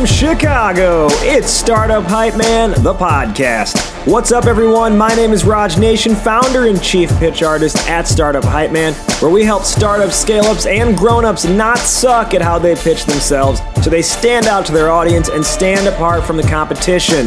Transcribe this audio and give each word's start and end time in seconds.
from 0.00 0.06
Chicago, 0.06 1.08
it's 1.20 1.50
Startup 1.50 2.02
Hype 2.02 2.34
Man, 2.34 2.70
the 2.82 2.94
podcast. 2.94 3.76
What's 4.10 4.32
up, 4.32 4.46
everyone? 4.46 4.96
My 4.96 5.14
name 5.14 5.30
is 5.30 5.44
Raj 5.44 5.76
Nathan, 5.76 6.14
founder 6.14 6.68
and 6.68 6.82
chief 6.82 7.10
pitch 7.18 7.42
artist 7.42 7.76
at 7.86 8.08
Startup 8.08 8.42
Hype 8.42 8.70
Man, 8.70 8.94
where 9.20 9.30
we 9.30 9.44
help 9.44 9.62
startups, 9.62 10.16
scale 10.16 10.44
ups, 10.44 10.64
and 10.64 10.96
grown 10.96 11.26
ups 11.26 11.44
not 11.44 11.76
suck 11.76 12.32
at 12.32 12.40
how 12.40 12.58
they 12.58 12.76
pitch 12.76 13.04
themselves 13.04 13.60
so 13.82 13.90
they 13.90 14.00
stand 14.00 14.46
out 14.46 14.64
to 14.64 14.72
their 14.72 14.90
audience 14.90 15.28
and 15.28 15.44
stand 15.44 15.86
apart 15.86 16.24
from 16.24 16.38
the 16.38 16.44
competition. 16.44 17.26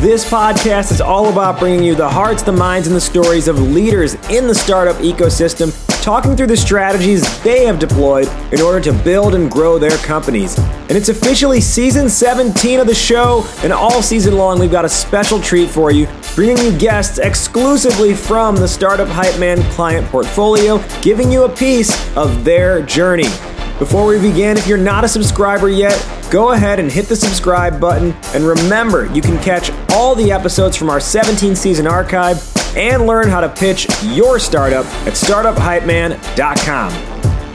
This 0.00 0.28
podcast 0.28 0.92
is 0.92 1.00
all 1.00 1.32
about 1.32 1.58
bringing 1.58 1.82
you 1.82 1.96
the 1.96 2.08
hearts, 2.08 2.44
the 2.44 2.52
minds, 2.52 2.86
and 2.86 2.94
the 2.94 3.00
stories 3.00 3.48
of 3.48 3.58
leaders 3.58 4.14
in 4.30 4.46
the 4.46 4.54
startup 4.54 4.96
ecosystem, 4.96 5.72
talking 6.04 6.36
through 6.36 6.46
the 6.46 6.54
strategies 6.54 7.42
they 7.42 7.64
have 7.64 7.78
deployed 7.78 8.28
in 8.52 8.60
order 8.60 8.78
to 8.78 8.92
build 8.92 9.34
and 9.34 9.50
grow 9.50 9.78
their 9.78 9.96
companies. 9.98 10.58
And 10.58 10.90
it's 10.90 11.08
officially 11.08 11.62
season 11.62 12.10
17 12.10 12.78
of 12.78 12.86
the 12.86 12.94
show, 12.94 13.42
and 13.62 13.72
all 13.72 14.02
season 14.02 14.36
long, 14.36 14.60
we've 14.60 14.70
got 14.70 14.84
a 14.84 14.88
special 14.88 15.40
treat 15.40 15.70
for 15.70 15.90
you, 15.90 16.06
bringing 16.34 16.58
you 16.58 16.76
guests 16.76 17.16
exclusively 17.16 18.12
from 18.12 18.54
the 18.54 18.68
Startup 18.68 19.08
Hype 19.08 19.40
Man 19.40 19.62
client 19.70 20.06
portfolio, 20.08 20.78
giving 21.00 21.32
you 21.32 21.44
a 21.44 21.48
piece 21.48 22.14
of 22.18 22.44
their 22.44 22.82
journey. 22.82 23.53
Before 23.78 24.06
we 24.06 24.20
begin, 24.20 24.56
if 24.56 24.68
you're 24.68 24.78
not 24.78 25.02
a 25.02 25.08
subscriber 25.08 25.68
yet, 25.68 26.00
go 26.30 26.52
ahead 26.52 26.78
and 26.78 26.92
hit 26.92 27.06
the 27.06 27.16
subscribe 27.16 27.80
button. 27.80 28.12
And 28.32 28.44
remember, 28.44 29.12
you 29.12 29.20
can 29.20 29.36
catch 29.42 29.72
all 29.90 30.14
the 30.14 30.30
episodes 30.30 30.76
from 30.76 30.90
our 30.90 31.00
17 31.00 31.56
season 31.56 31.88
archive 31.88 32.40
and 32.76 33.04
learn 33.04 33.26
how 33.26 33.40
to 33.40 33.48
pitch 33.48 33.88
your 34.04 34.38
startup 34.38 34.86
at 35.06 35.14
startuphypeman.com. 35.14 36.92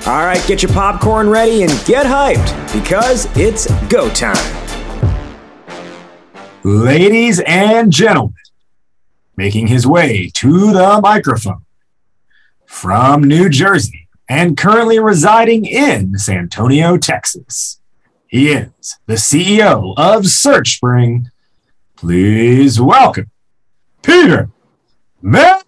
All 0.07 0.25
right, 0.25 0.45
get 0.45 0.61
your 0.61 0.73
popcorn 0.73 1.29
ready 1.29 1.63
and 1.63 1.71
get 1.85 2.05
hyped 2.05 2.73
because 2.73 3.25
it's 3.37 3.71
go 3.87 4.09
time. 4.09 4.35
Ladies 6.65 7.39
and 7.39 7.93
gentlemen, 7.93 8.33
making 9.37 9.67
his 9.67 9.87
way 9.87 10.29
to 10.33 10.73
the 10.73 10.99
microphone 11.01 11.63
from 12.65 13.23
New 13.23 13.47
Jersey 13.47 14.08
and 14.29 14.55
currently 14.55 14.99
residing 14.99 15.65
in 15.65 16.17
San 16.17 16.37
Antonio, 16.37 16.97
Texas. 16.97 17.81
He 18.27 18.51
is 18.51 18.97
the 19.07 19.15
CEO 19.15 19.95
of 19.97 20.23
SearchSpring. 20.23 21.25
Please 21.95 22.79
welcome 22.79 23.31
Peter 24.03 24.51
Messana. 25.23 25.63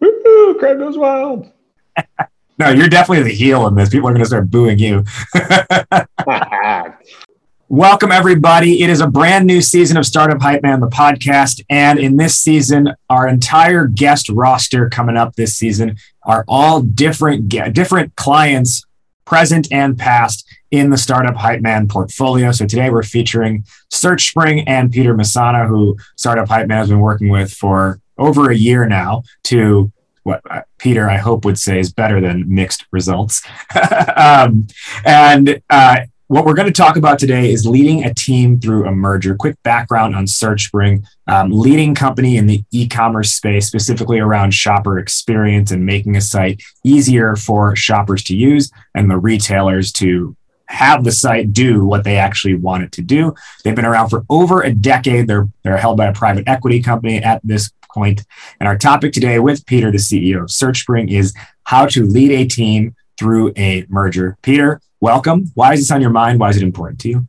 Woo, 0.00 0.56
crowd 0.58 0.78
goes 0.78 0.98
wild. 0.98 1.52
no, 2.58 2.70
you're 2.70 2.88
definitely 2.88 3.22
the 3.22 3.34
heel 3.34 3.66
in 3.68 3.76
this. 3.76 3.88
People 3.88 4.08
are 4.08 4.12
going 4.12 4.24
to 4.24 4.26
start 4.26 4.50
booing 4.50 4.78
you. 4.80 5.04
Welcome, 7.70 8.12
everybody. 8.12 8.82
It 8.82 8.88
is 8.88 9.02
a 9.02 9.06
brand 9.06 9.46
new 9.46 9.60
season 9.60 9.98
of 9.98 10.06
Startup 10.06 10.40
Hype 10.40 10.62
Man, 10.62 10.80
the 10.80 10.86
podcast. 10.86 11.62
And 11.68 11.98
in 11.98 12.16
this 12.16 12.38
season, 12.38 12.94
our 13.10 13.28
entire 13.28 13.86
guest 13.86 14.30
roster 14.30 14.88
coming 14.88 15.18
up 15.18 15.34
this 15.34 15.54
season 15.54 15.98
are 16.22 16.46
all 16.48 16.80
different, 16.80 17.50
different 17.50 18.16
clients, 18.16 18.86
present 19.26 19.68
and 19.70 19.98
past, 19.98 20.48
in 20.70 20.88
the 20.88 20.96
Startup 20.96 21.36
Hype 21.36 21.60
Man 21.60 21.88
portfolio. 21.88 22.52
So 22.52 22.64
today 22.64 22.88
we're 22.88 23.02
featuring 23.02 23.66
SearchSpring 23.92 24.64
and 24.66 24.90
Peter 24.90 25.14
Messana, 25.14 25.68
who 25.68 25.98
Startup 26.16 26.48
Hype 26.48 26.68
Man 26.68 26.78
has 26.78 26.88
been 26.88 27.00
working 27.00 27.28
with 27.28 27.52
for 27.52 28.00
over 28.16 28.50
a 28.50 28.56
year 28.56 28.86
now 28.86 29.24
to 29.44 29.92
what 30.22 30.40
uh, 30.50 30.62
Peter, 30.78 31.10
I 31.10 31.18
hope, 31.18 31.44
would 31.44 31.58
say 31.58 31.78
is 31.80 31.92
better 31.92 32.18
than 32.18 32.46
mixed 32.48 32.86
results. 32.92 33.42
um, 34.16 34.68
and 35.04 35.60
uh, 35.68 35.98
what 36.28 36.44
we're 36.44 36.54
going 36.54 36.68
to 36.68 36.72
talk 36.72 36.96
about 36.96 37.18
today 37.18 37.50
is 37.50 37.66
leading 37.66 38.04
a 38.04 38.12
team 38.12 38.60
through 38.60 38.86
a 38.86 38.92
merger. 38.92 39.34
Quick 39.34 39.56
background 39.62 40.14
on 40.14 40.26
SearchSpring, 40.26 41.04
um, 41.26 41.50
leading 41.50 41.94
company 41.94 42.36
in 42.36 42.46
the 42.46 42.62
e-commerce 42.70 43.32
space, 43.32 43.66
specifically 43.66 44.18
around 44.18 44.52
shopper 44.52 44.98
experience 44.98 45.70
and 45.70 45.86
making 45.86 46.16
a 46.16 46.20
site 46.20 46.62
easier 46.84 47.34
for 47.34 47.74
shoppers 47.74 48.22
to 48.24 48.36
use 48.36 48.70
and 48.94 49.10
the 49.10 49.16
retailers 49.16 49.90
to 49.92 50.36
have 50.66 51.02
the 51.02 51.12
site 51.12 51.54
do 51.54 51.86
what 51.86 52.04
they 52.04 52.18
actually 52.18 52.54
want 52.54 52.82
it 52.82 52.92
to 52.92 53.00
do. 53.00 53.34
They've 53.64 53.74
been 53.74 53.86
around 53.86 54.10
for 54.10 54.26
over 54.28 54.60
a 54.60 54.70
decade. 54.70 55.26
They're 55.26 55.48
they're 55.64 55.78
held 55.78 55.96
by 55.96 56.06
a 56.06 56.12
private 56.12 56.46
equity 56.46 56.82
company 56.82 57.22
at 57.22 57.40
this 57.42 57.72
point. 57.94 58.22
And 58.60 58.68
our 58.68 58.76
topic 58.76 59.14
today 59.14 59.38
with 59.38 59.64
Peter, 59.64 59.90
the 59.90 59.96
CEO 59.96 60.42
of 60.42 60.48
SearchSpring, 60.48 61.10
is 61.10 61.34
how 61.64 61.86
to 61.86 62.04
lead 62.04 62.32
a 62.32 62.46
team 62.46 62.94
through 63.18 63.54
a 63.56 63.86
merger. 63.88 64.36
Peter, 64.42 64.82
welcome. 65.00 65.50
Why 65.54 65.74
is 65.74 65.80
this 65.80 65.90
on 65.90 66.00
your 66.00 66.10
mind? 66.10 66.40
Why 66.40 66.50
is 66.50 66.56
it 66.56 66.62
important 66.62 67.00
to 67.00 67.08
you? 67.08 67.28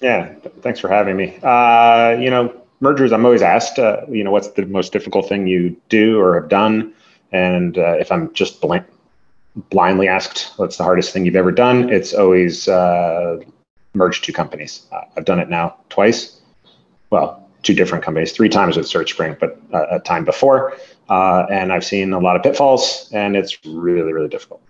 Yeah, 0.00 0.32
thanks 0.60 0.78
for 0.78 0.88
having 0.88 1.16
me. 1.16 1.38
Uh, 1.42 2.16
you 2.20 2.30
know, 2.30 2.54
mergers, 2.80 3.12
I'm 3.12 3.24
always 3.24 3.42
asked, 3.42 3.78
uh, 3.78 4.02
you 4.08 4.22
know, 4.22 4.30
what's 4.30 4.48
the 4.48 4.64
most 4.66 4.92
difficult 4.92 5.28
thing 5.28 5.46
you 5.46 5.76
do 5.88 6.20
or 6.20 6.40
have 6.40 6.48
done? 6.48 6.92
And 7.32 7.76
uh, 7.76 7.96
if 7.98 8.12
I'm 8.12 8.32
just 8.32 8.60
blank, 8.60 8.86
blindly 9.70 10.06
asked, 10.08 10.52
what's 10.56 10.76
the 10.76 10.84
hardest 10.84 11.12
thing 11.12 11.26
you've 11.26 11.36
ever 11.36 11.52
done? 11.52 11.90
It's 11.90 12.14
always 12.14 12.68
uh, 12.68 13.40
merged 13.94 14.24
two 14.24 14.32
companies. 14.32 14.86
Uh, 14.92 15.02
I've 15.16 15.24
done 15.24 15.40
it 15.40 15.48
now 15.48 15.76
twice. 15.88 16.40
Well, 17.10 17.44
two 17.64 17.74
different 17.74 18.04
companies, 18.04 18.32
three 18.32 18.48
times 18.48 18.76
with 18.76 18.86
SearchSpring, 18.86 19.40
but 19.40 19.60
uh, 19.74 19.96
a 19.96 20.00
time 20.00 20.24
before. 20.24 20.76
and 21.08 21.72
I've 21.72 21.84
seen 21.84 22.12
a 22.12 22.20
lot 22.20 22.36
of 22.36 22.42
pitfalls, 22.44 23.10
and 23.12 23.36
it's 23.36 23.58
really, 23.64 24.12
really 24.12 24.28
difficult. 24.28 24.62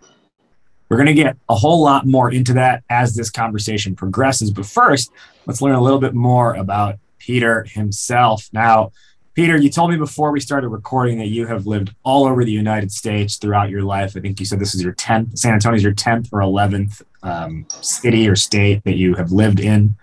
We're 0.88 0.96
going 0.96 1.06
to 1.06 1.14
get 1.14 1.36
a 1.48 1.54
whole 1.54 1.82
lot 1.82 2.06
more 2.06 2.32
into 2.32 2.54
that 2.54 2.82
as 2.88 3.14
this 3.14 3.30
conversation 3.30 3.94
progresses. 3.94 4.50
But 4.50 4.66
first, 4.66 5.12
let's 5.46 5.60
learn 5.60 5.74
a 5.74 5.82
little 5.82 5.98
bit 5.98 6.14
more 6.14 6.54
about 6.54 6.98
Peter 7.18 7.64
himself. 7.64 8.48
Now, 8.52 8.92
Peter, 9.34 9.56
you 9.56 9.70
told 9.70 9.90
me 9.90 9.96
before 9.96 10.32
we 10.32 10.40
started 10.40 10.68
recording 10.68 11.18
that 11.18 11.28
you 11.28 11.46
have 11.46 11.66
lived 11.66 11.94
all 12.02 12.26
over 12.26 12.44
the 12.44 12.50
United 12.50 12.90
States 12.90 13.36
throughout 13.36 13.70
your 13.70 13.82
life. 13.82 14.16
I 14.16 14.20
think 14.20 14.40
you 14.40 14.46
said 14.46 14.58
this 14.58 14.74
is 14.74 14.82
your 14.82 14.94
10th, 14.94 15.38
San 15.38 15.54
Antonio 15.54 15.76
is 15.76 15.82
your 15.84 15.94
10th 15.94 16.28
or 16.32 16.40
11th 16.40 17.02
um, 17.22 17.64
city 17.68 18.28
or 18.28 18.34
state 18.34 18.82
that 18.82 18.96
you 18.96 19.14
have 19.14 19.30
lived 19.30 19.60
in. 19.60 19.96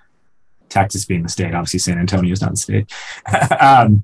Texas 0.69 1.03
being 1.03 1.23
the 1.23 1.29
state, 1.29 1.53
obviously 1.53 1.79
San 1.79 1.97
Antonio 1.97 2.31
is 2.31 2.41
not 2.41 2.51
the 2.51 2.57
state. 2.57 2.91
um, 3.59 4.03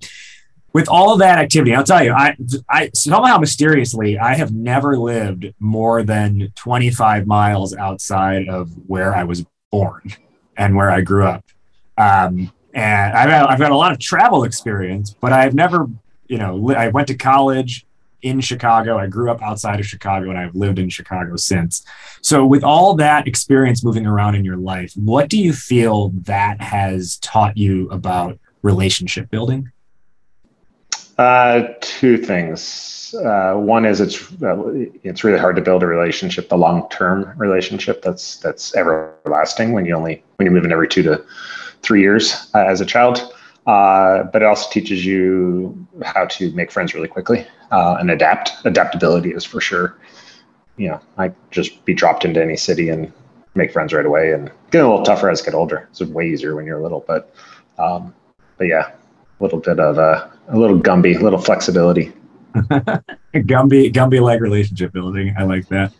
with 0.73 0.87
all 0.87 1.17
that 1.17 1.37
activity, 1.37 1.75
I'll 1.75 1.83
tell 1.83 2.03
you, 2.03 2.13
I, 2.13 2.35
I 2.69 2.91
somehow 2.93 3.37
mysteriously, 3.37 4.17
I 4.17 4.35
have 4.35 4.53
never 4.53 4.97
lived 4.97 5.53
more 5.59 6.03
than 6.03 6.51
25 6.55 7.27
miles 7.27 7.75
outside 7.75 8.47
of 8.47 8.71
where 8.87 9.15
I 9.15 9.23
was 9.23 9.45
born 9.71 10.13
and 10.57 10.75
where 10.75 10.89
I 10.89 11.01
grew 11.01 11.25
up. 11.25 11.43
Um, 11.97 12.51
and 12.73 13.13
I've 13.13 13.29
had, 13.29 13.45
I've 13.45 13.59
got 13.59 13.71
a 13.71 13.77
lot 13.77 13.91
of 13.91 13.99
travel 13.99 14.43
experience, 14.43 15.13
but 15.19 15.33
I've 15.33 15.53
never, 15.53 15.89
you 16.27 16.37
know, 16.37 16.71
I 16.71 16.87
went 16.87 17.07
to 17.09 17.15
college 17.15 17.85
in 18.21 18.39
Chicago. 18.39 18.97
I 18.97 19.07
grew 19.07 19.29
up 19.29 19.41
outside 19.41 19.79
of 19.79 19.85
Chicago 19.85 20.29
and 20.29 20.37
I've 20.37 20.55
lived 20.55 20.79
in 20.79 20.89
Chicago 20.89 21.35
since. 21.35 21.83
So, 22.21 22.45
with 22.45 22.63
all 22.63 22.95
that 22.95 23.27
experience 23.27 23.83
moving 23.83 24.05
around 24.05 24.35
in 24.35 24.45
your 24.45 24.57
life, 24.57 24.93
what 24.95 25.27
do 25.29 25.37
you 25.37 25.53
feel 25.53 26.09
that 26.23 26.61
has 26.61 27.17
taught 27.17 27.57
you 27.57 27.89
about 27.89 28.39
relationship 28.61 29.29
building? 29.29 29.71
Uh, 31.21 31.71
two 31.81 32.17
things. 32.17 33.13
Uh, 33.23 33.53
one 33.53 33.85
is 33.85 34.01
it's 34.01 34.19
uh, 34.41 34.57
it's 35.03 35.23
really 35.23 35.37
hard 35.37 35.55
to 35.55 35.61
build 35.61 35.83
a 35.83 35.85
relationship, 35.85 36.49
the 36.49 36.57
long 36.57 36.89
term 36.89 37.31
relationship 37.37 38.01
that's 38.01 38.37
that's 38.37 38.75
everlasting 38.75 39.71
when 39.71 39.85
you 39.85 39.95
only 39.95 40.23
when 40.37 40.47
you're 40.47 40.53
moving 40.53 40.71
every 40.71 40.87
two 40.87 41.03
to 41.03 41.23
three 41.83 42.01
years 42.01 42.49
uh, 42.55 42.65
as 42.65 42.81
a 42.81 42.87
child. 42.87 43.19
Uh, 43.67 44.23
but 44.33 44.41
it 44.41 44.45
also 44.45 44.67
teaches 44.71 45.05
you 45.05 45.87
how 46.01 46.25
to 46.25 46.51
make 46.53 46.71
friends 46.71 46.95
really 46.95 47.07
quickly 47.07 47.45
uh, 47.69 47.97
and 47.99 48.09
adapt. 48.09 48.53
Adaptability 48.65 49.29
is 49.29 49.45
for 49.45 49.61
sure. 49.61 49.95
You 50.77 50.89
know, 50.89 51.01
I 51.19 51.31
just 51.51 51.85
be 51.85 51.93
dropped 51.93 52.25
into 52.25 52.41
any 52.41 52.57
city 52.57 52.89
and 52.89 53.13
make 53.53 53.71
friends 53.71 53.93
right 53.93 54.07
away. 54.07 54.31
And 54.31 54.49
get 54.71 54.83
a 54.83 54.89
little 54.89 55.05
tougher 55.05 55.29
as 55.29 55.43
I 55.43 55.45
get 55.45 55.53
older. 55.53 55.87
It's 55.91 56.01
way 56.01 56.27
easier 56.29 56.55
when 56.55 56.65
you're 56.65 56.81
little, 56.81 57.05
but 57.05 57.31
um, 57.77 58.11
but 58.57 58.65
yeah, 58.65 58.91
a 59.39 59.43
little 59.43 59.59
bit 59.59 59.79
of 59.79 59.99
a, 59.99 60.31
a 60.51 60.57
little 60.57 60.79
Gumby, 60.79 61.19
a 61.19 61.23
little 61.23 61.39
flexibility. 61.39 62.11
Gumby, 63.33 63.91
Gumby 63.93 64.21
like 64.21 64.41
relationship 64.41 64.91
building. 64.91 65.33
I 65.37 65.43
like 65.43 65.67
that. 65.69 65.93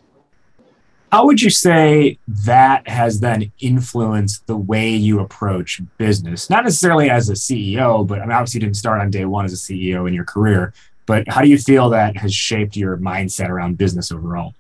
How 1.12 1.26
would 1.26 1.42
you 1.42 1.50
say 1.50 2.18
that 2.28 2.88
has 2.88 3.20
then 3.20 3.52
influenced 3.60 4.48
the 4.48 4.56
way 4.56 4.90
you 4.90 5.20
approach 5.20 5.82
business? 5.98 6.50
Not 6.50 6.64
necessarily 6.64 7.10
as 7.10 7.30
a 7.30 7.34
CEO, 7.34 8.08
but 8.08 8.20
I 8.20 8.22
mean, 8.22 8.32
obviously 8.32 8.60
you 8.60 8.68
didn't 8.68 8.78
start 8.78 9.02
on 9.02 9.10
day 9.10 9.26
one 9.26 9.44
as 9.44 9.52
a 9.52 9.58
CEO 9.58 10.08
in 10.08 10.14
your 10.14 10.24
career. 10.24 10.74
But 11.06 11.28
how 11.28 11.42
do 11.42 11.50
you 11.50 11.58
feel 11.58 11.90
that 11.90 12.16
has 12.16 12.34
shaped 12.34 12.78
your 12.78 12.96
mindset 12.98 13.50
around 13.50 13.78
business 13.78 14.12
overall? 14.12 14.54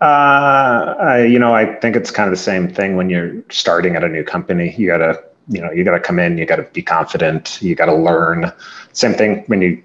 Uh, 0.00 0.94
I, 1.00 1.24
you 1.24 1.38
know, 1.38 1.52
I 1.52 1.74
think 1.80 1.96
it's 1.96 2.10
kind 2.10 2.28
of 2.28 2.32
the 2.32 2.42
same 2.42 2.72
thing 2.72 2.96
when 2.96 3.10
you're 3.10 3.42
starting 3.50 3.96
at 3.96 4.04
a 4.04 4.08
new 4.08 4.22
company. 4.22 4.74
You 4.78 4.86
got 4.86 4.98
to 4.98 5.22
you 5.50 5.60
know 5.60 5.70
you 5.70 5.84
got 5.84 5.92
to 5.92 6.00
come 6.00 6.18
in 6.18 6.38
you 6.38 6.46
got 6.46 6.56
to 6.56 6.62
be 6.72 6.82
confident 6.82 7.60
you 7.60 7.74
got 7.74 7.86
to 7.86 7.94
learn 7.94 8.50
same 8.92 9.12
thing 9.12 9.44
when 9.48 9.60
you 9.60 9.82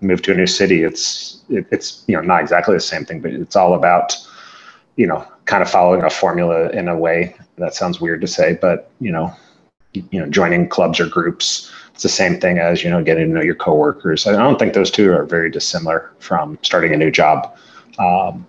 move 0.00 0.22
to 0.22 0.32
a 0.32 0.34
new 0.34 0.46
city, 0.46 0.82
it's 0.82 1.40
it, 1.48 1.66
it's 1.70 2.04
you 2.06 2.16
know 2.16 2.22
not 2.22 2.40
exactly 2.40 2.74
the 2.74 2.80
same 2.80 3.04
thing, 3.04 3.20
but 3.20 3.32
it's 3.32 3.56
all 3.56 3.74
about 3.74 4.16
you 4.96 5.06
know 5.06 5.26
kind 5.44 5.62
of 5.62 5.70
following 5.70 6.02
a 6.02 6.10
formula 6.10 6.68
in 6.70 6.88
a 6.88 6.96
way. 6.96 7.34
That 7.58 7.74
sounds 7.74 8.00
weird 8.00 8.20
to 8.22 8.26
say, 8.26 8.58
but 8.60 8.90
you 9.00 9.12
know 9.12 9.32
you 9.92 10.20
know 10.20 10.28
joining 10.28 10.68
clubs 10.68 11.00
or 11.00 11.06
groups. 11.06 11.70
It's 11.92 12.02
the 12.02 12.08
same 12.08 12.40
thing 12.40 12.58
as 12.58 12.82
you 12.82 12.90
know 12.90 13.02
getting 13.02 13.26
to 13.26 13.32
know 13.32 13.42
your 13.42 13.54
coworkers. 13.54 14.26
I 14.26 14.32
don't 14.32 14.58
think 14.58 14.74
those 14.74 14.90
two 14.90 15.12
are 15.12 15.24
very 15.24 15.50
dissimilar 15.50 16.10
from 16.18 16.58
starting 16.62 16.92
a 16.92 16.96
new 16.96 17.10
job. 17.10 17.56
Um, 17.98 18.46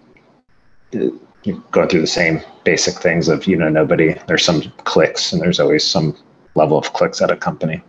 you 0.94 1.64
go 1.72 1.88
through 1.88 2.02
the 2.02 2.08
same 2.08 2.42
basic 2.64 2.96
things 2.96 3.28
of 3.28 3.46
you 3.48 3.58
know 3.58 3.70
nobody. 3.70 4.16
There's 4.28 4.46
some 4.46 4.62
clicks, 4.84 5.34
and 5.34 5.42
there's 5.42 5.60
always 5.60 5.86
some 5.86 6.16
level 6.56 6.78
of 6.78 6.94
clicks 6.94 7.22
at 7.22 7.32
a 7.32 7.36
company. 7.36 7.82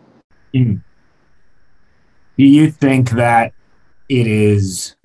Mm. 0.55 0.82
Do 2.38 2.44
you 2.44 2.70
think 2.70 3.11
that 3.11 3.53
it 4.09 4.26
is 4.26 4.97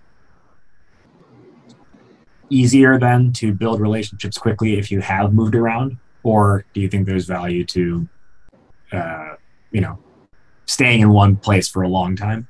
easier 2.50 2.98
then 2.98 3.34
to 3.34 3.54
build 3.54 3.82
relationships 3.82 4.38
quickly 4.38 4.78
if 4.78 4.92
you 4.92 5.02
have 5.02 5.34
moved 5.34 5.56
around, 5.56 5.98
or 6.24 6.66
do 6.74 6.82
you 6.82 6.90
think 6.90 7.06
there's 7.06 7.26
value 7.26 7.66
to, 7.66 8.08
uh, 8.92 9.36
you 9.72 9.82
know, 9.82 10.00
staying 10.66 11.02
in 11.02 11.10
one 11.10 11.36
place 11.36 11.68
for 11.68 11.84
a 11.84 11.90
long 11.90 12.16
time? 12.16 12.48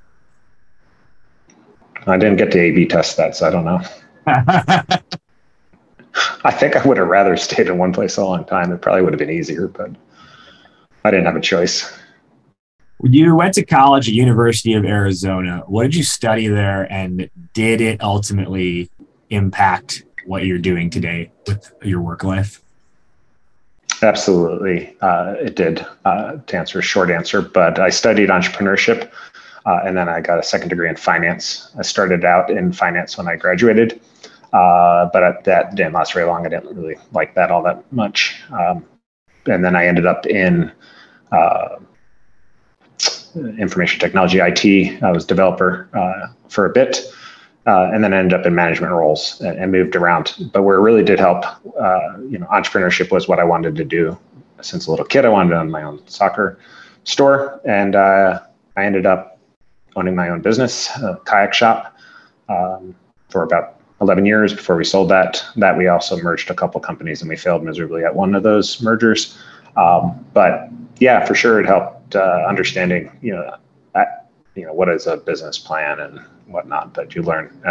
I 2.06 2.18
didn't 2.18 2.38
get 2.38 2.52
to 2.52 2.60
A/B 2.60 2.86
test 2.86 3.18
that, 3.18 3.36
so 3.36 3.48
I 3.48 3.50
don't 3.50 3.66
know. 3.66 3.82
I 6.44 6.52
think 6.52 6.76
I 6.76 6.88
would 6.88 6.98
have 6.98 7.08
rather 7.08 7.36
stayed 7.38 7.68
in 7.68 7.78
one 7.78 7.94
place 7.94 8.18
a 8.18 8.26
long 8.26 8.46
time. 8.46 8.72
It 8.72 8.82
probably 8.82 9.02
would 9.02 9.14
have 9.14 9.20
been 9.20 9.30
easier, 9.30 9.68
but 9.68 9.92
I 11.08 11.12
didn't 11.12 11.26
have 11.26 11.38
a 11.38 11.42
choice. 11.42 11.98
You 13.02 13.34
went 13.34 13.54
to 13.54 13.66
college 13.66 14.10
at 14.10 14.14
University 14.14 14.74
of 14.74 14.84
Arizona. 14.84 15.64
What 15.68 15.84
did 15.84 15.96
you 15.96 16.04
study 16.04 16.48
there, 16.48 16.92
and 16.92 17.30
did 17.54 17.80
it 17.80 18.02
ultimately 18.02 18.90
impact 19.30 20.04
what 20.26 20.46
you're 20.46 20.58
doing 20.58 20.90
today 20.90 21.32
with 21.48 21.72
your 21.82 22.02
work 22.02 22.26
life? 22.26 22.62
Absolutely, 24.02 24.98
uh, 25.00 25.36
it 25.40 25.56
did. 25.56 25.86
Uh, 26.04 26.38
to 26.48 26.58
answer 26.58 26.80
a 26.80 26.82
short 26.82 27.10
answer, 27.10 27.42
but 27.42 27.80
I 27.80 27.90
studied 27.90 28.30
entrepreneurship, 28.30 29.10
uh, 29.66 29.80
and 29.86 29.96
then 29.96 30.10
I 30.10 30.20
got 30.20 30.40
a 30.40 30.44
second 30.44 30.70
degree 30.70 30.90
in 30.90 30.98
finance. 30.98 31.72
I 31.80 31.84
started 31.84 32.26
out 32.26 32.50
in 32.50 32.74
finance 32.74 33.18
when 33.18 33.30
I 33.30 33.38
graduated, 33.38 34.02
uh, 34.52 35.10
but 35.14 35.46
that 35.46 35.76
didn't 35.76 35.94
last 35.94 36.14
very 36.14 36.26
long. 36.26 36.46
I 36.46 36.50
didn't 36.50 36.76
really 36.76 36.98
like 37.14 37.34
that 37.36 37.50
all 37.50 37.64
that 37.64 37.90
much. 37.94 38.42
Um, 38.52 38.86
and 39.46 39.64
then 39.64 39.76
I 39.76 39.88
ended 39.88 40.06
up 40.06 40.26
in 40.26 40.72
uh, 41.32 41.78
information 43.58 44.00
technology 44.00 44.40
IT. 44.40 45.04
I 45.04 45.12
was 45.12 45.26
developer 45.26 45.90
uh, 45.94 46.34
for 46.50 46.66
a 46.66 46.70
bit, 46.70 47.00
uh, 47.66 47.90
and 47.94 48.04
then 48.04 48.14
ended 48.14 48.40
up 48.40 48.46
in 48.46 48.56
management 48.56 48.94
roles 48.94 49.40
and, 49.42 49.58
and, 49.60 49.72
moved 49.72 49.96
around. 49.96 50.34
But 50.54 50.64
where 50.64 50.78
it 50.78 50.82
really 50.82 51.04
did 51.04 51.20
help, 51.20 51.46
uh, 51.80 52.18
you 52.30 52.38
know, 52.38 52.48
entrepreneurship 52.48 53.12
was 53.12 53.28
what 53.28 53.40
I 53.40 53.44
wanted 53.44 53.76
to 53.76 53.84
do 53.84 54.18
since 54.62 54.88
a 54.88 54.92
little 54.92 55.06
kid. 55.06 55.26
I 55.26 55.30
wanted 55.30 55.52
to 55.52 55.60
own 55.60 55.70
my 55.70 55.84
own 55.84 56.06
soccer 56.08 56.60
store, 57.04 57.62
and 57.66 57.96
uh, 57.96 58.40
I 58.76 58.86
ended 58.86 59.06
up 59.06 59.40
owning 59.96 60.16
my 60.16 60.30
own 60.30 60.42
business, 60.42 60.90
a 60.98 61.20
kayak 61.26 61.54
shop, 61.54 61.96
um, 62.50 62.96
for 63.30 63.44
about 63.44 63.80
11 64.02 64.26
years 64.26 64.54
before 64.54 64.76
we 64.76 64.84
sold 64.84 65.10
that. 65.10 65.44
That 65.56 65.78
we 65.78 65.88
also 65.88 66.18
merged 66.18 66.50
a 66.50 66.54
couple 66.54 66.80
companies 66.80 67.22
and 67.22 67.30
we 67.30 67.36
failed 67.36 67.64
miserably 67.64 68.04
at 68.04 68.16
one 68.16 68.36
of 68.36 68.44
those 68.44 68.82
mergers. 68.82 69.38
Um, 69.78 70.26
but 70.34 70.70
yeah, 71.00 71.26
for 71.26 71.36
sure, 71.36 71.60
it 71.60 71.66
helped 71.66 72.16
uh, 72.16 72.46
understanding, 72.48 73.12
you 73.22 73.34
know, 73.34 73.56
you 74.58 74.66
know, 74.66 74.74
what 74.74 74.90
is 74.90 75.06
a 75.06 75.18
business 75.18 75.58
plan 75.58 76.00
and 76.00 76.20
whatnot 76.48 76.96
that 76.96 77.16
you 77.16 77.22
learn 77.22 77.62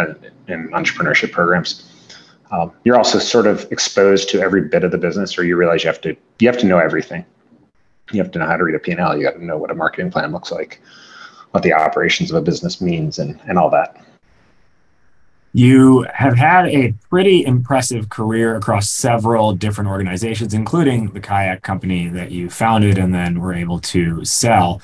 in 0.47 0.69
entrepreneurship 0.69 1.31
programs. 1.31 1.91
Um, 2.49 2.71
you're 2.85 2.95
also 2.95 3.19
sort 3.19 3.45
of 3.45 3.69
exposed 3.71 4.29
to 4.29 4.39
every 4.39 4.61
bit 4.61 4.85
of 4.85 4.91
the 4.91 4.97
business, 4.97 5.37
or 5.37 5.43
you 5.43 5.57
realize 5.57 5.83
you 5.83 5.89
have 5.89 5.99
to 6.01 6.15
you 6.39 6.47
have 6.47 6.57
to 6.59 6.65
know 6.65 6.79
everything. 6.79 7.25
You 8.13 8.21
have 8.21 8.31
to 8.31 8.39
know 8.39 8.45
how 8.45 8.55
to 8.55 8.63
read 8.63 8.75
a 8.75 8.79
P&L. 8.79 9.17
You 9.17 9.23
got 9.23 9.31
to 9.31 9.43
know 9.43 9.57
what 9.57 9.69
a 9.69 9.75
marketing 9.75 10.11
plan 10.11 10.31
looks 10.31 10.49
like, 10.49 10.81
what 11.51 11.61
the 11.63 11.73
operations 11.73 12.31
of 12.31 12.37
a 12.37 12.41
business 12.41 12.79
means, 12.79 13.19
and 13.19 13.37
and 13.49 13.57
all 13.57 13.69
that. 13.71 14.01
You 15.57 16.05
have 16.13 16.37
had 16.37 16.67
a 16.67 16.93
pretty 17.09 17.43
impressive 17.43 18.09
career 18.09 18.55
across 18.55 18.91
several 18.91 19.53
different 19.53 19.89
organizations, 19.89 20.53
including 20.53 21.07
the 21.07 21.19
kayak 21.19 21.63
company 21.63 22.09
that 22.09 22.29
you 22.29 22.47
founded 22.47 22.99
and 22.99 23.11
then 23.11 23.39
were 23.39 23.55
able 23.55 23.79
to 23.79 24.23
sell. 24.23 24.83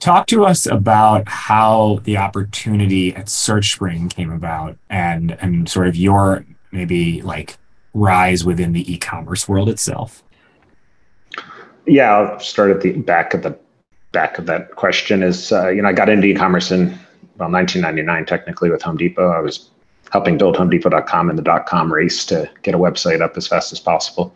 Talk 0.00 0.26
to 0.26 0.44
us 0.44 0.66
about 0.66 1.28
how 1.28 2.00
the 2.02 2.16
opportunity 2.16 3.14
at 3.14 3.26
SearchSpring 3.26 4.10
came 4.10 4.32
about 4.32 4.76
and, 4.90 5.38
and 5.40 5.68
sort 5.68 5.86
of 5.86 5.94
your 5.94 6.44
maybe 6.72 7.22
like 7.22 7.56
rise 7.94 8.44
within 8.44 8.72
the 8.72 8.92
e-commerce 8.92 9.48
world 9.48 9.68
itself. 9.68 10.24
Yeah, 11.86 12.16
I'll 12.16 12.40
start 12.40 12.72
at 12.72 12.80
the 12.80 12.94
back 12.94 13.32
of 13.32 13.44
the 13.44 13.56
back 14.10 14.38
of 14.38 14.46
that 14.46 14.74
question 14.74 15.22
is, 15.22 15.52
uh, 15.52 15.68
you 15.68 15.82
know, 15.82 15.88
I 15.88 15.92
got 15.92 16.08
into 16.08 16.26
e-commerce 16.26 16.72
in 16.72 16.98
well, 17.38 17.50
1999 17.50 18.26
technically 18.26 18.70
with 18.70 18.82
Home 18.82 18.96
Depot. 18.96 19.30
I 19.30 19.40
was 19.40 19.70
helping 20.10 20.38
build 20.38 20.56
HomeDepot.com 20.56 21.30
in 21.30 21.36
the 21.36 21.42
dot 21.42 21.66
com 21.66 21.92
race 21.92 22.24
to 22.26 22.50
get 22.62 22.74
a 22.74 22.78
website 22.78 23.20
up 23.20 23.36
as 23.36 23.46
fast 23.46 23.72
as 23.72 23.80
possible. 23.80 24.34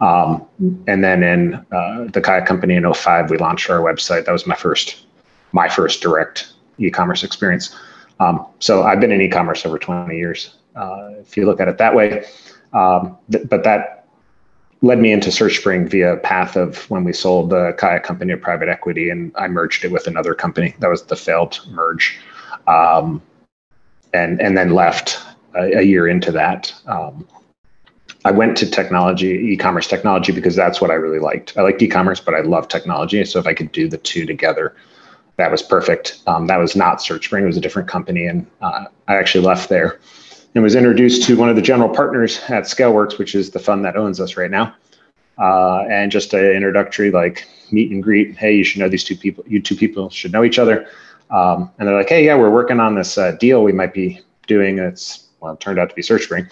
Um, 0.00 0.44
and 0.86 1.02
then 1.02 1.22
in 1.22 1.54
uh, 1.72 2.04
the 2.12 2.20
kayak 2.20 2.46
company 2.46 2.74
in 2.74 2.92
05, 2.92 3.30
we 3.30 3.38
launched 3.38 3.70
our 3.70 3.80
website. 3.80 4.26
That 4.26 4.32
was 4.32 4.46
my 4.46 4.54
first, 4.54 5.06
my 5.52 5.68
first 5.68 6.02
direct 6.02 6.52
e-commerce 6.78 7.24
experience. 7.24 7.74
Um, 8.20 8.46
so 8.58 8.82
I've 8.82 9.00
been 9.00 9.12
in 9.12 9.20
e-commerce 9.20 9.64
over 9.64 9.78
20 9.78 10.14
years. 10.16 10.54
Uh, 10.74 11.14
if 11.18 11.36
you 11.36 11.46
look 11.46 11.60
at 11.60 11.68
it 11.68 11.78
that 11.78 11.94
way, 11.94 12.26
um, 12.74 13.16
th- 13.32 13.48
but 13.48 13.64
that 13.64 14.06
led 14.82 14.98
me 14.98 15.12
into 15.12 15.30
SearchSpring 15.30 15.88
via 15.88 16.14
a 16.14 16.16
path 16.18 16.56
of 16.56 16.88
when 16.90 17.04
we 17.04 17.12
sold 17.14 17.48
the 17.48 17.74
kayak 17.78 18.04
company 18.04 18.34
to 18.34 18.36
private 18.36 18.68
equity, 18.68 19.08
and 19.08 19.32
I 19.36 19.48
merged 19.48 19.84
it 19.84 19.90
with 19.90 20.06
another 20.06 20.34
company. 20.34 20.74
That 20.80 20.88
was 20.88 21.02
the 21.04 21.16
failed 21.16 21.58
merge 21.70 22.18
um, 22.66 23.22
and 24.12 24.40
and 24.40 24.56
then 24.56 24.70
left 24.70 25.18
a, 25.54 25.78
a 25.78 25.82
year 25.82 26.08
into 26.08 26.32
that. 26.32 26.74
Um, 26.86 27.26
I 28.24 28.32
went 28.32 28.56
to 28.58 28.68
technology, 28.68 29.28
e-commerce 29.52 29.86
technology, 29.86 30.32
because 30.32 30.56
that's 30.56 30.80
what 30.80 30.90
I 30.90 30.94
really 30.94 31.20
liked. 31.20 31.56
I 31.56 31.62
liked 31.62 31.80
e-commerce, 31.80 32.18
but 32.18 32.34
I 32.34 32.40
love 32.40 32.66
technology. 32.66 33.24
So 33.24 33.38
if 33.38 33.46
I 33.46 33.54
could 33.54 33.70
do 33.70 33.88
the 33.88 33.98
two 33.98 34.26
together, 34.26 34.74
that 35.36 35.50
was 35.50 35.62
perfect. 35.62 36.22
Um, 36.26 36.48
that 36.48 36.56
was 36.56 36.74
not 36.74 36.98
SearchSpring; 36.98 37.42
it 37.42 37.46
was 37.46 37.56
a 37.56 37.60
different 37.60 37.88
company, 37.88 38.26
and 38.26 38.46
uh, 38.60 38.86
I 39.06 39.16
actually 39.16 39.44
left 39.44 39.68
there 39.68 40.00
and 40.56 40.62
was 40.62 40.74
introduced 40.74 41.22
to 41.24 41.36
one 41.36 41.50
of 41.50 41.56
the 41.56 41.60
general 41.60 41.90
partners 41.90 42.40
at 42.48 42.64
ScaleWorks, 42.64 43.18
which 43.18 43.34
is 43.34 43.50
the 43.50 43.58
fund 43.58 43.84
that 43.84 43.94
owns 43.94 44.18
us 44.20 44.38
right 44.38 44.50
now. 44.50 44.74
Uh, 45.38 45.80
and 45.90 46.10
just 46.10 46.32
an 46.32 46.46
introductory 46.46 47.10
like 47.10 47.46
meet 47.70 47.90
and 47.90 48.02
greet. 48.02 48.34
Hey, 48.38 48.56
you 48.56 48.64
should 48.64 48.80
know 48.80 48.88
these 48.88 49.04
two 49.04 49.16
people. 49.16 49.44
You 49.46 49.60
two 49.60 49.76
people 49.76 50.08
should 50.08 50.32
know 50.32 50.44
each 50.44 50.58
other. 50.58 50.88
Um, 51.30 51.70
and 51.78 51.88
they're 51.88 51.96
like, 51.96 52.08
hey, 52.08 52.24
yeah, 52.24 52.36
we're 52.36 52.50
working 52.50 52.80
on 52.80 52.94
this 52.94 53.18
uh, 53.18 53.32
deal 53.32 53.62
we 53.62 53.72
might 53.72 53.92
be 53.92 54.20
doing. 54.46 54.78
It's, 54.78 55.28
well, 55.40 55.54
it 55.54 55.60
turned 55.60 55.78
out 55.78 55.88
to 55.88 55.94
be 55.94 56.02
SearchSpring. 56.02 56.50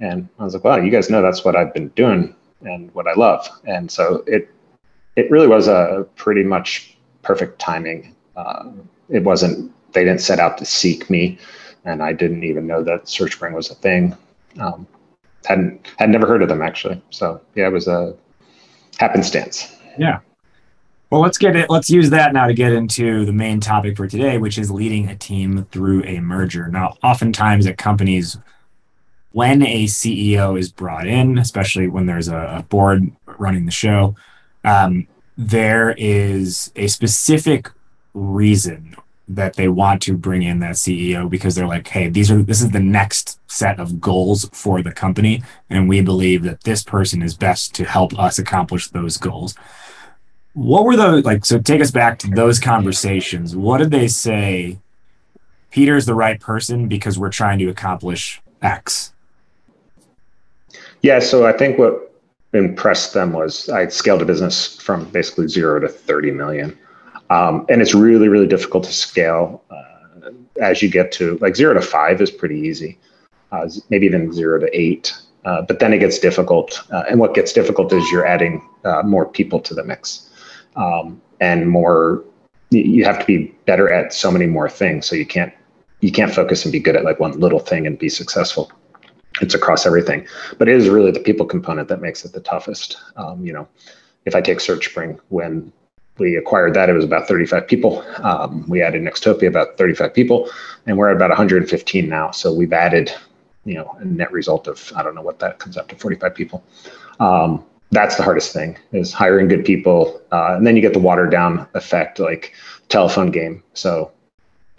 And 0.00 0.28
I 0.38 0.44
was 0.44 0.54
like, 0.54 0.64
wow, 0.64 0.76
you 0.76 0.90
guys 0.90 1.08
know 1.08 1.22
that's 1.22 1.44
what 1.44 1.56
I've 1.56 1.72
been 1.72 1.88
doing 1.90 2.34
and 2.62 2.92
what 2.94 3.06
I 3.06 3.14
love. 3.14 3.48
And 3.64 3.90
so 3.90 4.24
it, 4.26 4.50
it 5.14 5.30
really 5.30 5.46
was 5.46 5.68
a 5.68 6.06
pretty 6.16 6.42
much 6.42 6.96
perfect 7.22 7.58
timing. 7.58 8.14
Uh, 8.36 8.70
it 9.08 9.22
wasn't, 9.22 9.72
they 9.92 10.04
didn't 10.04 10.20
set 10.20 10.38
out 10.38 10.58
to 10.58 10.64
seek 10.64 11.08
me. 11.08 11.38
And 11.84 12.02
I 12.02 12.12
didn't 12.12 12.42
even 12.42 12.66
know 12.66 12.82
that 12.82 13.04
SearchSpring 13.04 13.52
was 13.52 13.70
a 13.70 13.74
thing. 13.76 14.16
Um, 14.60 14.86
hadn't, 15.46 15.86
had 15.98 16.10
never 16.10 16.26
heard 16.26 16.42
of 16.42 16.48
them 16.48 16.62
actually. 16.62 17.00
So 17.10 17.40
yeah, 17.54 17.68
it 17.68 17.72
was 17.72 17.86
a 17.86 18.14
happenstance. 18.98 19.76
Yeah. 19.98 20.18
Well, 21.08 21.20
let's 21.20 21.38
get 21.38 21.54
it. 21.54 21.70
Let's 21.70 21.88
use 21.88 22.10
that 22.10 22.32
now 22.32 22.48
to 22.48 22.54
get 22.54 22.72
into 22.72 23.24
the 23.24 23.32
main 23.32 23.60
topic 23.60 23.96
for 23.96 24.08
today, 24.08 24.38
which 24.38 24.58
is 24.58 24.72
leading 24.72 25.08
a 25.08 25.16
team 25.16 25.64
through 25.70 26.02
a 26.02 26.18
merger. 26.18 26.66
Now, 26.66 26.96
oftentimes 27.02 27.66
at 27.66 27.78
companies, 27.78 28.38
when 29.30 29.62
a 29.62 29.84
CEO 29.84 30.58
is 30.58 30.72
brought 30.72 31.06
in, 31.06 31.38
especially 31.38 31.86
when 31.86 32.06
there's 32.06 32.26
a, 32.26 32.66
board 32.68 33.12
running 33.38 33.66
the 33.66 33.70
show, 33.72 34.16
um, 34.64 35.06
there 35.38 35.94
is 35.96 36.72
a 36.74 36.88
specific 36.88 37.70
reason 38.12 38.96
that 39.28 39.54
they 39.54 39.68
want 39.68 40.02
to 40.02 40.16
bring 40.16 40.42
in 40.42 40.58
that 40.60 40.74
CEO 40.74 41.30
because 41.30 41.54
they're 41.54 41.68
like, 41.68 41.86
hey, 41.86 42.08
these 42.08 42.32
are 42.32 42.42
this 42.42 42.62
is 42.62 42.70
the 42.70 42.80
next 42.80 43.38
set 43.48 43.78
of 43.78 44.00
goals 44.00 44.48
for 44.52 44.82
the 44.82 44.92
company, 44.92 45.42
and 45.70 45.88
we 45.88 46.00
believe 46.00 46.42
that 46.42 46.64
this 46.64 46.82
person 46.82 47.22
is 47.22 47.36
best 47.36 47.74
to 47.74 47.84
help 47.84 48.18
us 48.18 48.38
accomplish 48.40 48.88
those 48.88 49.16
goals 49.18 49.54
what 50.56 50.84
were 50.84 50.96
those 50.96 51.24
like 51.24 51.44
so 51.44 51.58
take 51.58 51.82
us 51.82 51.90
back 51.90 52.18
to 52.18 52.28
those 52.28 52.58
conversations 52.58 53.54
what 53.54 53.76
did 53.76 53.90
they 53.90 54.08
say 54.08 54.78
peter's 55.70 56.06
the 56.06 56.14
right 56.14 56.40
person 56.40 56.88
because 56.88 57.18
we're 57.18 57.30
trying 57.30 57.58
to 57.58 57.68
accomplish 57.68 58.40
x 58.62 59.12
yeah 61.02 61.18
so 61.18 61.46
i 61.46 61.52
think 61.52 61.78
what 61.78 62.10
impressed 62.54 63.12
them 63.12 63.34
was 63.34 63.68
i 63.68 63.86
scaled 63.88 64.22
a 64.22 64.24
business 64.24 64.80
from 64.80 65.04
basically 65.10 65.46
zero 65.46 65.78
to 65.78 65.88
30 65.88 66.30
million 66.30 66.76
um, 67.28 67.66
and 67.68 67.82
it's 67.82 67.94
really 67.94 68.28
really 68.28 68.46
difficult 68.46 68.84
to 68.84 68.92
scale 68.92 69.62
uh, 69.70 69.86
as 70.60 70.82
you 70.82 70.88
get 70.88 71.12
to 71.12 71.38
like 71.40 71.56
zero 71.56 71.74
to 71.74 71.80
five 71.82 72.20
is 72.20 72.30
pretty 72.30 72.58
easy, 72.58 72.98
uh, 73.52 73.68
maybe 73.90 74.06
even 74.06 74.32
zero 74.32 74.58
to 74.58 74.68
eight. 74.78 75.14
Uh, 75.44 75.62
but 75.62 75.78
then 75.78 75.92
it 75.92 75.98
gets 75.98 76.18
difficult. 76.18 76.82
Uh, 76.90 77.04
and 77.08 77.20
what 77.20 77.34
gets 77.34 77.52
difficult 77.52 77.92
is 77.92 78.10
you're 78.10 78.26
adding 78.26 78.66
uh, 78.84 79.02
more 79.04 79.26
people 79.26 79.60
to 79.60 79.74
the 79.74 79.84
mix 79.84 80.25
um, 80.76 81.20
and 81.40 81.68
more. 81.68 82.24
You 82.70 83.04
have 83.04 83.20
to 83.20 83.24
be 83.24 83.54
better 83.64 83.92
at 83.92 84.12
so 84.12 84.30
many 84.30 84.46
more 84.46 84.68
things. 84.68 85.06
So 85.06 85.14
you 85.14 85.26
can't 85.26 85.52
you 86.00 86.12
can't 86.12 86.34
focus 86.34 86.64
and 86.64 86.72
be 86.72 86.80
good 86.80 86.96
at 86.96 87.04
like 87.04 87.20
one 87.20 87.38
little 87.38 87.60
thing 87.60 87.86
and 87.86 87.98
be 87.98 88.08
successful. 88.08 88.70
It's 89.40 89.54
across 89.54 89.86
everything, 89.86 90.26
but 90.58 90.68
it 90.68 90.74
is 90.74 90.88
really 90.88 91.10
the 91.10 91.20
people 91.20 91.46
component 91.46 91.88
that 91.88 92.00
makes 92.00 92.24
it 92.24 92.32
the 92.32 92.40
toughest. 92.40 92.96
Um, 93.16 93.44
you 93.44 93.52
know, 93.52 93.68
if 94.24 94.34
I 94.34 94.40
take 94.40 94.58
SearchSpring, 94.58 95.18
when 95.28 95.72
we 96.18 96.36
acquired 96.36 96.74
that, 96.74 96.88
it 96.88 96.94
was 96.94 97.04
about 97.04 97.28
35 97.28 97.66
people. 97.68 98.04
Um, 98.22 98.66
we 98.68 98.82
added 98.82 99.02
Nextopia, 99.02 99.48
about 99.48 99.76
35 99.76 100.14
people, 100.14 100.50
and 100.86 100.96
we're 100.96 101.10
at 101.10 101.16
about 101.16 101.30
115 101.30 102.08
now. 102.08 102.30
So 102.30 102.52
we've 102.52 102.72
added, 102.72 103.12
you 103.64 103.74
know, 103.74 103.94
a 104.00 104.04
net 104.04 104.32
result 104.32 104.66
of 104.66 104.92
I 104.96 105.02
don't 105.02 105.14
know 105.14 105.22
what 105.22 105.38
that 105.40 105.58
comes 105.58 105.76
up 105.76 105.88
to 105.88 105.96
45 105.96 106.34
people. 106.34 106.64
Um, 107.20 107.64
that's 107.90 108.16
the 108.16 108.22
hardest 108.22 108.52
thing 108.52 108.76
is 108.92 109.12
hiring 109.12 109.48
good 109.48 109.64
people, 109.64 110.20
uh, 110.32 110.54
and 110.56 110.66
then 110.66 110.76
you 110.76 110.82
get 110.82 110.92
the 110.92 110.98
watered 110.98 111.30
down 111.30 111.66
effect, 111.74 112.18
like 112.18 112.52
telephone 112.88 113.30
game. 113.30 113.62
So 113.74 114.12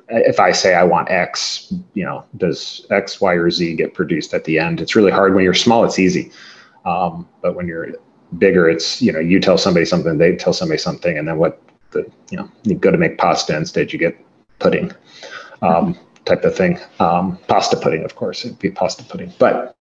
if 0.10 0.40
I 0.40 0.52
say 0.52 0.76
I 0.76 0.84
want 0.84 1.10
X, 1.10 1.74
you 1.94 2.04
know, 2.04 2.26
does 2.38 2.86
X, 2.92 3.20
Y, 3.22 3.34
or 3.34 3.50
Z 3.50 3.76
get 3.76 3.94
produced 3.94 4.34
at 4.34 4.44
the 4.44 4.60
end? 4.60 4.82
It's 4.82 4.96
really 4.96 5.12
hard. 5.12 5.36
When 5.36 5.44
you're 5.44 5.54
small, 5.54 5.84
it's 5.84 6.00
easy. 6.00 6.32
Um, 6.86 7.28
but 7.42 7.56
when 7.56 7.68
you're 7.68 7.94
bigger, 8.38 8.70
it's, 8.70 9.02
you 9.02 9.12
know, 9.12 9.20
you 9.20 9.40
tell 9.40 9.58
somebody 9.58 9.86
something, 9.86 10.18
they 10.18 10.36
tell 10.36 10.54
somebody 10.54 10.78
something, 10.78 11.18
and 11.18 11.28
then 11.28 11.38
what 11.38 11.62
the, 11.92 12.10
you 12.30 12.38
know, 12.38 12.50
you 12.64 12.76
go 12.76 12.92
to 12.92 12.98
make 12.98 13.18
pasta 13.18 13.56
instead, 13.56 13.92
you 13.92 14.00
get 14.00 14.18
pudding 14.60 14.92
um, 15.62 15.98
type 16.26 16.44
of 16.44 16.56
thing. 16.56 16.80
Um, 17.00 17.38
pasta 17.48 17.78
pudding, 17.78 18.04
of 18.04 18.16
course, 18.16 18.46
it'd 18.46 18.60
be 18.60 18.70
pasta 18.70 19.04
pudding. 19.04 19.34
But 19.40 19.76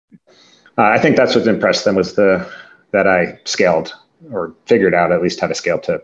uh, 0.78 0.82
I 0.82 0.98
think 0.98 1.16
that's 1.16 1.34
what 1.34 1.46
impressed 1.46 1.84
them 1.84 1.96
was 1.96 2.14
the, 2.14 2.48
that 2.92 3.06
I 3.06 3.40
scaled 3.44 3.94
or 4.30 4.54
figured 4.66 4.94
out 4.94 5.10
at 5.12 5.22
least 5.22 5.40
how 5.40 5.48
to 5.48 5.54
scale 5.54 5.78
to 5.80 6.02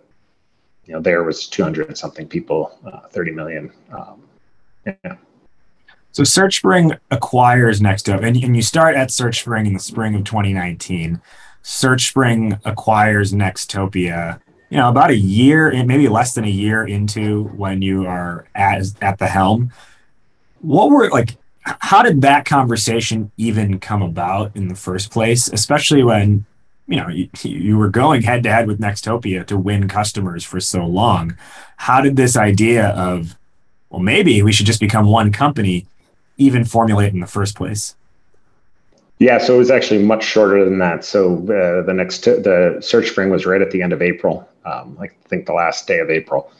you 0.88 0.94
know, 0.94 1.00
there 1.00 1.22
was 1.22 1.46
200 1.46 1.96
something 1.98 2.26
people, 2.26 2.76
uh, 2.86 3.00
30 3.08 3.32
million. 3.32 3.70
Um, 3.92 4.22
yeah. 4.86 5.16
So 6.12 6.22
SearchSpring 6.22 6.98
acquires 7.10 7.80
Nextopia, 7.80 8.26
and, 8.26 8.36
and 8.42 8.56
you 8.56 8.62
start 8.62 8.96
at 8.96 9.10
SearchSpring 9.10 9.66
in 9.66 9.74
the 9.74 9.80
spring 9.80 10.14
of 10.14 10.24
2019. 10.24 11.20
SearchSpring 11.62 12.58
acquires 12.64 13.34
Nextopia, 13.34 14.40
you 14.70 14.78
know, 14.78 14.88
about 14.88 15.10
a 15.10 15.16
year, 15.16 15.70
maybe 15.84 16.08
less 16.08 16.34
than 16.34 16.44
a 16.44 16.50
year 16.50 16.86
into 16.86 17.44
when 17.48 17.82
you 17.82 18.06
are 18.06 18.46
at, 18.54 18.82
at 19.02 19.18
the 19.18 19.26
helm. 19.26 19.70
What 20.62 20.90
were 20.90 21.10
like, 21.10 21.36
how 21.60 22.02
did 22.02 22.22
that 22.22 22.46
conversation 22.46 23.30
even 23.36 23.78
come 23.78 24.00
about 24.00 24.56
in 24.56 24.68
the 24.68 24.74
first 24.74 25.10
place, 25.10 25.48
especially 25.52 26.02
when 26.02 26.46
you 26.88 26.96
know 26.96 27.08
you, 27.08 27.28
you 27.42 27.78
were 27.78 27.88
going 27.88 28.22
head 28.22 28.42
to 28.42 28.50
head 28.50 28.66
with 28.66 28.80
Nextopia 28.80 29.46
to 29.46 29.56
win 29.56 29.88
customers 29.88 30.44
for 30.44 30.60
so 30.60 30.84
long. 30.84 31.36
How 31.76 32.00
did 32.00 32.16
this 32.16 32.36
idea 32.36 32.88
of 32.88 33.36
well 33.90 34.00
maybe 34.00 34.42
we 34.42 34.52
should 34.52 34.66
just 34.66 34.80
become 34.80 35.06
one 35.06 35.30
company 35.30 35.86
even 36.38 36.64
formulate 36.64 37.12
in 37.12 37.20
the 37.20 37.26
first 37.26 37.54
place? 37.54 37.94
Yeah, 39.20 39.38
so 39.38 39.56
it 39.56 39.58
was 39.58 39.70
actually 39.70 40.02
much 40.04 40.24
shorter 40.24 40.64
than 40.64 40.78
that. 40.78 41.04
So 41.04 41.34
uh, 41.34 41.82
the 41.82 41.92
next 41.92 42.24
the 42.24 42.76
SearchSpring 42.78 43.30
was 43.30 43.46
right 43.46 43.60
at 43.60 43.70
the 43.70 43.82
end 43.82 43.92
of 43.92 44.00
April, 44.00 44.48
um, 44.64 44.96
I 45.00 45.08
think 45.28 45.46
the 45.46 45.52
last 45.52 45.88
day 45.88 45.98
of 45.98 46.08
April, 46.08 46.50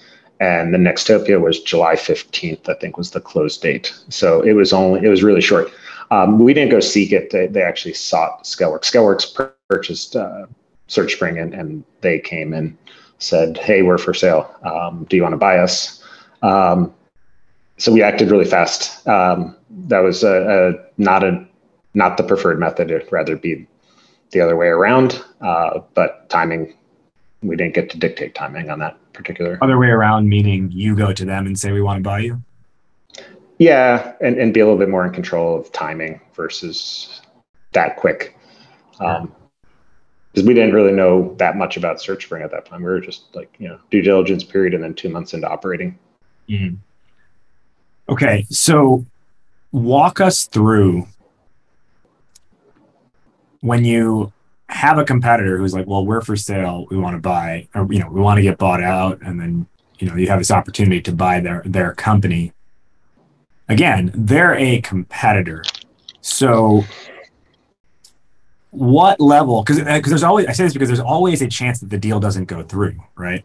and 0.41 0.75
the 0.75 0.79
Nextopia 0.79 1.41
was 1.41 1.61
July 1.61 1.95
fifteenth. 1.97 2.69
I 2.69 2.75
think 2.75 2.99
was 2.99 3.13
the 3.13 3.21
close 3.21 3.57
date. 3.57 3.95
So 4.09 4.43
it 4.43 4.53
was 4.53 4.73
only 4.73 5.05
it 5.05 5.09
was 5.09 5.23
really 5.23 5.41
short. 5.41 5.71
Um, 6.11 6.39
we 6.39 6.53
didn't 6.53 6.71
go 6.71 6.81
seek 6.81 7.13
it. 7.13 7.31
They, 7.31 7.47
they 7.47 7.63
actually 7.63 7.95
sought 7.95 8.45
Scaleworks. 8.45 8.91
Scaleworks 8.91 9.55
purchased 9.69 10.17
uh, 10.17 10.47
SearchSpring 10.89 11.41
and, 11.41 11.55
and 11.55 11.85
they 12.01 12.19
came 12.19 12.53
and 12.53 12.77
said, 13.19 13.59
"Hey, 13.59 13.83
we're 13.83 13.99
for 13.99 14.15
sale. 14.15 14.55
Um, 14.63 15.07
do 15.09 15.17
you 15.17 15.23
want 15.23 15.35
to 15.35 15.39
buy 15.39 15.59
us?" 15.59 16.03
Um, 16.43 16.93
so 17.77 17.93
we 17.93 18.03
acted 18.03 18.31
really 18.31 18.45
fast. 18.45 19.07
Um, 19.07 19.57
that 19.87 20.01
was 20.01 20.25
a, 20.25 20.73
a, 20.73 21.01
not 21.01 21.23
a 21.23 21.47
not 21.95 22.17
the 22.17 22.23
preferred 22.23 22.59
method. 22.59 22.91
It'd 22.91 23.11
rather 23.13 23.37
be 23.37 23.67
the 24.31 24.41
other 24.41 24.57
way 24.57 24.67
around. 24.67 25.23
Uh, 25.41 25.81
but 25.95 26.29
timing, 26.29 26.75
we 27.43 27.57
didn't 27.57 27.75
get 27.75 27.91
to 27.91 27.99
dictate 27.99 28.35
timing 28.35 28.71
on 28.71 28.79
that 28.81 28.99
particular. 29.13 29.59
Other 29.63 29.79
way 29.79 29.89
around, 29.89 30.29
meaning 30.29 30.71
you 30.73 30.97
go 30.97 31.13
to 31.13 31.25
them 31.25 31.47
and 31.47 31.59
say, 31.59 31.73
"We 31.73 31.83
want 31.83 31.99
to 31.99 32.03
buy 32.03 32.21
you." 32.21 32.43
Yeah, 33.59 34.13
and, 34.21 34.39
and 34.39 34.55
be 34.55 34.61
a 34.61 34.65
little 34.65 34.79
bit 34.79 34.89
more 34.89 35.05
in 35.05 35.13
control 35.13 35.59
of 35.59 35.73
timing 35.73 36.21
versus 36.35 37.21
that 37.73 37.97
quick. 37.97 38.37
Um, 39.01 39.33
because 40.39 40.47
we 40.47 40.55
didn't 40.55 40.73
really 40.73 40.93
know 40.93 41.35
that 41.39 41.57
much 41.57 41.77
about 41.77 41.97
SearchSpring 41.97 42.45
at 42.45 42.53
that 42.53 42.65
time. 42.65 42.81
We 42.81 42.89
were 42.89 43.01
just 43.01 43.35
like, 43.35 43.53
you 43.59 43.67
know, 43.67 43.81
due 43.91 44.03
diligence 44.03 44.45
period 44.45 44.73
and 44.73 44.85
then 44.85 44.95
two 44.95 45.09
months 45.09 45.35
into 45.35 45.49
operating. 45.49 45.99
Mm-hmm. 46.49 46.77
Okay. 48.09 48.47
So 48.51 49.05
walk 49.73 50.21
us 50.21 50.47
through 50.47 51.09
when 53.63 53.85
you 53.85 54.33
have 54.69 54.99
a 54.99 55.05
competitor 55.05 55.59
who's 55.59 55.75
like, 55.75 55.89
well, 55.89 56.07
we're 56.07 56.21
for 56.21 56.37
sale, 56.37 56.87
we 56.89 56.97
want 56.97 57.17
to 57.17 57.21
buy, 57.21 57.67
or, 57.75 57.93
you 57.93 57.99
know, 57.99 58.09
we 58.09 58.21
want 58.21 58.39
to 58.39 58.43
get 58.43 58.59
bought 58.59 58.81
out. 58.81 59.21
And 59.21 59.41
then, 59.41 59.67
you 59.99 60.09
know, 60.09 60.15
you 60.15 60.29
have 60.29 60.39
this 60.39 60.53
opportunity 60.53 61.01
to 61.01 61.13
buy 61.13 61.41
their, 61.41 61.63
their 61.65 61.95
company 61.95 62.53
again, 63.69 64.13
they're 64.15 64.55
a 64.55 64.81
competitor. 64.83 65.65
So 66.21 66.85
what 68.79 69.21
level 69.21 69.63
because 69.63 69.79
because 69.79 70.07
uh, 70.07 70.09
there's 70.09 70.23
always 70.23 70.47
I 70.47 70.53
say 70.53 70.65
this 70.65 70.73
because 70.73 70.89
there's 70.89 71.01
always 71.01 71.43
a 71.43 71.49
chance 71.49 71.81
that 71.81 71.91
the 71.91 71.99
deal 71.99 72.21
doesn't 72.21 72.45
go 72.45 72.63
through, 72.63 72.97
right? 73.17 73.45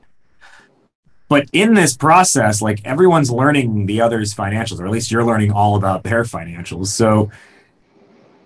But 1.28 1.48
in 1.52 1.74
this 1.74 1.98
process, 1.98 2.62
like 2.62 2.86
everyone's 2.86 3.32
learning 3.32 3.88
the 3.88 4.02
other's 4.02 4.34
financials, 4.34 4.80
or 4.80 4.86
at 4.86 4.92
least 4.92 5.12
you're 5.12 5.26
learning 5.26 5.52
all 5.52 5.76
about 5.76 6.04
their 6.04 6.24
financials. 6.24 6.88
So 6.88 7.32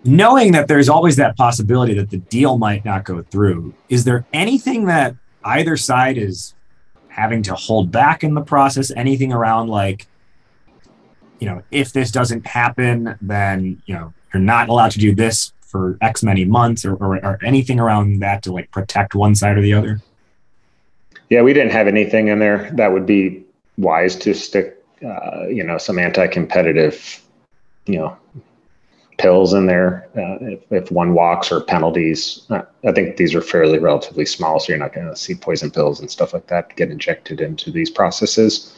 knowing 0.06 0.54
that 0.54 0.70
there's 0.70 0.88
always 0.88 1.18
that 1.18 1.36
possibility 1.36 1.94
that 1.96 2.10
the 2.10 2.18
deal 2.18 2.58
might 2.58 2.86
not 2.86 3.04
go 3.04 3.22
through, 3.24 3.74
is 3.90 4.06
there 4.06 4.26
anything 4.32 4.86
that 4.86 5.16
either 5.44 5.76
side 5.76 6.18
is 6.18 6.56
having 7.10 7.44
to 7.44 7.56
hold 7.56 7.92
back 7.92 8.24
in 8.24 8.34
the 8.34 8.42
process? 8.42 8.92
Anything 8.96 9.34
around 9.34 9.68
like 9.68 10.08
you 11.40 11.48
know, 11.48 11.62
if 11.72 11.94
this 11.94 12.12
doesn't 12.12 12.48
happen, 12.48 13.16
then, 13.22 13.82
you 13.86 13.94
know, 13.94 14.14
you're 14.34 14.42
not 14.42 14.70
allowed 14.70 14.92
to 14.92 15.00
do 15.00 15.14
this 15.14 15.54
for 15.68 15.98
X 16.02 16.24
many 16.24 16.46
months 16.46 16.86
or, 16.86 16.96
or, 16.96 17.24
or 17.24 17.40
anything 17.44 17.80
around 17.80 18.20
that 18.20 18.44
to 18.44 18.52
like 18.52 18.72
protect 18.72 19.14
one 19.14 19.36
side 19.36 19.58
or 19.58 19.62
the 19.62 19.74
other? 19.74 20.02
Yeah, 21.30 21.42
we 21.42 21.54
didn't 21.54 21.72
have 21.72 21.88
anything 21.88 22.30
in 22.30 22.40
there 22.40 22.72
that 22.74 22.92
would 22.92 23.06
be 23.06 23.44
wise 23.78 24.16
to 24.18 24.34
stick, 24.34 24.84
uh, 25.06 25.48
you 25.48 25.64
know, 25.64 25.78
some 25.78 26.00
anti-competitive, 26.00 27.22
you 27.86 27.98
know, 27.98 28.18
pills 29.18 29.54
in 29.54 29.66
there 29.66 30.08
uh, 30.16 30.38
if, 30.42 30.72
if, 30.72 30.92
one 30.92 31.14
walks 31.14 31.52
or 31.52 31.62
penalties. 31.62 32.46
Uh, 32.50 32.62
I 32.86 32.92
think 32.92 33.18
these 33.18 33.36
are 33.36 33.42
fairly 33.42 33.80
relatively 33.80 34.26
small, 34.26 34.60
so 34.60 34.72
you're 34.72 34.78
not 34.78 34.94
going 34.94 35.08
to 35.08 35.16
see 35.16 35.36
poison 35.36 35.72
pills 35.72 36.00
and 36.00 36.10
stuff 36.10 36.34
like 36.34 36.48
that 36.48 36.76
get 36.76 36.92
injected 36.92 37.42
into 37.42 37.72
these 37.72 37.90
processes. 37.90 38.77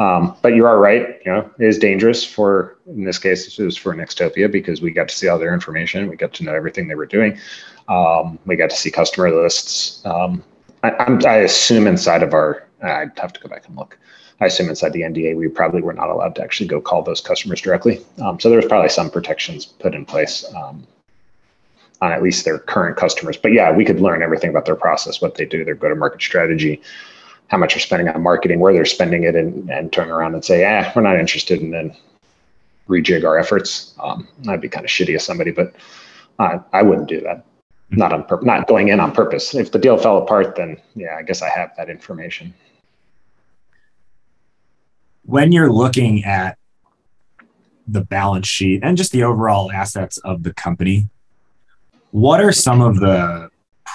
Um, 0.00 0.34
but 0.40 0.54
you 0.54 0.64
are 0.64 0.78
right. 0.78 1.20
You 1.26 1.32
know, 1.32 1.50
it 1.58 1.66
is 1.66 1.78
dangerous 1.78 2.24
for, 2.24 2.78
in 2.86 3.04
this 3.04 3.18
case, 3.18 3.58
it 3.58 3.62
was 3.62 3.76
for 3.76 3.94
Nextopia 3.94 4.50
because 4.50 4.80
we 4.80 4.92
got 4.92 5.08
to 5.10 5.14
see 5.14 5.28
all 5.28 5.38
their 5.38 5.52
information. 5.52 6.08
We 6.08 6.16
got 6.16 6.32
to 6.34 6.42
know 6.42 6.54
everything 6.54 6.88
they 6.88 6.94
were 6.94 7.06
doing. 7.06 7.38
Um, 7.86 8.38
we 8.46 8.56
got 8.56 8.70
to 8.70 8.76
see 8.76 8.90
customer 8.90 9.30
lists. 9.30 10.04
Um, 10.06 10.42
I, 10.82 10.88
I, 10.88 11.36
assume 11.38 11.86
inside 11.86 12.22
of 12.22 12.32
our, 12.32 12.66
I'd 12.82 13.18
have 13.18 13.34
to 13.34 13.40
go 13.40 13.50
back 13.50 13.68
and 13.68 13.76
look. 13.76 13.98
I 14.40 14.46
assume 14.46 14.70
inside 14.70 14.94
the 14.94 15.02
NDA, 15.02 15.36
we 15.36 15.48
probably 15.48 15.82
were 15.82 15.92
not 15.92 16.08
allowed 16.08 16.34
to 16.36 16.42
actually 16.42 16.68
go 16.68 16.80
call 16.80 17.02
those 17.02 17.20
customers 17.20 17.60
directly. 17.60 18.00
Um, 18.22 18.40
so 18.40 18.48
there 18.48 18.56
was 18.56 18.66
probably 18.66 18.88
some 18.88 19.10
protections 19.10 19.66
put 19.66 19.94
in 19.94 20.06
place 20.06 20.46
um, 20.54 20.86
on 22.00 22.12
at 22.12 22.22
least 22.22 22.46
their 22.46 22.58
current 22.58 22.96
customers. 22.96 23.36
But 23.36 23.52
yeah, 23.52 23.70
we 23.70 23.84
could 23.84 24.00
learn 24.00 24.22
everything 24.22 24.48
about 24.48 24.64
their 24.64 24.76
process, 24.76 25.20
what 25.20 25.34
they 25.34 25.44
do, 25.44 25.62
their 25.62 25.74
go-to-market 25.74 26.22
strategy, 26.22 26.80
how 27.50 27.58
much 27.58 27.74
they're 27.74 27.80
spending 27.80 28.08
on 28.08 28.22
marketing, 28.22 28.60
where 28.60 28.72
they're 28.72 28.84
spending 28.84 29.24
it, 29.24 29.34
and, 29.34 29.68
and 29.70 29.92
turn 29.92 30.10
around 30.10 30.34
and 30.34 30.44
say, 30.44 30.64
"Ah, 30.64 30.90
we're 30.94 31.02
not 31.02 31.18
interested," 31.18 31.60
and 31.60 31.74
then 31.74 31.94
rejig 32.88 33.24
our 33.24 33.38
efforts. 33.38 33.94
Um, 34.02 34.26
that'd 34.44 34.60
be 34.60 34.68
kind 34.68 34.84
of 34.84 34.90
shitty 34.90 35.14
of 35.14 35.22
somebody, 35.22 35.50
but 35.50 35.74
I 36.38 36.82
wouldn't 36.82 37.08
do 37.08 37.20
that. 37.20 37.44
Not 37.90 38.12
on 38.12 38.24
purpose. 38.24 38.46
Not 38.46 38.66
going 38.66 38.88
in 38.88 39.00
on 39.00 39.12
purpose. 39.12 39.54
If 39.54 39.72
the 39.72 39.78
deal 39.78 39.98
fell 39.98 40.18
apart, 40.18 40.56
then 40.56 40.80
yeah, 40.94 41.16
I 41.18 41.22
guess 41.22 41.42
I 41.42 41.48
have 41.50 41.72
that 41.76 41.90
information. 41.90 42.54
When 45.24 45.52
you're 45.52 45.70
looking 45.70 46.24
at 46.24 46.56
the 47.86 48.00
balance 48.00 48.46
sheet 48.46 48.80
and 48.82 48.96
just 48.96 49.12
the 49.12 49.24
overall 49.24 49.70
assets 49.72 50.18
of 50.18 50.44
the 50.44 50.54
company, 50.54 51.08
what 52.12 52.40
are 52.40 52.52
some 52.52 52.80
of 52.80 53.00
the 53.00 53.50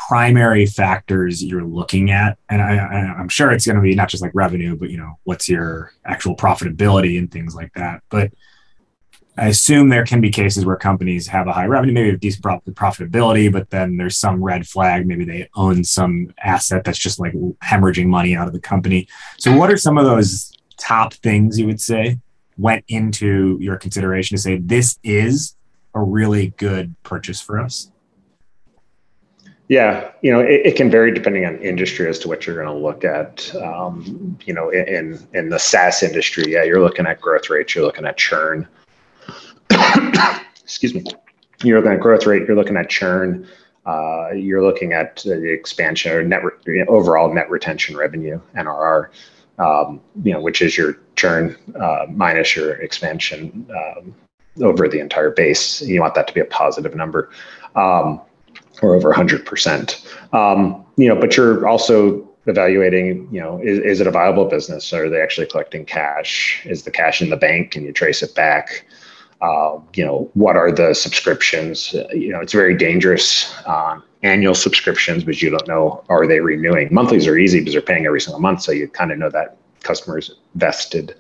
primary 0.08 0.66
factors 0.66 1.44
you're 1.44 1.64
looking 1.64 2.12
at? 2.12 2.38
And 2.50 2.62
I, 2.62 2.78
I'm 2.78 3.30
sure 3.30 3.52
it's 3.52 3.66
going 3.66 3.78
to 3.78 3.82
be 3.82 3.96
not 3.96 4.10
just 4.10 4.24
like 4.24 4.32
revenue, 4.34 4.76
but 4.76 4.90
you 4.90 4.98
know, 4.98 5.20
what's 5.24 5.50
your 5.50 5.92
actual 6.06 6.36
profitability 6.36 7.18
and 7.18 7.32
things 7.32 7.56
like 7.56 7.74
that. 7.74 8.02
But 8.10 8.32
I 9.38 9.48
assume 9.48 9.90
there 9.90 10.06
can 10.06 10.22
be 10.22 10.30
cases 10.30 10.66
where 10.66 10.78
companies 10.78 11.28
have 11.28 11.48
a 11.48 11.54
high 11.54 11.66
revenue, 11.66 11.94
maybe 11.94 12.10
a 12.10 12.18
decent 12.18 12.44
profitability, 12.44 13.52
but 13.52 13.70
then 13.70 13.98
there's 13.98 14.18
some 14.18 14.42
red 14.42 14.66
flag. 14.66 15.06
Maybe 15.06 15.26
they 15.26 15.50
own 15.56 15.84
some 15.84 16.34
asset 16.42 16.86
that's 16.86 17.00
just 17.00 17.20
like 17.20 17.34
hemorrhaging 17.64 18.08
money 18.08 18.36
out 18.36 18.48
of 18.48 18.54
the 18.54 18.62
company. 18.62 19.08
So, 19.38 19.56
what 19.58 19.70
are 19.70 19.78
some 19.78 19.98
of 19.98 20.06
those 20.06 20.54
top 20.78 21.14
things 21.16 21.60
you 21.60 21.66
would 21.66 21.82
say 21.82 22.20
went 22.58 22.86
into 22.88 23.58
your 23.60 23.76
consideration 23.76 24.38
to 24.38 24.42
say 24.42 24.58
this 24.58 24.98
is 25.04 25.58
a 25.94 26.02
really 26.02 26.54
good 26.58 26.96
purchase 27.04 27.42
for 27.42 27.60
us? 27.60 27.92
Yeah, 29.68 30.12
you 30.22 30.32
know, 30.32 30.42
it, 30.42 30.62
it, 30.64 30.76
can 30.76 30.92
vary 30.92 31.12
depending 31.12 31.44
on 31.46 31.58
industry 31.58 32.08
as 32.08 32.20
to 32.20 32.28
what 32.28 32.46
you're 32.46 32.56
going 32.56 32.68
to 32.68 32.74
look 32.74 33.04
at. 33.04 33.54
Um, 33.56 34.38
you 34.46 34.54
know, 34.54 34.70
in 34.70 35.20
in 35.34 35.50
the 35.50 35.58
SaaS 35.58 36.04
industry, 36.04 36.44
yeah, 36.48 36.64
you're 36.64 36.82
looking 36.82 37.08
at 37.08 37.20
growth 37.20 37.50
rates, 37.50 37.74
you're 37.74 37.84
looking 37.84 38.06
at 38.06 38.16
churn. 38.16 38.68
excuse 40.64 40.94
me, 40.94 41.04
you're 41.64 41.80
looking 41.80 41.94
at 41.94 42.00
growth 42.00 42.28
rate, 42.28 42.44
you're 42.48 42.56
looking 42.56 42.78
at 42.78 42.90
churn, 42.90 43.48
uh, 43.88 44.32
you're 44.32 44.64
looking 44.64 44.94
at 44.94 45.18
the 45.26 45.52
expansion 45.52 46.12
or 46.12 46.24
net 46.24 46.44
re- 46.44 46.86
overall 46.88 47.34
net 47.34 47.50
retention 47.50 47.98
revenue 47.98 48.40
(NRR), 48.56 49.10
um, 49.58 50.00
you 50.24 50.34
know, 50.34 50.42
which 50.42 50.62
is 50.62 50.78
your 50.78 51.00
churn 51.16 51.56
uh, 51.80 52.06
minus 52.10 52.56
your 52.56 52.74
expansion 52.76 53.68
um, 53.76 54.16
over 54.62 54.88
the 54.88 55.00
entire 55.00 55.32
base. 55.32 55.82
You 55.82 56.02
want 56.02 56.14
that 56.16 56.28
to 56.28 56.34
be 56.34 56.42
a 56.42 56.46
positive 56.46 56.94
number, 56.94 57.32
um, 57.76 58.22
or 58.82 58.96
over 58.96 59.14
100%. 59.14 60.34
Um, 60.34 60.86
you 60.98 61.08
know, 61.08 61.20
but 61.20 61.36
you're 61.36 61.68
also 61.68 62.28
evaluating, 62.48 63.28
you 63.32 63.40
know, 63.40 63.60
is, 63.64 63.80
is 63.80 64.02
it 64.02 64.08
a 64.08 64.12
viable 64.12 64.46
business? 64.46 64.94
Are 64.94 65.10
they 65.10 65.22
actually 65.22 65.48
collecting 65.48 65.86
cash? 65.86 66.62
Is 66.66 66.84
the 66.84 66.92
cash 66.92 67.22
in 67.22 67.30
the 67.30 67.38
bank? 67.38 67.72
Can 67.72 67.84
you 67.84 67.92
trace 67.92 68.22
it 68.22 68.36
back? 68.36 68.86
Uh, 69.42 69.80
you 69.94 70.06
know, 70.06 70.30
what 70.34 70.56
are 70.56 70.72
the 70.72 70.94
subscriptions? 70.94 71.94
Uh, 71.94 72.08
you 72.14 72.30
know, 72.30 72.40
it's 72.40 72.54
very 72.54 72.76
dangerous. 72.76 73.54
Um, 73.66 74.04
annual 74.24 74.56
subscriptions, 74.56 75.24
because 75.24 75.42
you 75.42 75.52
don't 75.52 75.68
know 75.68 76.04
are 76.10 76.26
they 76.26 76.40
renewing. 76.40 76.88
Monthlies 76.92 77.28
are 77.28 77.38
easy 77.38 77.60
because 77.60 77.74
they're 77.74 77.82
paying 77.82 78.06
every 78.06 78.22
single 78.22 78.40
month, 78.40 78.62
so 78.62 78.72
you 78.72 78.88
kind 78.88 79.12
of 79.12 79.20
know 79.20 79.30
that 79.30 79.58
customers 79.84 80.36
vested 80.56 81.16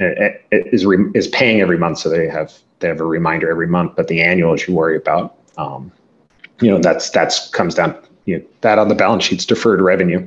it, 0.00 0.46
it 0.50 0.72
is 0.72 0.86
re, 0.86 0.98
is 1.14 1.28
paying 1.28 1.60
every 1.60 1.78
month, 1.78 1.98
so 1.98 2.08
they 2.08 2.28
have 2.28 2.52
they 2.78 2.88
have 2.88 3.00
a 3.00 3.04
reminder 3.04 3.50
every 3.50 3.66
month. 3.66 3.96
But 3.96 4.08
the 4.08 4.22
annuals 4.22 4.66
you 4.66 4.74
worry 4.74 4.96
about, 4.96 5.36
um, 5.58 5.92
you 6.60 6.70
know, 6.70 6.78
that's 6.78 7.10
that's 7.10 7.50
comes 7.50 7.74
down 7.74 7.96
you 8.26 8.38
know, 8.38 8.44
that 8.60 8.78
on 8.78 8.88
the 8.88 8.94
balance 8.94 9.24
sheet's 9.24 9.46
deferred 9.46 9.80
revenue. 9.80 10.26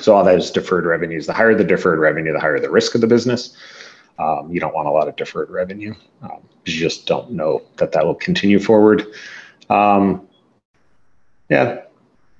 So 0.00 0.14
all 0.14 0.24
that 0.24 0.36
is 0.36 0.50
deferred 0.50 0.86
revenues. 0.86 1.26
The 1.26 1.34
higher 1.34 1.54
the 1.54 1.64
deferred 1.64 1.98
revenue, 1.98 2.32
the 2.32 2.40
higher 2.40 2.58
the 2.58 2.70
risk 2.70 2.94
of 2.94 3.00
the 3.00 3.06
business. 3.06 3.56
Um, 4.18 4.50
you 4.50 4.60
don't 4.60 4.74
want 4.74 4.88
a 4.88 4.90
lot 4.90 5.08
of 5.08 5.16
deferred 5.16 5.50
revenue. 5.50 5.94
Um, 6.22 6.42
you 6.64 6.72
just 6.72 7.06
don't 7.06 7.32
know 7.32 7.62
that 7.76 7.92
that 7.92 8.04
will 8.04 8.14
continue 8.14 8.58
forward. 8.58 9.06
Um, 9.68 10.26
yeah, 11.48 11.82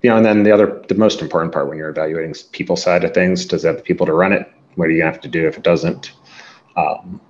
you 0.02 0.10
know, 0.10 0.16
and 0.16 0.24
then 0.24 0.42
the 0.42 0.52
other, 0.52 0.82
the 0.88 0.94
most 0.94 1.20
important 1.20 1.52
part 1.52 1.68
when 1.68 1.78
you're 1.78 1.90
evaluating 1.90 2.34
people 2.52 2.76
side 2.76 3.04
of 3.04 3.14
things, 3.14 3.44
does 3.44 3.64
it 3.64 3.68
have 3.68 3.76
the 3.76 3.82
people 3.82 4.06
to 4.06 4.12
run 4.12 4.32
it? 4.32 4.50
What 4.76 4.86
are 4.86 4.90
you 4.90 5.00
gonna 5.00 5.12
have 5.12 5.20
to 5.22 5.28
do 5.28 5.46
if 5.46 5.56
it 5.56 5.62
doesn't? 5.62 6.12
Um, 6.76 7.20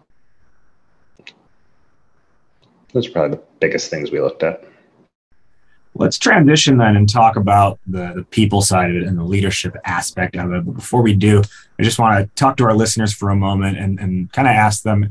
those 2.92 3.08
are 3.08 3.10
probably 3.10 3.36
the 3.36 3.42
biggest 3.58 3.90
things 3.90 4.10
we 4.10 4.20
looked 4.20 4.42
at. 4.42 4.64
Let's 5.94 6.18
transition 6.18 6.78
then 6.78 6.96
and 6.96 7.08
talk 7.08 7.36
about 7.36 7.78
the, 7.86 8.12
the 8.16 8.24
people 8.24 8.62
side 8.62 8.90
of 8.90 8.96
it 8.96 9.02
and 9.02 9.18
the 9.18 9.24
leadership 9.24 9.76
aspect 9.84 10.36
of 10.36 10.52
it. 10.52 10.64
But 10.64 10.74
before 10.74 11.02
we 11.02 11.14
do, 11.14 11.42
I 11.78 11.82
just 11.82 11.98
want 11.98 12.18
to 12.18 12.34
talk 12.34 12.56
to 12.56 12.64
our 12.64 12.74
listeners 12.74 13.12
for 13.12 13.30
a 13.30 13.36
moment 13.36 13.78
and, 13.78 14.00
and 14.00 14.32
kind 14.32 14.48
of 14.48 14.52
ask 14.52 14.82
them 14.82 15.10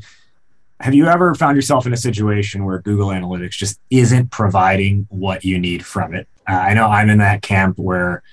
Have 0.80 0.96
you 0.96 1.06
ever 1.06 1.36
found 1.36 1.56
yourself 1.56 1.86
in 1.86 1.94
a 1.94 1.98
situation 1.98 2.66
where 2.66 2.80
Google 2.80 3.10
Analytics 3.10 3.52
just 3.52 3.80
isn't 3.92 4.32
providing 4.32 5.06
what 5.10 5.46
you 5.46 5.60
need 5.60 5.86
from 5.86 6.16
it? 6.16 6.28
Uh, 6.50 6.54
I 6.54 6.74
know 6.74 6.88
I'm 6.88 7.10
in 7.10 7.20
that 7.20 7.44
camp 7.44 7.78
where 7.78 8.24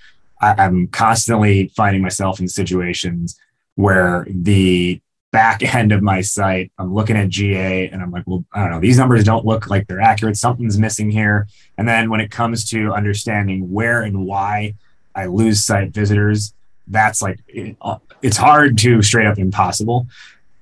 I, 0.41 0.55
I'm 0.59 0.87
constantly 0.89 1.69
finding 1.77 2.01
myself 2.01 2.41
in 2.41 2.49
situations 2.49 3.39
where 3.75 4.27
the 4.29 5.01
back 5.31 5.75
end 5.75 5.93
of 5.93 6.03
my 6.03 6.21
site, 6.21 6.73
I'm 6.79 6.95
looking 6.95 7.17
at 7.17 7.29
GA 7.29 7.89
and 7.89 8.03
I'm 8.03 8.11
like, 8.11 8.25
well, 8.27 8.45
I 8.53 8.63
don't 8.63 8.71
know, 8.71 8.81
these 8.81 8.99
numbers 8.99 9.25
don't 9.25 9.45
look 9.45 9.69
like 9.69 9.87
they're 9.87 10.01
accurate. 10.01 10.37
Something's 10.37 10.79
missing 10.79 11.11
here. 11.11 11.47
And 11.77 11.87
then 11.89 12.11
when 12.11 12.21
it 12.21 12.31
comes 12.31 12.69
to 12.71 12.93
understanding 12.93 13.71
where 13.73 14.03
and 14.03 14.27
why 14.27 14.75
I 15.15 15.27
lose 15.27 15.65
site 15.65 15.91
visitors, 15.91 16.55
that's 16.87 17.21
like, 17.21 17.41
it, 17.49 17.77
uh, 17.83 17.99
it's 18.23 18.37
hard 18.37 18.79
to 18.79 19.03
straight 19.03 19.27
up 19.27 19.39
impossible. 19.39 20.07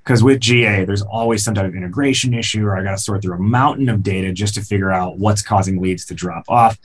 Because 0.02 0.22
with 0.22 0.40
GA, 0.40 0.84
there's 0.84 1.02
always 1.02 1.42
some 1.42 1.54
type 1.54 1.66
of 1.66 1.74
integration 1.74 2.32
issue, 2.32 2.64
or 2.64 2.76
I 2.76 2.84
got 2.84 2.92
to 2.92 2.98
sort 2.98 3.22
through 3.22 3.34
a 3.34 3.40
mountain 3.40 3.88
of 3.88 4.04
data 4.04 4.32
just 4.32 4.54
to 4.54 4.60
figure 4.60 4.92
out 4.92 5.18
what's 5.18 5.42
causing 5.42 5.80
leads 5.82 6.04
to 6.06 6.14
drop 6.14 6.44
off 6.48 6.78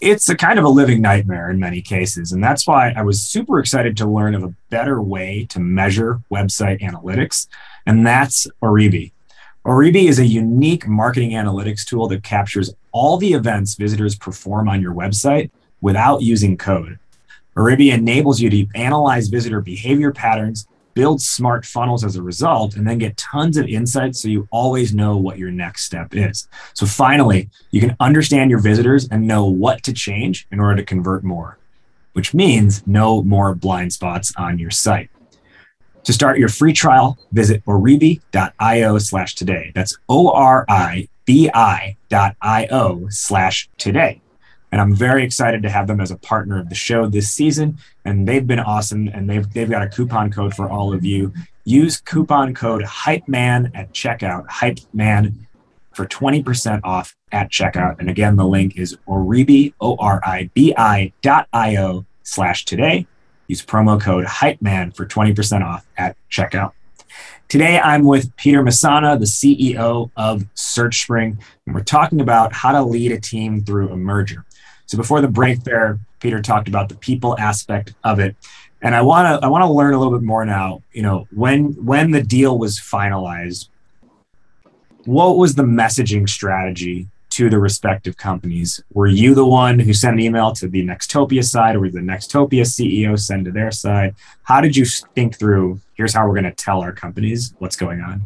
it's 0.00 0.28
a 0.28 0.36
kind 0.36 0.58
of 0.58 0.64
a 0.64 0.68
living 0.68 1.02
nightmare 1.02 1.50
in 1.50 1.58
many 1.58 1.82
cases. 1.82 2.32
And 2.32 2.42
that's 2.42 2.66
why 2.66 2.92
I 2.96 3.02
was 3.02 3.20
super 3.20 3.58
excited 3.58 3.96
to 3.96 4.06
learn 4.06 4.34
of 4.34 4.44
a 4.44 4.54
better 4.70 5.02
way 5.02 5.46
to 5.50 5.60
measure 5.60 6.22
website 6.30 6.80
analytics, 6.80 7.48
and 7.86 8.06
that's 8.06 8.46
Oribi. 8.62 9.12
Oribi 9.66 10.08
is 10.08 10.18
a 10.18 10.26
unique 10.26 10.86
marketing 10.86 11.32
analytics 11.32 11.84
tool 11.84 12.08
that 12.08 12.22
captures 12.22 12.74
all 12.92 13.18
the 13.18 13.32
events 13.32 13.74
visitors 13.74 14.14
perform 14.14 14.68
on 14.68 14.80
your 14.80 14.94
website 14.94 15.50
without 15.80 16.22
using 16.22 16.56
code. 16.56 16.98
Oribi 17.56 17.92
enables 17.92 18.40
you 18.40 18.48
to 18.50 18.66
analyze 18.74 19.28
visitor 19.28 19.60
behavior 19.60 20.12
patterns 20.12 20.66
build 20.98 21.22
smart 21.22 21.64
funnels 21.64 22.02
as 22.02 22.16
a 22.16 22.22
result, 22.22 22.74
and 22.74 22.84
then 22.84 22.98
get 22.98 23.16
tons 23.16 23.56
of 23.56 23.68
insights 23.68 24.20
so 24.20 24.26
you 24.26 24.48
always 24.50 24.92
know 24.92 25.16
what 25.16 25.38
your 25.38 25.52
next 25.52 25.84
step 25.84 26.08
is. 26.12 26.48
So 26.74 26.86
finally, 26.86 27.50
you 27.70 27.80
can 27.80 27.94
understand 28.00 28.50
your 28.50 28.58
visitors 28.58 29.06
and 29.08 29.24
know 29.24 29.44
what 29.44 29.84
to 29.84 29.92
change 29.92 30.48
in 30.50 30.58
order 30.58 30.74
to 30.74 30.84
convert 30.84 31.22
more, 31.22 31.56
which 32.14 32.34
means 32.34 32.84
no 32.84 33.22
more 33.22 33.54
blind 33.54 33.92
spots 33.92 34.32
on 34.36 34.58
your 34.58 34.72
site. 34.72 35.08
To 36.02 36.12
start 36.12 36.36
your 36.36 36.48
free 36.48 36.72
trial, 36.72 37.16
visit 37.30 37.64
oribi.io 37.64 38.98
slash 38.98 39.36
today. 39.36 39.70
That's 39.76 39.96
O 40.08 40.32
R 40.32 40.64
I 40.68 41.08
B 41.26 41.48
I 41.54 41.96
dot 42.08 42.34
I 42.42 42.66
O 42.72 43.06
slash 43.08 43.70
today. 43.78 44.20
And 44.70 44.80
I'm 44.80 44.94
very 44.94 45.24
excited 45.24 45.62
to 45.62 45.70
have 45.70 45.86
them 45.86 46.00
as 46.00 46.10
a 46.10 46.18
partner 46.18 46.58
of 46.58 46.68
the 46.68 46.74
show 46.74 47.06
this 47.06 47.30
season. 47.30 47.78
And 48.04 48.28
they've 48.28 48.46
been 48.46 48.60
awesome. 48.60 49.08
And 49.08 49.28
they've, 49.28 49.50
they've 49.52 49.70
got 49.70 49.82
a 49.82 49.88
coupon 49.88 50.30
code 50.30 50.54
for 50.54 50.68
all 50.68 50.92
of 50.92 51.04
you. 51.04 51.32
Use 51.64 52.00
coupon 52.00 52.54
code 52.54 52.82
HYPEMAN 52.82 53.72
at 53.74 53.92
checkout, 53.92 54.46
HYPEMAN 54.48 55.34
for 55.92 56.06
20% 56.06 56.80
off 56.84 57.16
at 57.32 57.50
checkout. 57.50 57.98
And 57.98 58.08
again, 58.08 58.36
the 58.36 58.46
link 58.46 58.76
is 58.76 58.96
Oribi, 59.08 59.74
O 59.80 59.96
R 59.96 60.20
I 60.24 60.50
B 60.54 60.74
I 60.76 61.12
dot 61.22 61.48
I 61.52 61.76
O 61.76 62.06
slash 62.22 62.64
today. 62.64 63.06
Use 63.48 63.64
promo 63.64 64.00
code 64.00 64.26
HYPEMAN 64.26 64.94
for 64.94 65.06
20% 65.06 65.64
off 65.64 65.86
at 65.96 66.16
checkout. 66.30 66.72
Today, 67.48 67.78
I'm 67.78 68.04
with 68.04 68.36
Peter 68.36 68.62
Messana, 68.62 69.18
the 69.18 69.24
CEO 69.24 70.10
of 70.16 70.44
SearchSpring, 70.54 71.38
and 71.66 71.74
we're 71.74 71.82
talking 71.82 72.20
about 72.20 72.52
how 72.52 72.72
to 72.72 72.82
lead 72.82 73.10
a 73.10 73.18
team 73.18 73.64
through 73.64 73.88
a 73.88 73.96
merger. 73.96 74.44
So 74.88 74.96
before 74.96 75.20
the 75.20 75.28
break 75.28 75.64
there, 75.64 76.00
Peter 76.18 76.42
talked 76.42 76.66
about 76.66 76.88
the 76.88 76.96
people 76.96 77.38
aspect 77.38 77.94
of 78.04 78.18
it. 78.18 78.34
And 78.80 78.94
I 78.94 79.02
want 79.02 79.40
to 79.40 79.46
I 79.46 79.48
want 79.48 79.62
to 79.62 79.70
learn 79.70 79.94
a 79.94 79.98
little 79.98 80.16
bit 80.16 80.24
more 80.24 80.44
now, 80.44 80.82
you 80.92 81.02
know, 81.02 81.28
when 81.30 81.72
when 81.84 82.10
the 82.10 82.22
deal 82.22 82.58
was 82.58 82.80
finalized, 82.80 83.68
what 85.04 85.36
was 85.36 85.54
the 85.54 85.62
messaging 85.62 86.28
strategy 86.28 87.08
to 87.30 87.50
the 87.50 87.58
respective 87.58 88.16
companies? 88.16 88.82
Were 88.94 89.06
you 89.06 89.34
the 89.34 89.44
one 89.44 89.78
who 89.78 89.92
sent 89.92 90.14
an 90.14 90.20
email 90.20 90.52
to 90.52 90.68
the 90.68 90.84
Nextopia 90.84 91.44
side 91.44 91.76
or 91.76 91.90
the 91.90 92.00
Nextopia 92.00 92.62
CEO 92.62 93.18
send 93.18 93.44
to 93.44 93.50
their 93.50 93.70
side? 93.70 94.14
How 94.44 94.60
did 94.60 94.76
you 94.76 94.86
think 95.14 95.36
through 95.36 95.80
here's 95.94 96.14
how 96.14 96.26
we're 96.26 96.34
going 96.34 96.44
to 96.44 96.52
tell 96.52 96.80
our 96.80 96.92
companies 96.92 97.54
what's 97.58 97.76
going 97.76 98.00
on? 98.00 98.22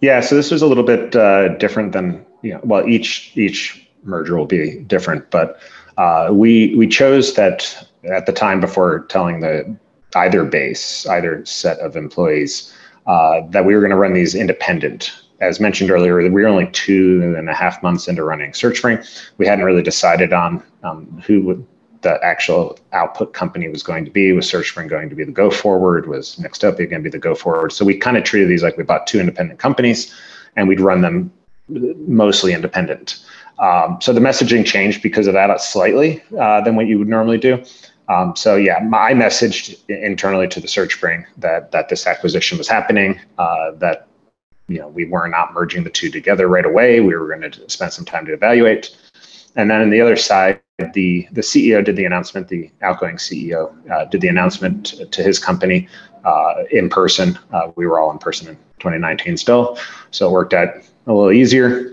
Yeah, 0.00 0.20
so 0.20 0.36
this 0.36 0.50
was 0.50 0.62
a 0.62 0.66
little 0.66 0.84
bit 0.84 1.14
uh, 1.16 1.56
different 1.56 1.92
than 1.92 2.24
you 2.42 2.54
know, 2.54 2.60
well, 2.62 2.88
each 2.88 3.36
each 3.36 3.87
merger 4.08 4.36
will 4.36 4.46
be 4.46 4.80
different. 4.80 5.30
But 5.30 5.60
uh, 5.96 6.30
we 6.32 6.74
we 6.74 6.86
chose 6.88 7.34
that 7.34 7.88
at 8.04 8.26
the 8.26 8.32
time 8.32 8.60
before 8.60 9.00
telling 9.08 9.40
the 9.40 9.76
either 10.16 10.44
base, 10.44 11.06
either 11.06 11.44
set 11.44 11.78
of 11.80 11.96
employees, 11.96 12.72
uh, 13.06 13.42
that 13.50 13.64
we 13.64 13.74
were 13.74 13.80
going 13.80 13.90
to 13.90 13.96
run 13.96 14.14
these 14.14 14.34
independent. 14.34 15.12
As 15.40 15.60
mentioned 15.60 15.90
earlier, 15.90 16.16
we 16.16 16.28
were 16.30 16.46
only 16.46 16.68
two 16.72 17.34
and 17.38 17.48
a 17.48 17.54
half 17.54 17.80
months 17.82 18.08
into 18.08 18.24
running 18.24 18.52
SearchSpring. 18.52 19.06
We 19.38 19.46
hadn't 19.46 19.64
really 19.64 19.82
decided 19.82 20.32
on 20.32 20.62
um, 20.82 21.22
who 21.24 21.42
would 21.42 21.64
the 22.02 22.22
actual 22.24 22.78
output 22.92 23.34
company 23.34 23.68
was 23.68 23.82
going 23.82 24.04
to 24.04 24.10
be. 24.10 24.32
Was 24.32 24.50
SearchSpring 24.50 24.88
going 24.88 25.08
to 25.10 25.16
be 25.16 25.24
the 25.24 25.32
go 25.32 25.50
forward? 25.50 26.08
Was 26.08 26.36
Nextopia 26.36 26.88
going 26.90 27.02
to 27.02 27.10
be 27.10 27.10
the 27.10 27.18
go 27.18 27.34
forward? 27.34 27.72
So 27.72 27.84
we 27.84 27.96
kind 27.96 28.16
of 28.16 28.24
treated 28.24 28.48
these 28.48 28.62
like 28.62 28.76
we 28.76 28.84
bought 28.84 29.06
two 29.06 29.20
independent 29.20 29.58
companies, 29.58 30.14
and 30.56 30.68
we'd 30.68 30.80
run 30.80 31.02
them 31.02 31.32
mostly 31.68 32.52
independent. 32.52 33.22
Um, 33.58 33.98
so 34.00 34.12
the 34.12 34.20
messaging 34.20 34.64
changed 34.64 35.02
because 35.02 35.26
of 35.26 35.34
that 35.34 35.60
slightly 35.60 36.22
uh, 36.38 36.60
than 36.60 36.76
what 36.76 36.86
you 36.86 36.98
would 36.98 37.08
normally 37.08 37.38
do. 37.38 37.64
Um, 38.08 38.34
so 38.36 38.56
yeah, 38.56 38.78
I 38.78 39.12
messaged 39.12 39.78
internally 39.88 40.48
to 40.48 40.60
the 40.60 40.66
SearchSpring 40.66 41.24
that 41.38 41.72
that 41.72 41.88
this 41.88 42.06
acquisition 42.06 42.56
was 42.56 42.68
happening, 42.68 43.20
uh, 43.36 43.72
that 43.72 44.08
you 44.66 44.78
know 44.78 44.88
we 44.88 45.04
were 45.04 45.28
not 45.28 45.52
merging 45.52 45.84
the 45.84 45.90
two 45.90 46.10
together 46.10 46.48
right 46.48 46.64
away. 46.64 47.00
We 47.00 47.14
were 47.14 47.28
going 47.28 47.50
to 47.50 47.68
spend 47.70 47.92
some 47.92 48.06
time 48.06 48.24
to 48.26 48.32
evaluate, 48.32 48.96
and 49.56 49.70
then 49.70 49.82
on 49.82 49.90
the 49.90 50.00
other 50.00 50.16
side, 50.16 50.60
the 50.94 51.28
the 51.32 51.42
CEO 51.42 51.84
did 51.84 51.96
the 51.96 52.06
announcement. 52.06 52.48
The 52.48 52.70
outgoing 52.80 53.16
CEO 53.16 53.74
uh, 53.90 54.06
did 54.06 54.22
the 54.22 54.28
announcement 54.28 54.94
to 55.12 55.22
his 55.22 55.38
company 55.38 55.86
uh, 56.24 56.64
in 56.70 56.88
person. 56.88 57.38
Uh, 57.52 57.72
we 57.76 57.86
were 57.86 58.00
all 58.00 58.10
in 58.10 58.18
person 58.18 58.48
in 58.48 58.56
2019 58.78 59.36
still, 59.36 59.78
so 60.12 60.28
it 60.28 60.32
worked 60.32 60.54
out 60.54 60.68
a 61.06 61.12
little 61.12 61.32
easier. 61.32 61.87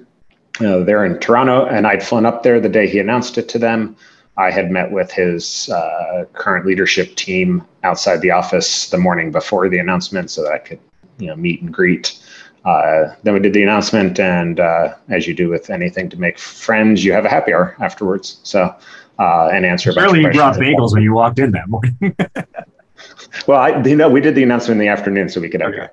Uh, 0.62 0.80
they're 0.80 1.06
in 1.06 1.20
Toronto, 1.20 1.66
and 1.66 1.86
I'd 1.86 2.04
flown 2.04 2.26
up 2.26 2.44
there 2.44 2.60
the 2.60 2.70
day 2.70 2.88
he 2.88 3.00
announced 3.00 3.38
it 3.38 3.50
to 3.50 3.60
them. 3.60 3.96
I 4.38 4.52
had 4.52 4.70
met 4.70 4.92
with 4.92 5.12
his 5.12 5.70
uh, 5.70 6.26
current 6.34 6.66
leadership 6.66 7.16
team 7.16 7.66
outside 7.84 8.22
the 8.22 8.32
office 8.32 8.90
the 8.90 8.98
morning 8.98 9.32
before 9.32 9.70
the 9.70 9.80
announcement 9.80 10.30
so 10.30 10.44
that 10.44 10.52
I 10.52 10.58
could, 10.58 10.80
you 11.18 11.28
know, 11.28 11.36
meet 11.36 11.62
and 11.62 11.74
greet. 11.74 12.20
Uh, 12.66 13.14
then 13.24 13.34
we 13.34 13.40
did 13.40 13.54
the 13.54 13.64
announcement, 13.64 14.20
and 14.20 14.60
uh, 14.60 14.96
as 15.10 15.28
you 15.28 15.34
do 15.34 15.50
with 15.50 15.70
anything 15.70 16.10
to 16.10 16.18
make 16.18 16.40
friends, 16.40 17.06
you 17.06 17.14
have 17.14 17.24
a 17.24 17.30
happy 17.30 17.54
hour 17.54 17.76
afterwards. 17.80 18.40
So, 18.44 18.76
uh, 19.20 19.48
and 19.54 19.66
answer. 19.66 19.92
Surely 19.94 20.22
you 20.22 20.32
brought 20.32 20.56
bagels 20.56 20.94
when 20.94 21.04
you 21.04 21.14
walked 21.14 21.40
in 21.40 21.52
that 21.52 21.70
morning. 21.70 21.96
well, 23.48 23.60
I, 23.60 23.82
you 23.84 23.96
know, 23.96 24.10
we 24.10 24.20
did 24.20 24.36
the 24.36 24.44
announcement 24.44 24.82
in 24.82 24.86
the 24.86 24.92
afternoon 24.92 25.30
so 25.30 25.40
we 25.40 25.50
could 25.50 25.62
have. 25.62 25.92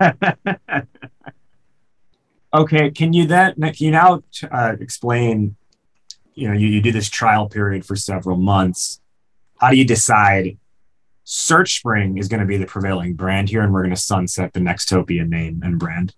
Okay. 0.00 0.82
okay. 2.52 2.90
Can 2.90 3.12
you 3.12 3.26
then? 3.26 3.54
Can 3.54 3.74
you 3.78 3.90
now 3.90 4.22
uh, 4.50 4.76
explain 4.80 5.56
you 6.36 6.46
know 6.46 6.54
you, 6.54 6.68
you 6.68 6.80
do 6.80 6.92
this 6.92 7.08
trial 7.08 7.48
period 7.48 7.84
for 7.84 7.96
several 7.96 8.36
months 8.36 9.00
how 9.58 9.70
do 9.70 9.76
you 9.76 9.84
decide 9.84 10.56
searchspring 11.24 12.20
is 12.20 12.28
going 12.28 12.40
to 12.40 12.46
be 12.46 12.56
the 12.56 12.66
prevailing 12.66 13.14
brand 13.14 13.48
here 13.48 13.62
and 13.62 13.72
we're 13.72 13.82
going 13.82 13.94
to 13.94 14.00
sunset 14.00 14.52
the 14.52 14.60
nextopia 14.60 15.26
name 15.28 15.60
and 15.64 15.80
brand 15.80 16.14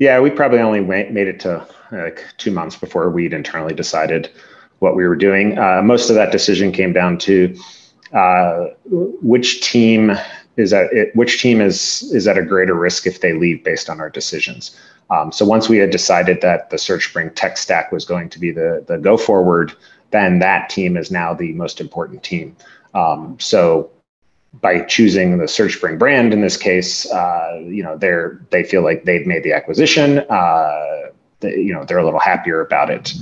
yeah 0.00 0.18
we 0.18 0.28
probably 0.28 0.58
only 0.58 0.80
made 0.80 1.28
it 1.28 1.38
to 1.38 1.64
like 1.92 2.24
two 2.38 2.50
months 2.50 2.74
before 2.74 3.08
we'd 3.10 3.32
internally 3.32 3.74
decided 3.74 4.30
what 4.80 4.96
we 4.96 5.06
were 5.06 5.16
doing 5.16 5.56
uh, 5.58 5.80
most 5.82 6.10
of 6.10 6.16
that 6.16 6.32
decision 6.32 6.72
came 6.72 6.92
down 6.92 7.16
to 7.16 7.56
uh, 8.12 8.66
which 8.86 9.60
team 9.60 10.12
is 10.56 10.72
at 10.72 10.92
it, 10.92 11.14
which 11.14 11.40
team 11.40 11.60
is 11.60 12.02
is 12.12 12.26
at 12.26 12.38
a 12.38 12.42
greater 12.42 12.74
risk 12.74 13.06
if 13.06 13.20
they 13.20 13.32
leave 13.32 13.62
based 13.64 13.90
on 13.90 14.00
our 14.00 14.10
decisions 14.10 14.76
um, 15.10 15.30
so 15.30 15.44
once 15.44 15.68
we 15.68 15.78
had 15.78 15.90
decided 15.90 16.40
that 16.40 16.70
the 16.70 16.76
SearchSpring 16.76 17.34
tech 17.34 17.56
stack 17.56 17.92
was 17.92 18.04
going 18.04 18.28
to 18.30 18.38
be 18.38 18.50
the, 18.50 18.84
the 18.86 18.98
go 18.98 19.16
forward, 19.16 19.72
then 20.10 20.38
that 20.40 20.68
team 20.68 20.96
is 20.96 21.10
now 21.10 21.32
the 21.32 21.52
most 21.52 21.80
important 21.80 22.22
team. 22.22 22.56
Um, 22.94 23.36
so 23.38 23.90
by 24.60 24.80
choosing 24.80 25.38
the 25.38 25.44
SearchSpring 25.44 25.98
brand 25.98 26.32
in 26.32 26.40
this 26.40 26.56
case, 26.56 27.10
uh, 27.10 27.60
you 27.64 27.82
know 27.82 27.96
they're 27.96 28.40
they 28.50 28.64
feel 28.64 28.82
like 28.82 29.04
they've 29.04 29.26
made 29.26 29.42
the 29.42 29.52
acquisition. 29.52 30.20
Uh, 30.30 31.10
they, 31.40 31.56
you 31.56 31.72
know 31.72 31.84
they're 31.84 31.98
a 31.98 32.04
little 32.04 32.20
happier 32.20 32.60
about 32.60 32.90
it. 32.90 33.12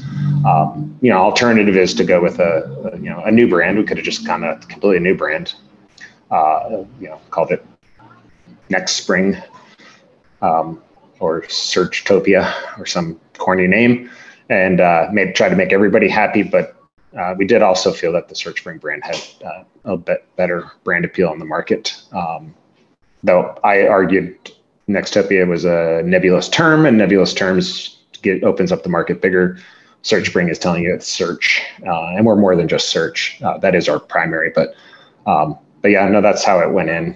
Um, 0.46 0.96
you 1.00 1.10
know, 1.10 1.18
alternative 1.18 1.76
is 1.76 1.92
to 1.94 2.04
go 2.04 2.22
with 2.22 2.38
a, 2.38 2.92
a, 2.92 2.96
you 2.98 3.10
know 3.10 3.20
a 3.24 3.32
new 3.32 3.48
brand. 3.48 3.76
We 3.76 3.84
could 3.84 3.96
have 3.96 4.06
just 4.06 4.24
gone 4.24 4.44
a 4.44 4.56
completely 4.58 5.00
new 5.00 5.16
brand. 5.16 5.54
Uh, 6.30 6.84
you 7.00 7.08
know, 7.08 7.20
called 7.30 7.50
it 7.50 7.64
Next 8.68 8.92
Spring. 8.92 9.36
Um, 10.42 10.82
or 11.20 11.42
Searchtopia 11.42 12.52
or 12.78 12.86
some 12.86 13.20
corny 13.38 13.66
name, 13.66 14.10
and 14.50 14.80
uh, 14.80 15.08
made 15.12 15.34
try 15.34 15.48
to 15.48 15.56
make 15.56 15.72
everybody 15.72 16.08
happy. 16.08 16.42
But 16.42 16.76
uh, 17.18 17.34
we 17.36 17.46
did 17.46 17.62
also 17.62 17.92
feel 17.92 18.12
that 18.12 18.28
the 18.28 18.34
SearchSpring 18.34 18.80
brand 18.80 19.02
had 19.04 19.16
uh, 19.44 19.64
a 19.84 19.96
bit 19.96 20.26
better 20.36 20.70
brand 20.82 21.04
appeal 21.04 21.32
in 21.32 21.38
the 21.38 21.44
market. 21.44 21.94
Um, 22.12 22.54
though 23.22 23.58
I 23.64 23.86
argued 23.86 24.52
Nextopia 24.88 25.46
was 25.46 25.64
a 25.64 26.02
nebulous 26.04 26.48
term, 26.48 26.84
and 26.84 26.98
nebulous 26.98 27.32
terms 27.32 27.98
get 28.22 28.44
opens 28.44 28.72
up 28.72 28.82
the 28.82 28.88
market 28.88 29.22
bigger. 29.22 29.58
SearchSpring 30.02 30.50
is 30.50 30.58
telling 30.58 30.82
you 30.82 30.94
it's 30.94 31.08
search, 31.08 31.62
uh, 31.86 32.08
and 32.08 32.26
we're 32.26 32.36
more 32.36 32.54
than 32.54 32.68
just 32.68 32.90
search. 32.90 33.40
Uh, 33.42 33.56
that 33.58 33.74
is 33.74 33.88
our 33.88 33.98
primary, 33.98 34.50
but 34.54 34.74
um, 35.26 35.58
but 35.84 35.90
yeah, 35.90 36.08
no, 36.08 36.22
that's 36.22 36.42
how 36.42 36.60
it 36.60 36.70
went 36.70 36.88
in. 36.88 37.14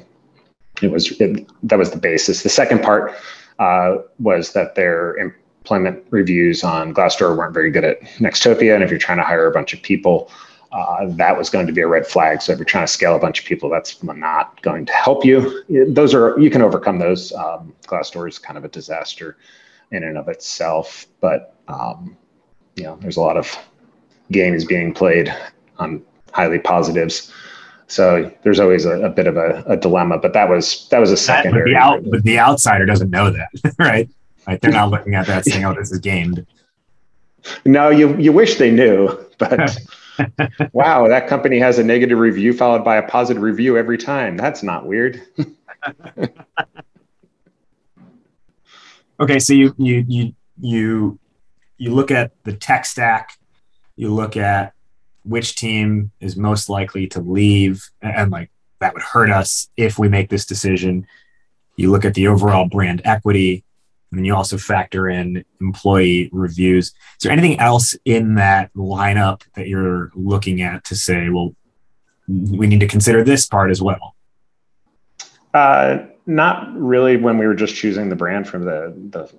It 0.83 0.91
was 0.91 1.11
it, 1.23 1.49
that 1.63 1.79
was 1.79 1.91
the 1.91 1.97
basis. 1.97 2.43
The 2.43 2.51
second 2.51 2.83
part 2.83 3.15
uh, 3.59 3.97
was 4.19 4.53
that 4.53 4.75
their 4.75 5.17
employment 5.17 6.05
reviews 6.11 6.63
on 6.63 6.93
Glassdoor 6.93 7.35
weren't 7.35 7.55
very 7.55 7.71
good 7.71 7.85
at 7.85 8.03
Nextopia. 8.19 8.75
And 8.75 8.85
if 8.85 8.91
you're 8.91 8.99
trying 8.99 9.17
to 9.17 9.25
hire 9.25 9.47
a 9.47 9.53
bunch 9.53 9.73
of 9.73 9.81
people, 9.81 10.31
uh, 10.71 11.07
that 11.09 11.39
was 11.39 11.49
going 11.49 11.67
to 11.67 11.73
be 11.73 11.81
a 11.81 11.87
red 11.87 12.07
flag. 12.07 12.43
So 12.43 12.53
if 12.53 12.59
you're 12.59 12.67
trying 12.67 12.87
to 12.87 12.93
scale 12.93 13.17
a 13.17 13.19
bunch 13.19 13.41
of 13.41 13.47
people, 13.47 13.71
that's 13.71 14.03
not 14.03 14.61
going 14.61 14.85
to 14.85 14.93
help 14.93 15.25
you. 15.25 15.65
Those 15.89 16.13
are 16.13 16.39
you 16.39 16.51
can 16.51 16.61
overcome 16.61 16.99
those. 16.99 17.33
Um, 17.33 17.75
Glassdoor 17.87 18.29
is 18.29 18.39
kind 18.39 18.59
of 18.59 18.67
a 18.67 18.69
disaster 18.69 19.39
in 19.93 20.05
and 20.05 20.19
of 20.19 20.29
itself, 20.29 21.07
but 21.23 21.55
um, 21.69 22.19
you 22.77 22.85
know 22.85 22.99
there's 23.01 23.17
a 23.17 23.23
lot 23.23 23.39
of 23.39 23.51
games 24.31 24.67
being 24.67 24.93
played 24.93 25.35
on 25.79 26.03
highly 26.33 26.59
positives. 26.59 27.33
So 27.89 28.31
there's 28.43 28.61
always 28.61 28.85
a, 28.85 29.01
a 29.01 29.09
bit 29.09 29.27
of 29.27 29.39
a, 29.39 29.65
a, 29.67 29.77
dilemma, 29.77 30.19
but 30.19 30.35
that 30.35 30.49
was 30.49 30.87
that 30.91 30.99
was 30.99 31.11
a 31.11 31.17
secondary. 31.17 31.73
But 31.73 31.79
the, 31.79 31.85
out, 31.85 32.05
but 32.11 32.23
the 32.23 32.39
outsider 32.39 32.85
doesn't 32.85 33.11
know 33.11 33.31
that, 33.31 33.49
right? 33.79 34.09
Like 34.47 34.61
they're 34.61 34.71
not 34.71 34.91
looking 34.91 35.15
at 35.15 35.27
that 35.27 35.47
saying, 35.47 35.65
"Oh, 35.65 35.75
this 35.75 35.91
is 35.91 35.99
gamed." 35.99 36.47
No, 37.65 37.89
you 37.89 38.15
you 38.19 38.31
wish 38.31 38.57
they 38.57 38.71
knew, 38.71 39.19
but 39.39 39.79
wow, 40.73 41.09
that 41.09 41.29
company 41.29 41.59
has 41.59 41.79
a 41.79 41.85
negative 41.85 42.19
review 42.19 42.53
followed 42.53 42.85
by 42.85 42.97
a 42.97 43.09
positive 43.09 43.43
review 43.43 43.79
every 43.79 43.97
time. 43.97 44.37
That's 44.37 44.63
not 44.63 44.85
weird. 44.87 45.23
okay, 49.21 49.39
so 49.39 49.55
you 49.55 49.75
you 49.79 50.05
you 50.07 50.35
you 50.61 51.19
you 51.79 51.95
look 51.95 52.11
at 52.11 52.33
the 52.45 52.53
tech 52.53 52.85
stack, 52.85 53.39
you 53.97 54.13
look 54.13 54.37
at 54.37 54.75
which 55.29 55.57
team 55.57 56.11
is 56.21 56.37
most 56.37 56.69
likely 56.69 57.07
to 57.07 57.21
leave 57.21 57.91
and 58.01 58.31
like 58.31 58.51
that 58.81 58.95
would 58.95 59.03
hurt 59.03 59.31
us 59.31 59.69
if 59.77 59.99
we 59.99 60.09
make 60.09 60.31
this 60.31 60.47
decision. 60.47 61.07
You 61.77 61.91
look 61.91 62.05
at 62.05 62.15
the 62.15 62.29
overall 62.29 62.67
brand 62.67 63.03
equity 63.05 63.65
and 64.11 64.19
then 64.19 64.25
you 64.25 64.35
also 64.35 64.57
factor 64.57 65.09
in 65.09 65.45
employee 65.61 66.31
reviews. 66.33 66.87
Is 66.87 66.95
there 67.23 67.33
anything 67.33 67.61
else 67.61 67.95
in 68.05 68.37
that 68.37 68.73
lineup 68.75 69.43
that 69.55 69.69
you're 69.69 70.11
looking 70.15 70.63
at 70.63 70.85
to 70.85 70.97
say 70.97 71.29
well 71.29 71.55
we 72.29 72.67
need 72.67 72.81
to 72.81 72.89
consider 72.89 73.23
this 73.25 73.47
part 73.47 73.71
as 73.71 73.83
well? 73.83 74.15
Uh, 75.53 75.99
not 76.27 76.75
really 76.75 77.17
when 77.17 77.39
we 77.39 77.47
were 77.47 77.55
just 77.55 77.75
choosing 77.75 78.09
the 78.09 78.17
brand 78.17 78.49
from 78.49 78.65
the 78.65 78.95
the 79.11 79.31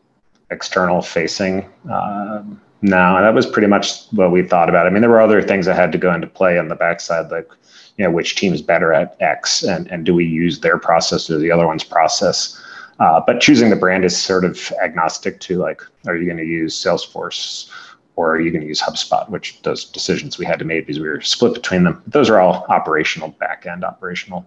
external 0.51 1.01
facing 1.01 1.69
uh, 1.89 2.43
no, 2.81 3.21
that 3.21 3.33
was 3.33 3.45
pretty 3.45 3.67
much 3.67 4.05
what 4.11 4.31
we 4.31 4.43
thought 4.43 4.69
about. 4.69 4.87
I 4.87 4.89
mean, 4.89 5.01
there 5.01 5.09
were 5.09 5.21
other 5.21 5.41
things 5.41 5.65
that 5.65 5.75
had 5.75 5.91
to 5.91 5.97
go 5.97 6.13
into 6.13 6.27
play 6.27 6.57
on 6.57 6.69
the 6.69 6.75
backside, 6.75 7.29
like 7.31 7.49
you 7.97 8.05
know, 8.05 8.11
which 8.11 8.35
team's 8.35 8.61
better 8.61 8.93
at 8.93 9.17
X, 9.19 9.63
and 9.63 9.87
and 9.87 10.05
do 10.05 10.13
we 10.13 10.25
use 10.25 10.61
their 10.61 10.77
process 10.77 11.29
or 11.29 11.37
the 11.37 11.51
other 11.51 11.67
one's 11.67 11.83
process? 11.83 12.59
Uh, 12.99 13.21
but 13.25 13.39
choosing 13.39 13.69
the 13.69 13.75
brand 13.75 14.03
is 14.03 14.19
sort 14.19 14.43
of 14.43 14.71
agnostic 14.83 15.39
to 15.39 15.57
like, 15.57 15.81
are 16.05 16.17
you 16.17 16.25
going 16.25 16.37
to 16.37 16.45
use 16.45 16.75
Salesforce 16.75 17.69
or 18.17 18.31
are 18.31 18.41
you 18.41 18.51
going 18.51 18.61
to 18.61 18.67
use 18.67 18.81
HubSpot? 18.81 19.29
Which 19.29 19.61
those 19.61 19.85
decisions 19.85 20.37
we 20.37 20.45
had 20.45 20.59
to 20.59 20.65
make 20.65 20.85
because 20.85 20.99
we 20.99 21.07
were 21.07 21.21
split 21.21 21.53
between 21.53 21.85
them. 21.85 22.01
But 22.03 22.11
Those 22.11 22.29
are 22.29 22.39
all 22.39 22.65
operational 22.67 23.29
back 23.29 23.65
end 23.65 23.85
operational 23.85 24.45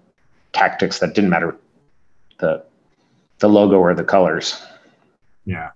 tactics 0.53 0.99
that 0.99 1.14
didn't 1.14 1.31
matter 1.31 1.57
the 2.38 2.62
the 3.38 3.49
logo 3.49 3.79
or 3.79 3.95
the 3.95 4.05
colors. 4.05 4.62
Yeah. 5.47 5.71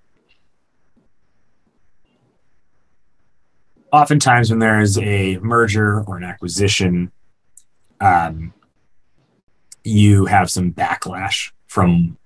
Oftentimes 3.97 4.51
when 4.51 4.59
there's 4.59 4.99
a 4.99 5.39
merger 5.39 6.03
or 6.03 6.17
an 6.17 6.25
acquisition, 6.25 7.11
um, 8.01 8.53
you 9.85 10.27
have 10.27 10.51
some 10.51 10.73
backlash 10.73 11.53
from 11.67 12.19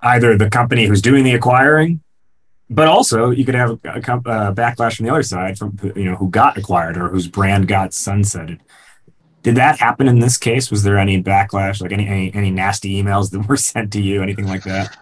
either 0.00 0.36
the 0.36 0.50
company 0.50 0.86
who's 0.86 1.02
doing 1.02 1.24
the 1.24 1.34
acquiring, 1.34 2.00
but 2.70 2.88
also 2.88 3.30
you 3.30 3.44
could 3.44 3.54
have 3.54 3.70
a, 3.70 3.78
a, 3.84 3.98
a, 3.98 4.54
backlash 4.54 4.96
from 4.96 5.06
the 5.06 5.12
other 5.12 5.22
side 5.22 5.58
from 5.58 5.78
you 5.96 6.04
know 6.04 6.16
who 6.16 6.30
got 6.30 6.56
acquired 6.56 6.96
or 6.96 7.08
whose 7.08 7.28
brand 7.28 7.68
got 7.68 7.90
sunsetted. 7.90 8.60
Did 9.42 9.56
that 9.56 9.78
happen 9.78 10.08
in 10.08 10.20
this 10.20 10.38
case? 10.38 10.70
Was 10.70 10.82
there 10.82 10.98
any 10.98 11.22
backlash, 11.22 11.80
like 11.82 11.92
any 11.92 12.06
any, 12.06 12.34
any 12.34 12.50
nasty 12.50 13.02
emails 13.02 13.30
that 13.30 13.46
were 13.46 13.56
sent 13.70 13.92
to 13.92 14.00
you, 14.00 14.22
anything 14.22 14.46
like 14.46 14.64
that? 14.64 14.96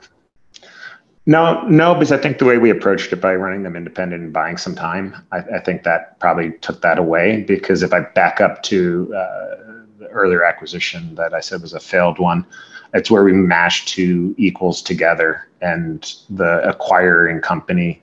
No, 1.24 1.62
no, 1.68 1.94
because 1.94 2.10
I 2.10 2.18
think 2.18 2.38
the 2.38 2.44
way 2.44 2.58
we 2.58 2.70
approached 2.70 3.12
it 3.12 3.20
by 3.20 3.34
running 3.36 3.62
them 3.62 3.76
independent 3.76 4.24
and 4.24 4.32
buying 4.32 4.56
some 4.56 4.74
time, 4.74 5.14
I, 5.30 5.38
I 5.38 5.60
think 5.60 5.84
that 5.84 6.18
probably 6.18 6.52
took 6.58 6.82
that 6.82 6.98
away. 6.98 7.42
Because 7.42 7.84
if 7.84 7.92
I 7.92 8.00
back 8.00 8.40
up 8.40 8.62
to 8.64 9.12
uh, 9.14 9.56
the 10.00 10.08
earlier 10.10 10.44
acquisition 10.44 11.14
that 11.14 11.32
I 11.32 11.38
said 11.38 11.62
was 11.62 11.74
a 11.74 11.80
failed 11.80 12.18
one, 12.18 12.44
it's 12.92 13.10
where 13.10 13.22
we 13.22 13.32
mashed 13.32 13.88
two 13.88 14.34
equals 14.36 14.82
together, 14.82 15.48
and 15.60 16.12
the 16.28 16.68
acquiring 16.68 17.40
company 17.40 18.01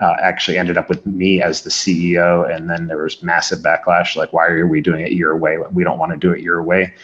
uh, 0.00 0.16
actually 0.20 0.56
ended 0.56 0.78
up 0.78 0.88
with 0.88 1.04
me 1.06 1.42
as 1.42 1.62
the 1.62 1.70
CEO. 1.70 2.50
And 2.54 2.70
then 2.70 2.86
there 2.86 3.02
was 3.02 3.22
massive 3.22 3.58
backlash 3.58 4.16
like, 4.16 4.32
why 4.32 4.46
are 4.46 4.66
we 4.66 4.80
doing 4.80 5.04
it 5.04 5.12
your 5.12 5.36
way? 5.36 5.58
We 5.72 5.84
don't 5.84 5.98
want 5.98 6.12
to 6.12 6.18
do 6.18 6.32
it 6.32 6.40
your 6.40 6.62
way. 6.62 6.94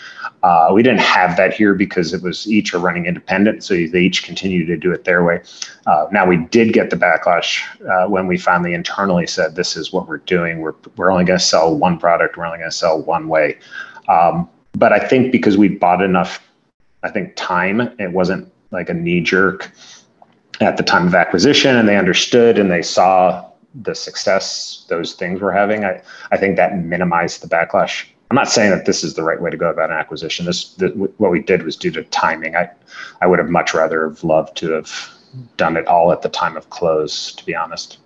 Uh, 0.43 0.71
we 0.73 0.83
didn't 0.83 1.01
have 1.01 1.37
that 1.37 1.53
here 1.53 1.75
because 1.75 2.15
it 2.15 2.23
was 2.23 2.47
each 2.51 2.73
are 2.73 2.79
running 2.79 3.07
independent. 3.07 3.65
So 3.65 3.75
they 3.75 4.01
each 4.01 4.23
continue 4.23 4.65
to 4.65 4.77
do 4.77 4.93
it 4.93 5.05
their 5.05 5.25
way. 5.25 5.43
Uh, 5.87 6.07
now, 6.11 6.27
we 6.27 6.39
did 6.39 6.73
get 6.73 6.91
the 6.91 6.97
backlash 6.97 7.63
uh, 7.87 8.09
when 8.09 8.27
we 8.27 8.39
finally 8.39 8.73
internally 8.73 9.27
said, 9.27 9.57
this 9.57 9.77
is 9.77 9.93
what 9.93 10.09
we're 10.09 10.19
doing. 10.19 10.61
We're, 10.61 10.75
we're 10.97 11.11
only 11.11 11.25
going 11.25 11.39
to 11.39 11.45
sell 11.45 11.77
one 11.77 11.99
product, 11.99 12.37
we're 12.37 12.47
only 12.47 12.59
going 12.59 12.71
to 12.71 12.77
sell 12.77 13.03
one 13.03 13.29
way. 13.29 13.59
Um, 14.09 14.49
but 14.73 14.93
I 14.93 14.99
think 14.99 15.33
because 15.33 15.59
we 15.59 15.69
bought 15.69 16.03
enough, 16.03 16.41
I 17.03 17.11
think, 17.11 17.35
time, 17.37 17.81
it 17.99 18.13
wasn't 18.13 18.53
like 18.71 18.89
a 18.89 18.95
knee 18.95 19.21
jerk 19.21 19.73
at 20.61 20.77
the 20.77 20.83
time 20.83 21.07
of 21.07 21.15
acquisition 21.15 21.77
and 21.77 21.89
they 21.89 21.97
understood 21.97 22.59
and 22.59 22.71
they 22.71 22.83
saw 22.83 23.45
the 23.83 23.95
success 23.95 24.87
those 24.89 25.13
things 25.15 25.41
were 25.41 25.53
having, 25.53 25.85
I, 25.85 26.01
I 26.31 26.37
think 26.37 26.57
that 26.57 26.79
minimized 26.79 27.43
the 27.43 27.49
backlash. 27.49 28.07
I'm 28.31 28.35
not 28.35 28.49
saying 28.49 28.71
that 28.71 28.87
this 28.87 29.05
is 29.05 29.15
the 29.15 29.23
right 29.23 29.41
way 29.41 29.51
to 29.51 29.57
go 29.57 29.71
about 29.71 29.91
an 29.91 29.97
acquisition. 29.97 30.47
This, 30.47 30.75
the, 30.75 30.89
what 31.19 31.31
we 31.31 31.41
did 31.41 31.63
was 31.63 31.77
due 31.77 31.91
to 31.93 32.03
timing. 32.05 32.57
I, 32.57 32.71
I 33.21 33.27
would 33.27 33.39
have 33.39 33.49
much 33.49 33.75
rather 33.75 34.09
have 34.09 34.25
loved 34.25 34.57
to 34.59 34.73
have 34.73 35.11
done 35.57 35.77
it 35.77 35.87
all 35.87 36.11
at 36.13 36.23
the 36.23 36.29
time 36.29 36.57
of 36.57 36.71
close, 36.71 37.33
to 37.35 37.45
be 37.45 37.55
honest. 37.55 37.99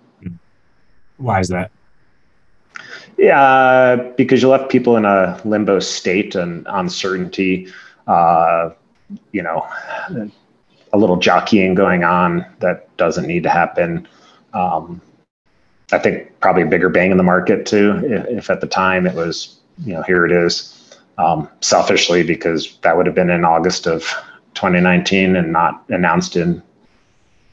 Why 1.17 1.39
is 1.39 1.47
that? 1.47 1.71
Yeah, 3.17 3.95
because 4.17 4.41
you 4.41 4.49
left 4.49 4.69
people 4.71 4.97
in 4.97 5.05
a 5.05 5.39
limbo 5.45 5.79
state 5.79 6.35
and 6.35 6.65
uncertainty. 6.69 7.71
Uh, 8.07 8.71
you 9.31 9.43
know, 9.43 9.67
a 10.93 10.97
little 10.97 11.17
jockeying 11.17 11.75
going 11.75 12.03
on 12.03 12.45
that 12.59 12.95
doesn't 12.97 13.27
need 13.27 13.43
to 13.43 13.49
happen. 13.49 14.07
Um, 14.53 15.01
I 15.91 15.99
think 15.99 16.39
probably 16.39 16.63
a 16.63 16.67
bigger 16.67 16.89
bang 16.89 17.11
in 17.11 17.17
the 17.17 17.23
market 17.23 17.65
too. 17.65 18.01
If, 18.03 18.25
if, 18.27 18.49
at 18.49 18.61
the 18.61 18.67
time 18.67 19.05
it 19.05 19.15
was, 19.15 19.59
you 19.85 19.93
know, 19.93 20.03
here 20.03 20.25
it 20.25 20.31
is. 20.31 20.77
Um, 21.17 21.47
selfishly, 21.59 22.23
because 22.23 22.77
that 22.81 22.97
would 22.97 23.05
have 23.05 23.13
been 23.13 23.29
in 23.29 23.45
August 23.45 23.85
of 23.85 24.03
2019 24.55 25.35
and 25.35 25.51
not 25.51 25.83
announced 25.89 26.35
in 26.35 26.63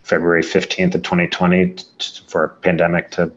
February 0.05 0.42
15th 0.42 0.94
of 0.94 1.03
2020 1.03 1.74
t- 1.74 1.85
for 2.29 2.44
a 2.44 2.48
pandemic 2.48 3.11
to 3.11 3.31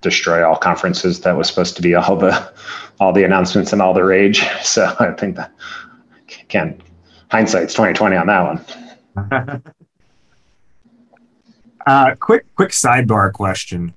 destroy 0.00 0.44
all 0.46 0.56
conferences. 0.56 1.20
That 1.20 1.36
was 1.36 1.46
supposed 1.46 1.76
to 1.76 1.82
be 1.82 1.94
all 1.94 2.16
the 2.16 2.52
all 2.98 3.12
the 3.12 3.24
announcements 3.24 3.72
and 3.72 3.80
all 3.80 3.94
the 3.94 4.04
rage. 4.04 4.42
So 4.62 4.94
I 4.98 5.12
think 5.12 5.36
that 5.36 5.52
can 6.48 6.80
hindsight's 7.30 7.74
2020 7.74 8.16
on 8.16 8.26
that 8.26 8.42
one. 8.42 8.89
uh, 11.86 12.14
quick, 12.18 12.46
quick 12.54 12.70
sidebar 12.70 13.32
question: 13.32 13.94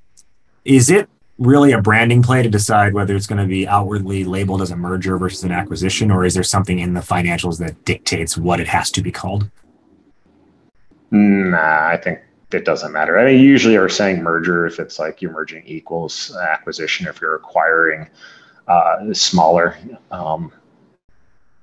Is 0.66 0.90
it 0.90 1.10
really 1.40 1.72
a 1.72 1.82
branding 1.82 2.22
play 2.22 2.44
to 2.44 2.50
decide 2.50 2.94
whether 2.94 3.16
it's 3.16 3.28
going 3.28 3.42
to 3.42 3.48
be 3.48 3.68
outwardly 3.68 4.24
labeled 4.24 4.62
as 4.62 4.72
a 4.72 4.76
merger 4.76 5.18
versus 5.18 5.44
an 5.44 5.52
acquisition, 5.52 6.12
or 6.12 6.26
is 6.26 6.34
there 6.34 6.44
something 6.44 6.80
in 6.80 6.94
the 6.94 7.02
financials 7.02 7.60
that 7.60 7.84
dictates 7.86 8.38
what 8.38 8.60
it 8.60 8.68
has 8.68 8.92
to 8.92 9.02
be 9.02 9.12
called? 9.12 9.50
Nah, 11.12 11.88
I 11.88 11.98
think 11.98 12.20
it 12.52 12.66
doesn't 12.66 12.92
matter. 12.92 13.20
I 13.20 13.26
mean, 13.26 13.42
usually 13.42 13.76
are 13.76 13.90
saying 13.90 14.22
merger 14.22 14.66
if 14.66 14.80
it's 14.80 15.00
like 15.00 15.22
you're 15.22 15.32
merging 15.32 15.64
equals 15.66 16.36
acquisition 16.36 17.08
if 17.08 17.20
you're 17.20 17.36
acquiring 17.36 18.08
uh, 18.68 19.14
smaller. 19.14 19.78
Um, 20.12 20.52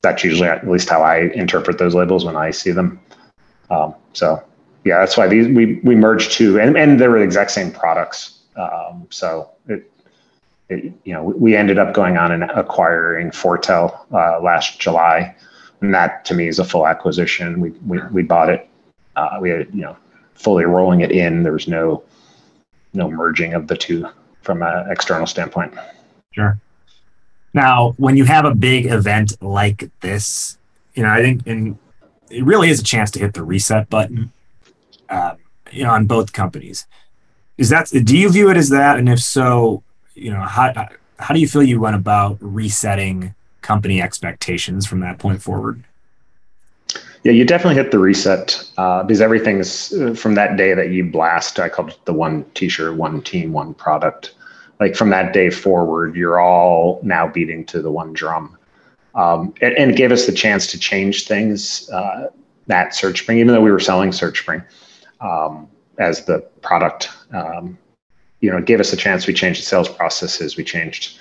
that's 0.02 0.24
usually 0.24 0.48
at 0.48 0.68
least 0.68 0.88
how 0.88 1.02
I 1.02 1.30
interpret 1.34 1.78
those 1.78 1.94
labels 1.94 2.24
when 2.24 2.36
I 2.36 2.50
see 2.50 2.70
them. 2.70 3.00
Um, 3.70 3.94
so 4.12 4.42
yeah, 4.84 4.98
that's 4.98 5.16
why 5.16 5.26
these 5.26 5.46
we 5.48 5.80
we 5.84 5.94
merged 5.94 6.32
two, 6.32 6.58
and 6.60 6.76
and 6.76 7.00
they 7.00 7.08
were 7.08 7.18
the 7.18 7.24
exact 7.24 7.50
same 7.50 7.70
products. 7.70 8.38
Um, 8.56 9.06
so 9.10 9.50
it, 9.68 9.90
it, 10.68 10.92
you 11.04 11.12
know 11.12 11.24
we 11.24 11.56
ended 11.56 11.78
up 11.78 11.94
going 11.94 12.16
on 12.16 12.32
and 12.32 12.44
acquiring 12.44 13.30
4-Tell 13.30 14.06
uh, 14.12 14.40
last 14.40 14.80
July, 14.80 15.34
and 15.80 15.94
that 15.94 16.24
to 16.26 16.34
me 16.34 16.48
is 16.48 16.58
a 16.58 16.64
full 16.64 16.86
acquisition. 16.86 17.60
We 17.60 17.70
we 17.86 18.00
we 18.10 18.22
bought 18.22 18.48
it. 18.48 18.68
Uh, 19.16 19.38
we 19.40 19.50
had 19.50 19.68
you 19.72 19.82
know 19.82 19.96
fully 20.34 20.64
rolling 20.64 21.00
it 21.00 21.12
in. 21.12 21.42
There 21.42 21.52
was 21.52 21.68
no 21.68 22.02
no 22.94 23.10
merging 23.10 23.54
of 23.54 23.68
the 23.68 23.76
two 23.76 24.06
from 24.42 24.62
an 24.62 24.90
external 24.90 25.26
standpoint. 25.26 25.74
Sure. 26.32 26.58
Now, 27.52 27.94
when 27.98 28.16
you 28.16 28.24
have 28.24 28.44
a 28.44 28.54
big 28.54 28.86
event 28.86 29.40
like 29.42 29.90
this, 30.00 30.56
you 30.94 31.02
know, 31.02 31.10
I 31.10 31.20
think 31.20 31.46
and 31.46 31.76
it 32.30 32.44
really 32.44 32.70
is 32.70 32.80
a 32.80 32.84
chance 32.84 33.10
to 33.12 33.18
hit 33.18 33.34
the 33.34 33.42
reset 33.42 33.90
button, 33.90 34.32
um, 35.08 35.36
you 35.70 35.82
know, 35.82 35.90
on 35.90 36.06
both 36.06 36.32
companies. 36.32 36.86
Is 37.58 37.68
that 37.68 37.90
do 38.04 38.16
you 38.16 38.30
view 38.30 38.50
it 38.50 38.56
as 38.56 38.70
that? 38.70 38.98
And 38.98 39.08
if 39.08 39.20
so, 39.20 39.82
you 40.14 40.30
know, 40.30 40.40
how 40.40 40.72
how 41.18 41.34
do 41.34 41.40
you 41.40 41.48
feel 41.48 41.62
you 41.62 41.80
went 41.80 41.96
about 41.96 42.38
resetting 42.40 43.34
company 43.60 44.00
expectations 44.00 44.86
from 44.86 45.00
that 45.00 45.18
point 45.18 45.42
forward? 45.42 45.84
Yeah, 47.22 47.32
you 47.32 47.44
definitely 47.44 47.74
hit 47.74 47.90
the 47.90 47.98
reset 47.98 48.66
uh, 48.78 49.02
because 49.02 49.20
everything's 49.20 49.92
uh, 49.92 50.14
from 50.14 50.34
that 50.36 50.56
day 50.56 50.72
that 50.72 50.90
you 50.90 51.04
blast. 51.04 51.60
I 51.60 51.68
called 51.68 51.90
it 51.90 51.98
the 52.06 52.14
one 52.14 52.44
T-shirt, 52.54 52.96
one 52.96 53.20
team, 53.20 53.52
one 53.52 53.74
product. 53.74 54.34
Like 54.78 54.96
from 54.96 55.10
that 55.10 55.34
day 55.34 55.50
forward, 55.50 56.16
you're 56.16 56.40
all 56.40 56.98
now 57.02 57.28
beating 57.28 57.66
to 57.66 57.82
the 57.82 57.90
one 57.90 58.14
drum, 58.14 58.56
um, 59.14 59.54
and, 59.60 59.74
and, 59.76 59.90
it 59.90 59.96
gave 59.96 60.12
us 60.12 60.26
the 60.26 60.32
chance 60.32 60.66
to 60.68 60.78
change 60.78 61.26
things 61.26 61.90
uh, 61.90 62.28
at 62.68 62.90
SearchSpring, 62.90 63.36
even 63.36 63.48
though 63.48 63.60
we 63.60 63.70
were 63.70 63.80
selling 63.80 64.10
SearchSpring 64.10 64.64
um, 65.20 65.68
as 65.98 66.24
the 66.24 66.40
product. 66.62 67.08
Um, 67.32 67.78
you 68.40 68.50
know, 68.50 68.60
gave 68.60 68.80
us 68.80 68.92
a 68.92 68.96
chance. 68.96 69.26
We 69.26 69.34
changed 69.34 69.60
the 69.60 69.66
sales 69.66 69.88
processes. 69.88 70.56
We 70.56 70.64
changed 70.64 71.18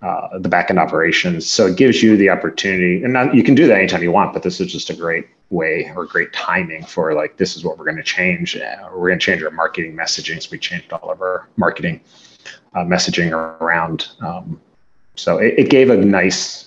uh, 0.00 0.38
the 0.38 0.48
backend 0.48 0.78
operations. 0.78 1.48
So 1.48 1.66
it 1.66 1.76
gives 1.76 2.02
you 2.02 2.16
the 2.16 2.30
opportunity, 2.30 3.02
and 3.02 3.34
you 3.34 3.42
can 3.42 3.54
do 3.54 3.66
that 3.66 3.78
anytime 3.78 4.02
you 4.02 4.12
want. 4.12 4.32
But 4.32 4.42
this 4.42 4.60
is 4.60 4.72
just 4.72 4.90
a 4.90 4.94
great 4.94 5.26
way 5.50 5.92
or 5.94 6.04
great 6.04 6.32
timing 6.32 6.84
for 6.84 7.14
like 7.14 7.36
this 7.36 7.56
is 7.56 7.64
what 7.64 7.78
we're 7.78 7.84
going 7.84 7.96
to 7.96 8.02
change. 8.02 8.56
Uh, 8.56 8.76
we're 8.92 9.08
going 9.08 9.18
to 9.18 9.24
change 9.24 9.42
our 9.42 9.50
marketing 9.50 9.96
messaging. 9.96 10.42
So 10.42 10.48
we 10.52 10.58
changed 10.58 10.92
all 10.92 11.10
of 11.10 11.20
our 11.20 11.48
marketing 11.56 12.00
uh, 12.74 12.80
messaging 12.80 13.32
around. 13.32 14.08
Um, 14.20 14.60
so 15.16 15.38
it, 15.38 15.54
it, 15.56 15.70
gave 15.70 15.90
a 15.90 15.96
nice 15.96 16.63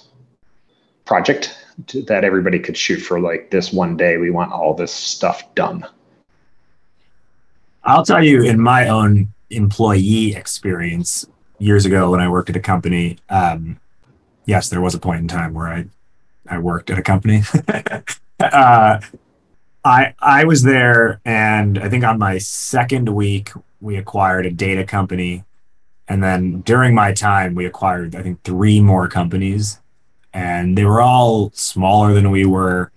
project 1.08 1.58
to, 1.88 2.02
that 2.04 2.24
everybody 2.24 2.60
could 2.60 2.78
shoot 2.78 3.00
for. 3.00 3.20
Like 3.20 3.50
this 3.50 3.74
one 3.74 3.98
day, 3.98 4.18
we 4.18 4.30
want 4.30 4.52
all 4.52 4.74
this 4.74 4.94
stuff 4.94 5.56
done. 5.56 5.86
I'll 7.84 8.04
tell 8.04 8.24
you, 8.24 8.44
in 8.44 8.60
my 8.60 8.90
own 8.90 9.34
employee 9.50 10.36
experience, 10.36 11.26
years 11.60 11.86
ago 11.86 12.12
when 12.12 12.20
I 12.20 12.30
worked 12.30 12.50
at 12.50 12.56
a 12.56 12.60
company, 12.60 13.18
um, 13.30 13.80
yes, 14.46 14.70
there 14.70 14.82
was 14.82 14.94
a 14.94 15.00
point 15.00 15.22
in 15.22 15.28
time 15.28 15.54
where 15.54 15.68
I, 15.68 15.86
I 16.50 16.60
worked 16.60 16.90
at 16.90 17.00
a 17.00 17.02
company. 17.02 17.44
uh, 18.40 19.00
I 19.86 20.14
I 20.20 20.44
was 20.44 20.64
there, 20.64 21.22
and 21.24 21.80
I 21.80 21.90
think 21.90 22.04
on 22.04 22.20
my 22.20 22.38
second 22.40 23.10
week 23.10 23.52
we 23.80 23.96
acquired 23.96 24.46
a 24.46 24.52
data 24.52 24.84
company, 24.84 25.46
and 26.08 26.22
then 26.22 26.62
during 26.62 26.94
my 26.94 27.14
time 27.14 27.56
we 27.56 27.66
acquired 27.66 28.16
I 28.16 28.22
think 28.22 28.44
three 28.44 28.82
more 28.82 29.08
companies, 29.08 29.80
and 30.38 30.78
they 30.78 30.86
were 30.86 31.02
all 31.02 31.52
smaller 31.54 32.14
than 32.14 32.32
we 32.32 32.46
were. 32.46 32.92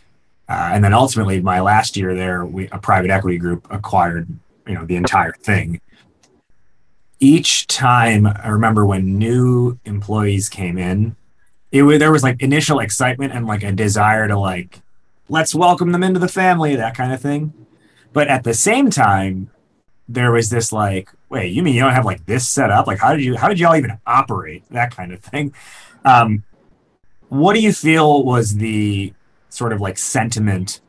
Uh, 0.48 0.70
and 0.72 0.84
then 0.84 0.92
ultimately, 0.92 1.40
my 1.40 1.60
last 1.60 1.96
year 1.96 2.14
there, 2.14 2.44
we 2.44 2.68
a 2.68 2.78
private 2.78 3.10
equity 3.10 3.38
group 3.38 3.66
acquired 3.70 4.28
you 4.66 4.74
know 4.74 4.84
the 4.84 4.96
entire 4.96 5.32
thing 5.32 5.80
each 7.20 7.66
time 7.66 8.26
I 8.26 8.48
remember 8.48 8.84
when 8.84 9.18
new 9.18 9.78
employees 9.84 10.48
came 10.48 10.78
in, 10.78 11.16
it 11.70 11.82
was 11.82 11.98
there 11.98 12.10
was 12.10 12.22
like 12.22 12.42
initial 12.42 12.80
excitement 12.80 13.32
and 13.32 13.46
like 13.46 13.62
a 13.62 13.70
desire 13.70 14.26
to 14.26 14.38
like 14.38 14.80
let's 15.28 15.54
welcome 15.54 15.92
them 15.92 16.02
into 16.02 16.18
the 16.18 16.28
family, 16.28 16.74
that 16.74 16.96
kind 16.96 17.12
of 17.12 17.20
thing. 17.20 17.52
But 18.12 18.26
at 18.26 18.42
the 18.42 18.54
same 18.54 18.90
time, 18.90 19.50
there 20.08 20.32
was 20.32 20.50
this 20.50 20.72
like, 20.72 21.10
wait, 21.28 21.52
you 21.52 21.62
mean 21.62 21.74
you 21.74 21.82
don't 21.82 21.92
have 21.92 22.06
like 22.06 22.26
this 22.26 22.48
set 22.48 22.70
up? 22.70 22.86
Like 22.86 22.98
how 22.98 23.12
did 23.12 23.22
you 23.22 23.36
how 23.36 23.48
did 23.48 23.60
y'all 23.60 23.76
even 23.76 23.98
operate? 24.06 24.64
That 24.70 24.96
kind 24.96 25.12
of 25.12 25.20
thing. 25.20 25.54
Um, 26.04 26.42
what 27.30 27.54
do 27.54 27.60
you 27.60 27.72
feel 27.72 28.22
was 28.22 28.56
the 28.56 29.12
sort 29.48 29.72
of 29.72 29.80
like 29.80 29.98
sentiment 29.98 30.80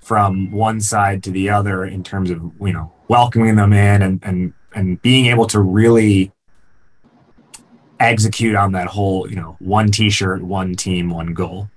from 0.00 0.50
one 0.50 0.80
side 0.80 1.22
to 1.24 1.30
the 1.30 1.50
other 1.50 1.84
in 1.84 2.02
terms 2.02 2.30
of 2.30 2.40
you 2.60 2.72
know 2.72 2.92
welcoming 3.08 3.56
them 3.56 3.72
in 3.72 4.00
and, 4.02 4.20
and 4.22 4.54
and 4.74 5.02
being 5.02 5.26
able 5.26 5.46
to 5.46 5.60
really 5.60 6.32
execute 8.00 8.54
on 8.54 8.72
that 8.72 8.86
whole, 8.86 9.28
you 9.28 9.36
know, 9.36 9.56
one 9.58 9.90
t-shirt, 9.90 10.42
one 10.42 10.74
team, 10.74 11.10
one 11.10 11.34
goal. 11.34 11.68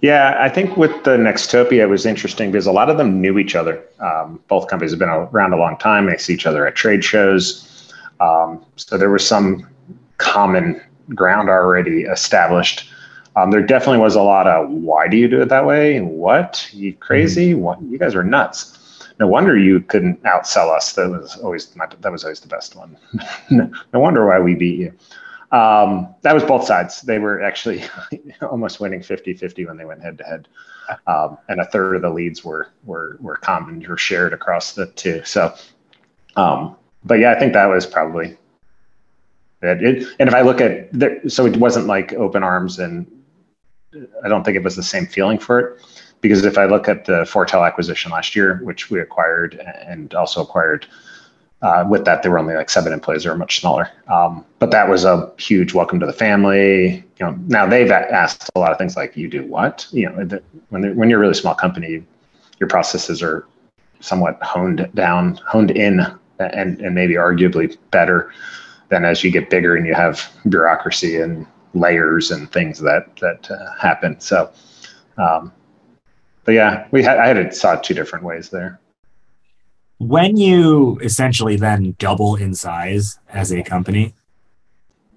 Yeah, 0.00 0.36
I 0.40 0.48
think 0.48 0.76
with 0.76 1.04
the 1.04 1.16
Nextopia, 1.16 1.82
it 1.82 1.86
was 1.86 2.04
interesting 2.04 2.50
because 2.50 2.66
a 2.66 2.72
lot 2.72 2.90
of 2.90 2.98
them 2.98 3.20
knew 3.20 3.38
each 3.38 3.54
other. 3.54 3.84
Um, 4.00 4.40
both 4.48 4.66
companies 4.66 4.90
have 4.90 4.98
been 4.98 5.08
around 5.08 5.52
a 5.52 5.56
long 5.56 5.76
time. 5.76 6.06
They 6.06 6.16
see 6.16 6.34
each 6.34 6.46
other 6.46 6.66
at 6.66 6.74
trade 6.74 7.04
shows. 7.04 7.92
Um, 8.18 8.64
so 8.74 8.98
there 8.98 9.10
was 9.10 9.24
some 9.24 9.68
common 10.18 10.82
ground 11.10 11.48
already 11.48 12.02
established. 12.02 12.88
Um, 13.36 13.50
there 13.50 13.62
definitely 13.62 13.98
was 13.98 14.14
a 14.14 14.22
lot 14.22 14.46
of 14.46 14.68
why 14.70 15.08
do 15.08 15.16
you 15.16 15.28
do 15.28 15.40
it 15.40 15.48
that 15.48 15.64
way? 15.64 16.00
What? 16.00 16.68
You 16.72 16.94
crazy? 16.94 17.52
Mm-hmm. 17.52 17.60
What? 17.60 17.82
You 17.82 17.98
guys 17.98 18.14
are 18.14 18.22
nuts. 18.22 19.08
no 19.18 19.26
wonder 19.26 19.56
you 19.56 19.80
couldn't 19.80 20.22
outsell 20.24 20.74
us. 20.74 20.92
That 20.94 21.10
was 21.10 21.36
always 21.38 21.74
my, 21.76 21.86
that 22.00 22.12
was 22.12 22.24
always 22.24 22.40
the 22.40 22.48
best 22.48 22.76
one. 22.76 22.96
no 23.50 23.70
wonder 24.00 24.26
why 24.26 24.38
we 24.38 24.54
beat 24.54 24.78
you. 24.78 24.92
Um, 25.56 26.14
that 26.22 26.34
was 26.34 26.44
both 26.44 26.64
sides. 26.64 27.02
They 27.02 27.18
were 27.18 27.42
actually 27.42 27.84
almost 28.42 28.80
winning 28.80 29.00
50-50 29.00 29.66
when 29.66 29.76
they 29.76 29.84
went 29.84 30.02
head 30.02 30.18
to 30.18 30.24
head. 30.24 30.48
Um, 31.06 31.38
and 31.48 31.60
a 31.60 31.64
third 31.66 31.96
of 31.96 32.02
the 32.02 32.10
leads 32.10 32.44
were 32.44 32.68
were 32.84 33.16
were 33.20 33.36
common 33.36 33.86
or 33.86 33.96
shared 33.96 34.32
across 34.32 34.74
the 34.74 34.86
two. 34.86 35.22
So 35.24 35.54
um, 36.36 36.76
but 37.04 37.18
yeah, 37.18 37.32
I 37.32 37.38
think 37.38 37.52
that 37.52 37.66
was 37.66 37.86
probably 37.86 38.36
it. 39.62 40.06
and 40.18 40.28
if 40.28 40.34
I 40.34 40.42
look 40.42 40.60
at 40.60 40.92
the, 40.92 41.20
so 41.28 41.46
it 41.46 41.56
wasn't 41.56 41.86
like 41.86 42.12
open 42.14 42.42
arms 42.42 42.78
and 42.78 43.06
I 44.24 44.28
don't 44.28 44.44
think 44.44 44.56
it 44.56 44.62
was 44.62 44.76
the 44.76 44.82
same 44.82 45.06
feeling 45.06 45.38
for 45.38 45.58
it 45.58 45.82
because 46.20 46.44
if 46.44 46.56
I 46.56 46.64
look 46.64 46.88
at 46.88 47.04
the 47.04 47.22
4-Tell 47.24 47.64
acquisition 47.64 48.10
last 48.10 48.34
year, 48.34 48.60
which 48.62 48.90
we 48.90 49.00
acquired 49.00 49.54
and 49.86 50.14
also 50.14 50.42
acquired 50.42 50.86
uh, 51.60 51.84
with 51.88 52.04
that, 52.04 52.22
there 52.22 52.32
were 52.32 52.38
only 52.38 52.54
like 52.54 52.70
seven 52.70 52.92
employees, 52.92 53.26
were 53.26 53.36
much 53.36 53.60
smaller. 53.60 53.90
Um, 54.08 54.44
but 54.58 54.70
that 54.70 54.88
was 54.88 55.04
a 55.04 55.30
huge 55.38 55.74
welcome 55.74 56.00
to 56.00 56.06
the 56.06 56.12
family. 56.12 57.04
You 57.18 57.26
know, 57.26 57.38
now 57.46 57.66
they've 57.66 57.90
asked 57.90 58.50
a 58.54 58.58
lot 58.58 58.72
of 58.72 58.78
things 58.78 58.96
like, 58.96 59.16
"You 59.16 59.28
do 59.28 59.44
what?" 59.44 59.86
You 59.92 60.08
know, 60.08 60.40
when 60.70 60.96
when 60.96 61.08
you're 61.08 61.20
a 61.20 61.20
really 61.20 61.34
small 61.34 61.54
company, 61.54 62.02
your 62.58 62.68
processes 62.68 63.22
are 63.22 63.46
somewhat 64.00 64.42
honed 64.42 64.90
down, 64.94 65.36
honed 65.46 65.70
in, 65.70 66.00
and 66.40 66.80
and 66.80 66.94
maybe 66.96 67.14
arguably 67.14 67.76
better 67.92 68.32
than 68.92 69.06
as 69.06 69.24
you 69.24 69.30
get 69.30 69.48
bigger 69.48 69.74
and 69.74 69.86
you 69.86 69.94
have 69.94 70.30
bureaucracy 70.50 71.18
and 71.18 71.46
layers 71.72 72.30
and 72.30 72.52
things 72.52 72.78
that 72.78 73.16
that 73.16 73.50
uh, 73.50 73.72
happen. 73.80 74.20
So, 74.20 74.52
um, 75.16 75.50
but 76.44 76.52
yeah, 76.52 76.86
we 76.90 77.02
had 77.02 77.18
I 77.18 77.26
had 77.26 77.38
it 77.38 77.54
saw 77.54 77.76
two 77.76 77.94
different 77.94 78.24
ways 78.24 78.50
there. 78.50 78.78
When 79.96 80.36
you 80.36 80.98
essentially 81.02 81.56
then 81.56 81.96
double 81.98 82.36
in 82.36 82.54
size 82.54 83.18
as 83.30 83.50
a 83.50 83.62
company, 83.62 84.14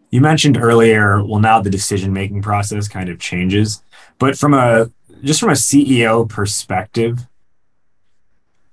you 0.10 0.22
mentioned 0.22 0.58
earlier. 0.58 1.22
Well, 1.22 1.42
now 1.42 1.60
the 1.60 1.70
decision 1.70 2.14
making 2.14 2.44
process 2.44 2.88
kind 2.88 3.10
of 3.10 3.20
changes, 3.20 3.84
but 4.20 4.38
from 4.38 4.54
a 4.54 4.90
just 5.22 5.42
from 5.42 5.50
a 5.50 5.54
CEO 5.54 6.30
perspective, 6.30 7.28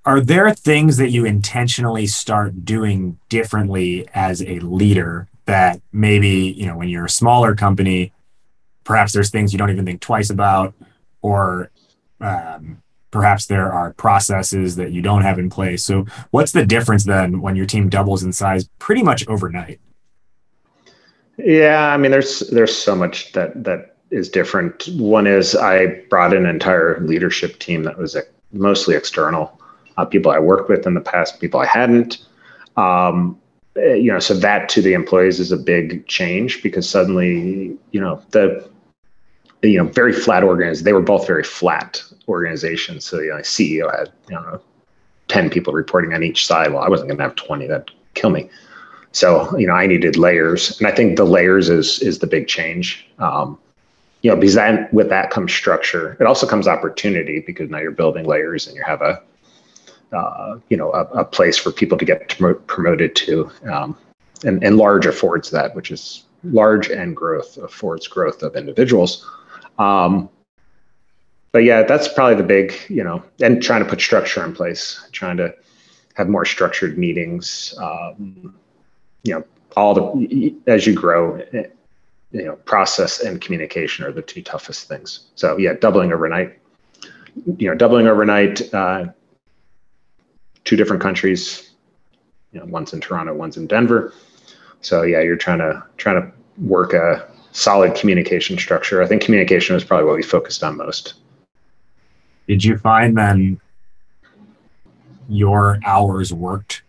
are 0.05 0.19
there 0.19 0.53
things 0.53 0.97
that 0.97 1.11
you 1.11 1.25
intentionally 1.25 2.07
start 2.07 2.65
doing 2.65 3.17
differently 3.29 4.07
as 4.13 4.41
a 4.41 4.59
leader 4.59 5.27
that 5.45 5.81
maybe 5.91 6.53
you 6.57 6.65
know 6.65 6.77
when 6.77 6.89
you're 6.89 7.05
a 7.05 7.09
smaller 7.09 7.55
company 7.55 8.11
perhaps 8.83 9.13
there's 9.13 9.29
things 9.29 9.53
you 9.53 9.59
don't 9.59 9.69
even 9.69 9.85
think 9.85 10.01
twice 10.01 10.29
about 10.29 10.73
or 11.21 11.71
um, 12.19 12.81
perhaps 13.11 13.45
there 13.45 13.71
are 13.71 13.93
processes 13.93 14.75
that 14.75 14.91
you 14.91 15.01
don't 15.01 15.21
have 15.21 15.37
in 15.39 15.49
place? 15.49 15.85
So 15.85 16.05
what's 16.31 16.51
the 16.51 16.65
difference 16.65 17.03
then 17.03 17.41
when 17.41 17.55
your 17.55 17.65
team 17.65 17.87
doubles 17.89 18.23
in 18.23 18.33
size 18.33 18.67
pretty 18.79 19.03
much 19.03 19.27
overnight? 19.27 19.79
Yeah 21.37 21.91
i 21.91 21.97
mean 21.97 22.11
there's 22.11 22.41
there's 22.51 22.75
so 22.75 22.95
much 22.95 23.31
that 23.31 23.63
that 23.63 23.97
is 24.11 24.29
different. 24.29 24.87
One 24.89 25.25
is 25.25 25.55
i 25.55 25.87
brought 26.09 26.35
an 26.35 26.45
entire 26.45 26.99
leadership 26.99 27.59
team 27.59 27.83
that 27.83 27.97
was 27.97 28.15
mostly 28.51 28.95
external 28.95 29.59
uh, 29.97 30.05
people 30.05 30.31
I 30.31 30.39
worked 30.39 30.69
with 30.69 30.85
in 30.87 30.93
the 30.93 31.01
past, 31.01 31.39
people 31.39 31.59
I 31.59 31.65
hadn't. 31.65 32.25
Um, 32.77 33.39
eh, 33.75 33.93
you 33.93 34.11
know, 34.11 34.19
so 34.19 34.33
that 34.33 34.69
to 34.69 34.81
the 34.81 34.93
employees 34.93 35.39
is 35.39 35.51
a 35.51 35.57
big 35.57 36.07
change 36.07 36.63
because 36.63 36.89
suddenly, 36.89 37.77
you 37.91 38.01
know, 38.01 38.21
the 38.31 38.67
you 39.61 39.77
know 39.77 39.89
very 39.89 40.13
flat 40.13 40.43
organizations. 40.43 40.83
They 40.83 40.93
were 40.93 41.01
both 41.01 41.25
very 41.25 41.43
flat 41.43 42.03
organizations. 42.27 43.05
So 43.05 43.19
you 43.19 43.29
know, 43.29 43.37
CEO 43.37 43.91
had 43.97 44.11
you 44.29 44.35
know 44.35 44.61
ten 45.27 45.49
people 45.49 45.73
reporting 45.73 46.13
on 46.13 46.23
each 46.23 46.45
side. 46.45 46.71
Well, 46.73 46.83
I 46.83 46.89
wasn't 46.89 47.09
going 47.09 47.17
to 47.17 47.23
have 47.23 47.35
twenty. 47.35 47.67
That'd 47.67 47.91
kill 48.13 48.29
me. 48.29 48.49
So 49.11 49.55
you 49.57 49.67
know, 49.67 49.73
I 49.73 49.87
needed 49.87 50.17
layers, 50.17 50.79
and 50.79 50.87
I 50.87 50.91
think 50.91 51.17
the 51.17 51.23
layers 51.23 51.69
is 51.69 51.99
is 51.99 52.19
the 52.19 52.27
big 52.27 52.47
change. 52.47 53.07
Um, 53.19 53.57
you 54.23 54.29
know, 54.29 54.37
because 54.37 54.55
then 54.55 54.87
with 54.91 55.09
that 55.09 55.29
comes 55.29 55.53
structure. 55.53 56.17
It 56.19 56.25
also 56.25 56.47
comes 56.47 56.67
opportunity 56.67 57.43
because 57.45 57.69
now 57.69 57.79
you're 57.79 57.91
building 57.91 58.25
layers 58.25 58.67
and 58.67 58.75
you 58.75 58.83
have 58.83 59.01
a 59.01 59.21
uh, 60.13 60.59
you 60.69 60.77
know, 60.77 60.91
a, 60.93 61.03
a, 61.19 61.25
place 61.25 61.57
for 61.57 61.71
people 61.71 61.97
to 61.97 62.05
get 62.05 62.37
promoted 62.67 63.15
to. 63.15 63.49
Um, 63.71 63.97
and, 64.45 64.63
and 64.63 64.77
large 64.77 65.05
affords 65.05 65.49
that, 65.51 65.75
which 65.75 65.91
is 65.91 66.25
large 66.43 66.89
and 66.89 67.15
growth 67.15 67.57
affords 67.57 68.07
growth 68.07 68.43
of 68.43 68.55
individuals. 68.55 69.29
Um, 69.79 70.29
but 71.51 71.63
yeah, 71.63 71.83
that's 71.83 72.07
probably 72.07 72.35
the 72.35 72.43
big, 72.43 72.73
you 72.89 73.03
know, 73.03 73.23
and 73.41 73.61
trying 73.61 73.83
to 73.83 73.89
put 73.89 74.01
structure 74.01 74.43
in 74.43 74.53
place, 74.53 75.07
trying 75.11 75.37
to 75.37 75.53
have 76.15 76.27
more 76.27 76.45
structured 76.45 76.97
meetings. 76.97 77.73
Um, 77.79 78.55
you 79.23 79.35
know, 79.35 79.43
all 79.77 79.93
the 79.93 80.55
as 80.67 80.85
you 80.85 80.93
grow, 80.93 81.41
you 82.31 82.45
know, 82.45 82.55
process 82.65 83.21
and 83.21 83.39
communication 83.39 84.03
are 84.03 84.11
the 84.11 84.21
two 84.21 84.41
toughest 84.41 84.87
things. 84.87 85.27
So 85.35 85.57
yeah, 85.57 85.73
doubling 85.73 86.11
overnight. 86.11 86.59
You 87.57 87.69
know, 87.69 87.75
doubling 87.75 88.07
overnight. 88.07 88.73
Uh, 88.73 89.05
two 90.65 90.75
different 90.75 91.01
countries. 91.01 91.71
You 92.51 92.59
know, 92.59 92.65
one's 92.65 92.93
in 92.93 93.01
Toronto, 93.01 93.33
one's 93.33 93.57
in 93.57 93.67
Denver. 93.67 94.13
So 94.81 95.03
yeah, 95.03 95.21
you're 95.21 95.37
trying 95.37 95.59
to 95.59 95.83
trying 95.97 96.21
to 96.21 96.31
work 96.57 96.93
a 96.93 97.27
solid 97.51 97.95
communication 97.95 98.57
structure. 98.57 99.01
I 99.01 99.07
think 99.07 99.21
communication 99.21 99.75
was 99.75 99.83
probably 99.83 100.05
what 100.05 100.15
we 100.15 100.23
focused 100.23 100.63
on 100.63 100.77
most. 100.77 101.15
Did 102.47 102.63
you 102.63 102.77
find 102.77 103.17
then 103.17 103.59
your 105.29 105.79
hours 105.85 106.33
worked 106.33 106.81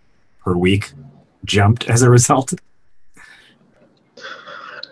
per 0.45 0.55
week 0.55 0.93
jumped 1.45 1.89
as 1.89 2.03
a 2.03 2.11
result? 2.11 2.55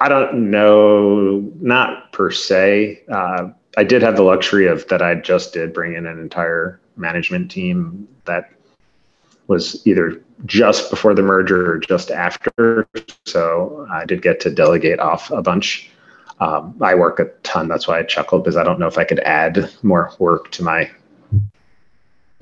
I 0.00 0.08
don't 0.08 0.50
know, 0.50 1.50
not 1.60 2.12
per 2.12 2.30
se. 2.30 3.02
Uh, 3.10 3.50
I 3.76 3.84
did 3.84 4.02
have 4.02 4.16
the 4.16 4.22
luxury 4.22 4.66
of 4.66 4.86
that 4.88 5.00
I 5.00 5.14
just 5.14 5.52
did 5.52 5.72
bring 5.72 5.94
in 5.94 6.06
an 6.06 6.18
entire 6.18 6.80
management 6.96 7.50
team 7.50 8.08
that 8.24 8.50
was 9.52 9.86
either 9.86 10.24
just 10.46 10.90
before 10.90 11.14
the 11.14 11.22
merger 11.22 11.72
or 11.74 11.78
just 11.78 12.10
after. 12.10 12.88
So 13.26 13.86
I 13.90 14.06
did 14.06 14.22
get 14.22 14.40
to 14.40 14.50
delegate 14.50 14.98
off 14.98 15.30
a 15.30 15.42
bunch. 15.42 15.90
Um, 16.40 16.74
I 16.80 16.94
work 16.94 17.20
a 17.20 17.26
ton. 17.42 17.68
That's 17.68 17.86
why 17.86 17.98
I 17.98 18.02
chuckled 18.02 18.42
because 18.42 18.56
I 18.56 18.64
don't 18.64 18.80
know 18.80 18.86
if 18.86 18.96
I 18.96 19.04
could 19.04 19.20
add 19.20 19.70
more 19.82 20.10
work 20.18 20.50
to 20.52 20.64
my 20.64 20.90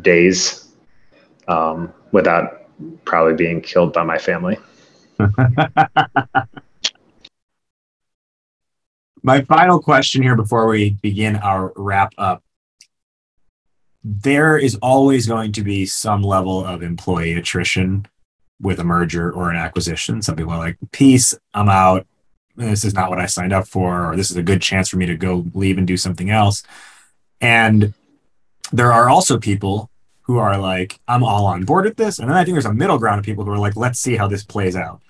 days 0.01 0.69
um, 1.49 1.93
without 2.13 2.69
probably 3.05 3.35
being 3.35 3.61
killed 3.61 3.93
by 3.93 4.05
my 4.05 4.19
family. 4.19 4.57
my 9.23 9.43
final 9.43 9.81
question 9.81 10.23
here 10.23 10.37
before 10.37 10.69
we 10.69 10.91
begin 11.03 11.37
our 11.37 11.73
wrap 11.77 12.15
up 12.17 12.43
there 14.03 14.57
is 14.57 14.77
always 14.77 15.27
going 15.27 15.53
to 15.53 15.63
be 15.63 15.85
some 15.87 16.23
level 16.23 16.65
of 16.65 16.83
employee 16.83 17.35
attrition 17.35 18.07
with 18.61 18.79
a 18.79 18.85
merger 18.85 19.31
or 19.33 19.51
an 19.51 19.57
acquisition. 19.57 20.23
Some 20.23 20.37
people 20.37 20.53
are 20.53 20.59
like, 20.59 20.79
peace, 20.93 21.35
I'm 21.55 21.69
out. 21.69 22.07
This 22.57 22.85
is 22.85 22.95
not 22.95 23.11
what 23.11 23.21
I 23.21 23.27
signed 23.27 23.53
up 23.53 23.67
for, 23.67 24.11
or 24.11 24.17
this 24.17 24.31
is 24.31 24.37
a 24.37 24.43
good 24.43 24.61
chance 24.61 24.89
for 24.89 24.97
me 24.97 25.07
to 25.07 25.17
go 25.17 25.47
leave 25.55 25.79
and 25.79 25.87
do 25.87 25.97
something 25.97 26.31
else. 26.31 26.63
And 27.41 27.95
there 28.73 28.93
are 28.93 29.09
also 29.09 29.39
people 29.39 29.91
who 30.23 30.39
are 30.39 30.59
like, 30.59 31.01
I'm 31.09 31.25
all 31.25 31.47
on 31.47 31.65
board 31.65 31.87
with 31.87 31.97
this. 31.97 32.19
And 32.19 32.29
then 32.29 32.37
I 32.37 32.45
think 32.45 32.55
there's 32.55 32.67
a 32.67 32.73
middle 32.73 32.99
ground 32.99 33.19
of 33.19 33.25
people 33.25 33.45
who 33.45 33.51
are 33.51 33.59
like, 33.59 33.77
let's 33.77 33.99
see 33.99 34.17
how 34.17 34.29
this 34.29 34.45
plays 34.45 34.77
out. 34.77 35.01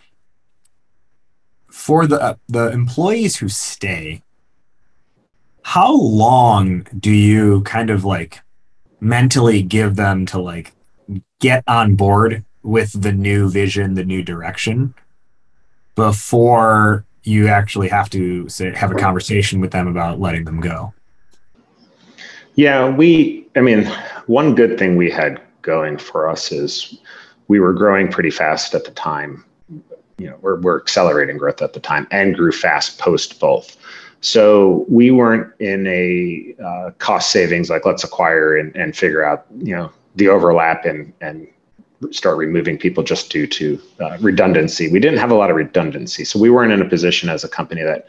For 1.70 2.06
the 2.06 2.20
uh, 2.20 2.34
the 2.48 2.70
employees 2.72 3.36
who 3.36 3.48
stay, 3.48 4.22
how 5.62 5.94
long 5.94 6.86
do 6.98 7.10
you 7.10 7.62
kind 7.62 7.90
of 7.90 8.04
like 8.04 8.40
mentally 9.00 9.62
give 9.62 9.96
them 9.96 10.26
to 10.26 10.38
like 10.38 10.72
get 11.40 11.64
on 11.66 11.94
board 11.96 12.44
with 12.62 13.00
the 13.00 13.12
new 13.12 13.48
vision, 13.48 13.94
the 13.94 14.04
new 14.04 14.22
direction 14.22 14.94
before 15.94 17.04
you 17.24 17.48
actually 17.48 17.88
have 17.88 18.08
to 18.10 18.48
say, 18.48 18.74
have 18.74 18.90
a 18.90 18.94
conversation 18.94 19.60
with 19.60 19.70
them 19.70 19.86
about 19.86 20.20
letting 20.20 20.44
them 20.44 20.60
go? 20.60 20.94
Yeah, 22.54 22.88
we, 22.88 23.46
I 23.56 23.60
mean, 23.60 23.84
one 24.26 24.54
good 24.54 24.78
thing 24.78 24.96
we 24.96 25.10
had 25.10 25.40
going 25.62 25.98
for 25.98 26.28
us 26.28 26.52
is 26.52 26.98
we 27.48 27.60
were 27.60 27.72
growing 27.72 28.08
pretty 28.08 28.30
fast 28.30 28.74
at 28.74 28.84
the 28.84 28.90
time. 28.92 29.44
You 30.18 30.30
know, 30.30 30.38
we're, 30.40 30.60
we're 30.60 30.80
accelerating 30.80 31.38
growth 31.38 31.62
at 31.62 31.72
the 31.72 31.80
time 31.80 32.06
and 32.10 32.34
grew 32.34 32.52
fast 32.52 32.98
post 32.98 33.40
both. 33.40 33.76
So 34.20 34.84
we 34.88 35.10
weren't 35.10 35.52
in 35.60 35.86
a 35.86 36.54
uh, 36.62 36.90
cost 36.98 37.30
savings 37.30 37.70
like 37.70 37.86
let's 37.86 38.04
acquire 38.04 38.56
and, 38.56 38.74
and 38.76 38.96
figure 38.96 39.24
out 39.24 39.46
you 39.58 39.74
know 39.74 39.90
the 40.16 40.28
overlap 40.28 40.84
and 40.84 41.12
and 41.20 41.46
start 42.10 42.36
removing 42.36 42.78
people 42.78 43.02
just 43.02 43.30
due 43.30 43.46
to 43.46 43.80
uh, 44.00 44.16
redundancy. 44.20 44.90
We 44.90 45.00
didn't 45.00 45.18
have 45.18 45.30
a 45.30 45.34
lot 45.34 45.50
of 45.50 45.56
redundancy, 45.56 46.24
so 46.24 46.38
we 46.38 46.50
weren't 46.50 46.72
in 46.72 46.80
a 46.80 46.88
position 46.88 47.28
as 47.28 47.44
a 47.44 47.48
company 47.48 47.82
that 47.82 48.08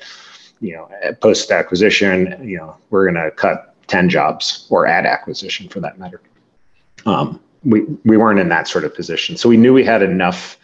you 0.59 0.73
know 0.73 0.89
post 1.21 1.49
acquisition 1.51 2.37
you 2.47 2.57
know 2.57 2.75
we're 2.89 3.09
going 3.09 3.23
to 3.23 3.31
cut 3.31 3.73
ten 3.87 4.09
jobs 4.09 4.67
or 4.69 4.87
add 4.87 5.05
acquisition 5.05 5.69
for 5.69 5.79
that 5.79 5.97
matter. 5.97 6.21
Um, 7.05 7.39
we 7.63 7.81
we 8.03 8.17
weren't 8.17 8.39
in 8.39 8.49
that 8.49 8.67
sort 8.67 8.83
of 8.83 8.93
position. 8.93 9.37
So 9.37 9.47
we 9.47 9.55
knew 9.55 9.73
we 9.73 9.85
had 9.85 10.01
enough 10.01 10.57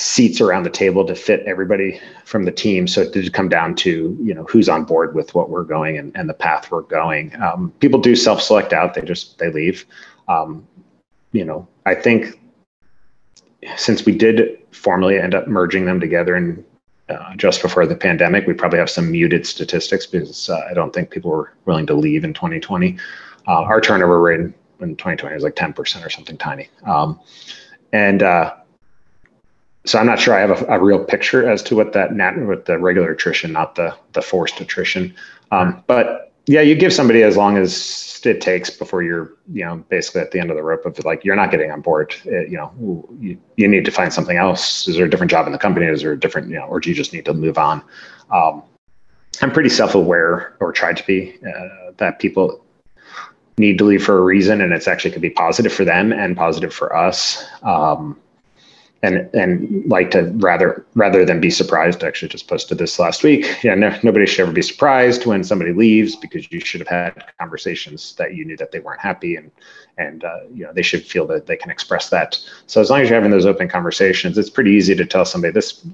seats 0.00 0.40
around 0.40 0.62
the 0.62 0.70
table 0.70 1.04
to 1.04 1.14
fit 1.14 1.42
everybody 1.46 2.00
from 2.24 2.44
the 2.44 2.50
team. 2.50 2.88
So 2.88 3.02
it 3.02 3.12
did 3.12 3.32
come 3.34 3.50
down 3.50 3.74
to 3.76 4.16
you 4.22 4.34
know 4.34 4.44
who's 4.44 4.68
on 4.68 4.84
board 4.84 5.14
with 5.14 5.34
what 5.34 5.50
we're 5.50 5.64
going 5.64 5.98
and, 5.98 6.16
and 6.16 6.28
the 6.28 6.34
path 6.34 6.70
we're 6.70 6.82
going. 6.82 7.34
Um, 7.42 7.72
people 7.80 8.00
do 8.00 8.16
self-select 8.16 8.72
out; 8.72 8.94
they 8.94 9.02
just 9.02 9.38
they 9.38 9.50
leave. 9.50 9.84
Um, 10.26 10.66
you 11.32 11.44
know, 11.44 11.68
I 11.84 11.94
think 11.94 12.40
since 13.76 14.06
we 14.06 14.12
did 14.12 14.58
formally 14.70 15.18
end 15.18 15.34
up 15.34 15.46
merging 15.46 15.84
them 15.84 16.00
together 16.00 16.34
and 16.34 16.64
uh, 17.10 17.34
just 17.36 17.60
before 17.60 17.86
the 17.86 17.96
pandemic, 17.96 18.46
we 18.46 18.54
probably 18.54 18.78
have 18.78 18.88
some 18.88 19.10
muted 19.10 19.46
statistics 19.46 20.06
because 20.06 20.48
uh, 20.48 20.64
I 20.70 20.72
don't 20.72 20.94
think 20.94 21.10
people 21.10 21.30
were 21.30 21.52
willing 21.66 21.86
to 21.86 21.94
leave 21.94 22.24
in 22.24 22.32
2020. 22.32 22.96
Uh, 23.48 23.62
our 23.62 23.80
turnover 23.80 24.20
rate 24.20 24.40
in, 24.40 24.54
in 24.80 24.96
2020 24.96 25.34
was 25.34 25.42
like 25.42 25.56
10% 25.56 26.06
or 26.06 26.08
something 26.08 26.38
tiny. 26.38 26.68
Um, 26.84 27.20
and 27.92 28.22
uh, 28.22 28.54
so 29.84 29.98
I'm 29.98 30.06
not 30.06 30.18
sure 30.18 30.34
I 30.34 30.40
have 30.40 30.62
a, 30.62 30.74
a, 30.74 30.78
real 30.78 31.02
picture 31.02 31.48
as 31.48 31.62
to 31.64 31.76
what 31.76 31.92
that 31.94 32.12
net 32.12 32.38
with 32.46 32.66
the 32.66 32.78
regular 32.78 33.12
attrition, 33.12 33.52
not 33.52 33.74
the 33.74 33.94
the 34.12 34.22
forced 34.22 34.60
attrition. 34.60 35.14
Um, 35.50 35.82
but 35.86 36.32
yeah, 36.46 36.60
you 36.60 36.74
give 36.74 36.92
somebody 36.92 37.22
as 37.22 37.36
long 37.36 37.56
as 37.56 38.20
it 38.24 38.40
takes 38.40 38.70
before 38.70 39.02
you're, 39.02 39.32
you 39.52 39.64
know, 39.64 39.76
basically 39.88 40.20
at 40.20 40.30
the 40.30 40.40
end 40.40 40.50
of 40.50 40.56
the 40.56 40.62
rope 40.62 40.84
of 40.84 41.02
like 41.04 41.24
you're 41.24 41.36
not 41.36 41.50
getting 41.50 41.70
on 41.70 41.80
board. 41.80 42.14
It, 42.24 42.46
uh, 42.46 42.50
you 42.50 42.56
know, 42.56 43.08
you, 43.18 43.40
you 43.56 43.68
need 43.68 43.84
to 43.84 43.90
find 43.90 44.12
something 44.12 44.36
else. 44.36 44.88
Is 44.88 44.96
there 44.96 45.06
a 45.06 45.10
different 45.10 45.30
job 45.30 45.46
in 45.46 45.52
the 45.52 45.58
company? 45.58 45.86
Is 45.86 46.02
there 46.02 46.12
a 46.12 46.18
different, 46.18 46.48
you 46.48 46.56
know, 46.56 46.64
or 46.64 46.80
do 46.80 46.90
you 46.90 46.94
just 46.94 47.12
need 47.12 47.24
to 47.26 47.34
move 47.34 47.56
on? 47.56 47.82
Um, 48.30 48.62
I'm 49.42 49.50
pretty 49.50 49.70
self-aware, 49.70 50.56
or 50.60 50.72
try 50.72 50.92
to 50.92 51.06
be, 51.06 51.38
uh, 51.46 51.92
that 51.96 52.18
people 52.18 52.62
need 53.56 53.78
to 53.78 53.84
leave 53.84 54.04
for 54.04 54.18
a 54.18 54.22
reason, 54.22 54.60
and 54.60 54.72
it's 54.72 54.88
actually 54.88 55.12
could 55.12 55.22
be 55.22 55.30
positive 55.30 55.72
for 55.72 55.84
them 55.84 56.12
and 56.12 56.36
positive 56.36 56.74
for 56.74 56.94
us. 56.94 57.44
Um, 57.62 58.18
and 59.02 59.30
and 59.34 59.86
like 59.86 60.10
to 60.10 60.24
rather 60.36 60.84
rather 60.94 61.24
than 61.24 61.40
be 61.40 61.50
surprised. 61.50 62.04
Actually, 62.04 62.28
just 62.28 62.48
posted 62.48 62.78
this 62.78 62.98
last 62.98 63.22
week. 63.22 63.62
Yeah, 63.62 63.74
no, 63.74 63.96
nobody 64.02 64.26
should 64.26 64.42
ever 64.42 64.52
be 64.52 64.62
surprised 64.62 65.26
when 65.26 65.42
somebody 65.42 65.72
leaves 65.72 66.16
because 66.16 66.50
you 66.52 66.60
should 66.60 66.80
have 66.80 66.88
had 66.88 67.24
conversations 67.38 68.14
that 68.16 68.34
you 68.34 68.44
knew 68.44 68.56
that 68.58 68.72
they 68.72 68.80
weren't 68.80 69.00
happy, 69.00 69.36
and 69.36 69.50
and 69.96 70.24
uh, 70.24 70.40
you 70.52 70.64
know 70.64 70.72
they 70.72 70.82
should 70.82 71.04
feel 71.04 71.26
that 71.28 71.46
they 71.46 71.56
can 71.56 71.70
express 71.70 72.10
that. 72.10 72.38
So 72.66 72.80
as 72.80 72.90
long 72.90 73.00
as 73.00 73.08
you're 73.08 73.18
having 73.18 73.30
those 73.30 73.46
open 73.46 73.68
conversations, 73.68 74.36
it's 74.36 74.50
pretty 74.50 74.72
easy 74.72 74.94
to 74.94 75.06
tell 75.06 75.24
somebody 75.24 75.52
this. 75.52 75.86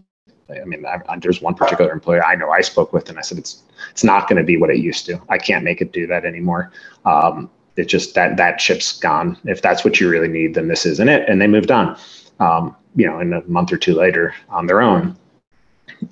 I 0.49 0.65
mean, 0.65 0.87
I, 0.87 1.01
I, 1.09 1.19
there's 1.19 1.43
one 1.43 1.55
particular 1.55 1.91
employer 1.91 2.25
I 2.25 2.37
know 2.37 2.51
I 2.51 2.61
spoke 2.61 2.93
with, 2.93 3.09
and 3.09 3.19
I 3.19 3.23
said 3.23 3.39
it's 3.39 3.63
it's 3.91 4.05
not 4.05 4.29
going 4.29 4.39
to 4.39 4.45
be 4.45 4.57
what 4.57 4.71
it 4.71 4.79
used 4.79 5.07
to. 5.07 5.21
I 5.29 5.39
can't 5.39 5.65
make 5.65 5.81
it 5.81 5.93
do 5.93 6.07
that 6.09 6.25
anymore. 6.25 6.73
Um, 7.05 7.51
it 7.77 7.85
just 7.85 8.15
that 8.15 8.37
that 8.37 8.61
ship's 8.61 8.99
gone. 8.99 9.37
If 9.45 9.63
that's 9.63 9.85
what 9.85 10.01
you 10.01 10.09
really 10.09 10.29
need, 10.29 10.55
then 10.55 10.67
this 10.67 10.87
isn't 10.87 11.09
it. 11.09 11.29
And 11.29 11.41
they 11.41 11.47
moved 11.47 11.71
on. 11.71 11.97
Um, 12.39 12.77
you 12.95 13.07
know, 13.07 13.21
in 13.21 13.33
a 13.33 13.43
month 13.43 13.73
or 13.73 13.77
two 13.77 13.95
later 13.95 14.35
on 14.49 14.67
their 14.67 14.81
own. 14.81 15.17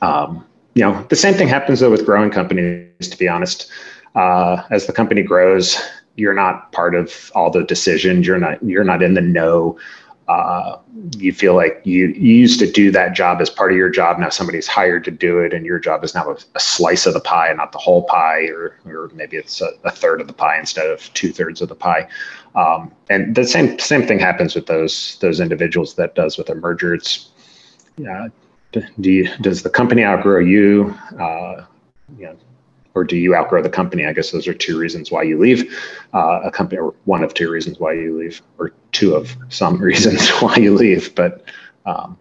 Um, 0.02 0.44
you 0.74 0.82
know, 0.82 1.04
the 1.08 1.16
same 1.16 1.34
thing 1.34 1.48
happens 1.48 1.80
though 1.80 1.90
with 1.90 2.04
growing 2.04 2.30
companies. 2.30 3.08
To 3.08 3.16
be 3.16 3.28
honest, 3.28 3.70
uh, 4.14 4.62
as 4.70 4.86
the 4.86 4.92
company 4.92 5.22
grows, 5.22 5.78
you're 6.16 6.34
not 6.34 6.72
part 6.72 6.94
of 6.94 7.32
all 7.34 7.50
the 7.50 7.64
decisions. 7.64 8.26
You're 8.26 8.38
not 8.38 8.62
you're 8.62 8.84
not 8.84 9.02
in 9.02 9.14
the 9.14 9.20
know. 9.20 9.78
Uh, 10.26 10.78
you 11.18 11.32
feel 11.32 11.54
like 11.54 11.82
you, 11.84 12.08
you 12.08 12.34
used 12.36 12.58
to 12.58 12.70
do 12.70 12.90
that 12.90 13.14
job 13.14 13.40
as 13.42 13.50
part 13.50 13.72
of 13.72 13.76
your 13.76 13.90
job. 13.90 14.18
Now 14.18 14.30
somebody's 14.30 14.66
hired 14.66 15.04
to 15.04 15.10
do 15.10 15.38
it, 15.40 15.52
and 15.52 15.66
your 15.66 15.78
job 15.78 16.02
is 16.02 16.14
now 16.14 16.30
a, 16.30 16.36
a 16.54 16.60
slice 16.60 17.04
of 17.04 17.12
the 17.12 17.20
pie 17.20 17.48
and 17.48 17.58
not 17.58 17.72
the 17.72 17.78
whole 17.78 18.04
pie, 18.04 18.46
or 18.46 18.78
or 18.86 19.10
maybe 19.14 19.36
it's 19.36 19.60
a, 19.60 19.70
a 19.84 19.90
third 19.90 20.20
of 20.20 20.26
the 20.26 20.32
pie 20.32 20.58
instead 20.58 20.86
of 20.86 21.12
two 21.12 21.30
thirds 21.30 21.60
of 21.60 21.68
the 21.68 21.74
pie. 21.74 22.08
Um, 22.54 22.90
and 23.10 23.34
the 23.34 23.46
same 23.46 23.78
same 23.78 24.06
thing 24.06 24.18
happens 24.18 24.54
with 24.54 24.66
those 24.66 25.18
those 25.20 25.40
individuals 25.40 25.94
that 25.96 26.14
does 26.14 26.38
with 26.38 26.48
a 26.48 26.54
merger. 26.54 26.94
It's 26.94 27.28
yeah, 27.98 28.28
do 28.72 29.10
you, 29.10 29.36
does 29.38 29.62
the 29.62 29.70
company 29.70 30.04
outgrow 30.04 30.40
you? 30.40 30.94
Uh, 31.18 31.64
you 32.18 32.26
know, 32.26 32.36
or 32.95 33.05
do 33.05 33.16
you 33.16 33.34
outgrow 33.34 33.62
the 33.62 33.70
company? 33.70 34.07
I 34.07 34.12
guess 34.12 34.30
those 34.30 34.47
are 34.47 34.55
two 34.55 34.78
reasons 34.78 35.11
why 35.11 35.22
you 35.22 35.38
leave 35.38 35.76
uh, 36.12 36.40
a 36.45 36.51
company, 36.51 36.80
or 36.80 36.95
one 37.05 37.22
of 37.24 37.34
two 37.34 37.51
reasons 37.51 37.78
why 37.78 37.92
you 37.92 38.18
leave, 38.18 38.40
or 38.59 38.72
two 38.92 39.14
of 39.14 39.36
some 39.49 39.78
reasons 39.80 40.28
why 40.30 40.57
you 40.57 40.74
leave. 40.74 41.14
But 41.14 41.45
um, 41.86 42.18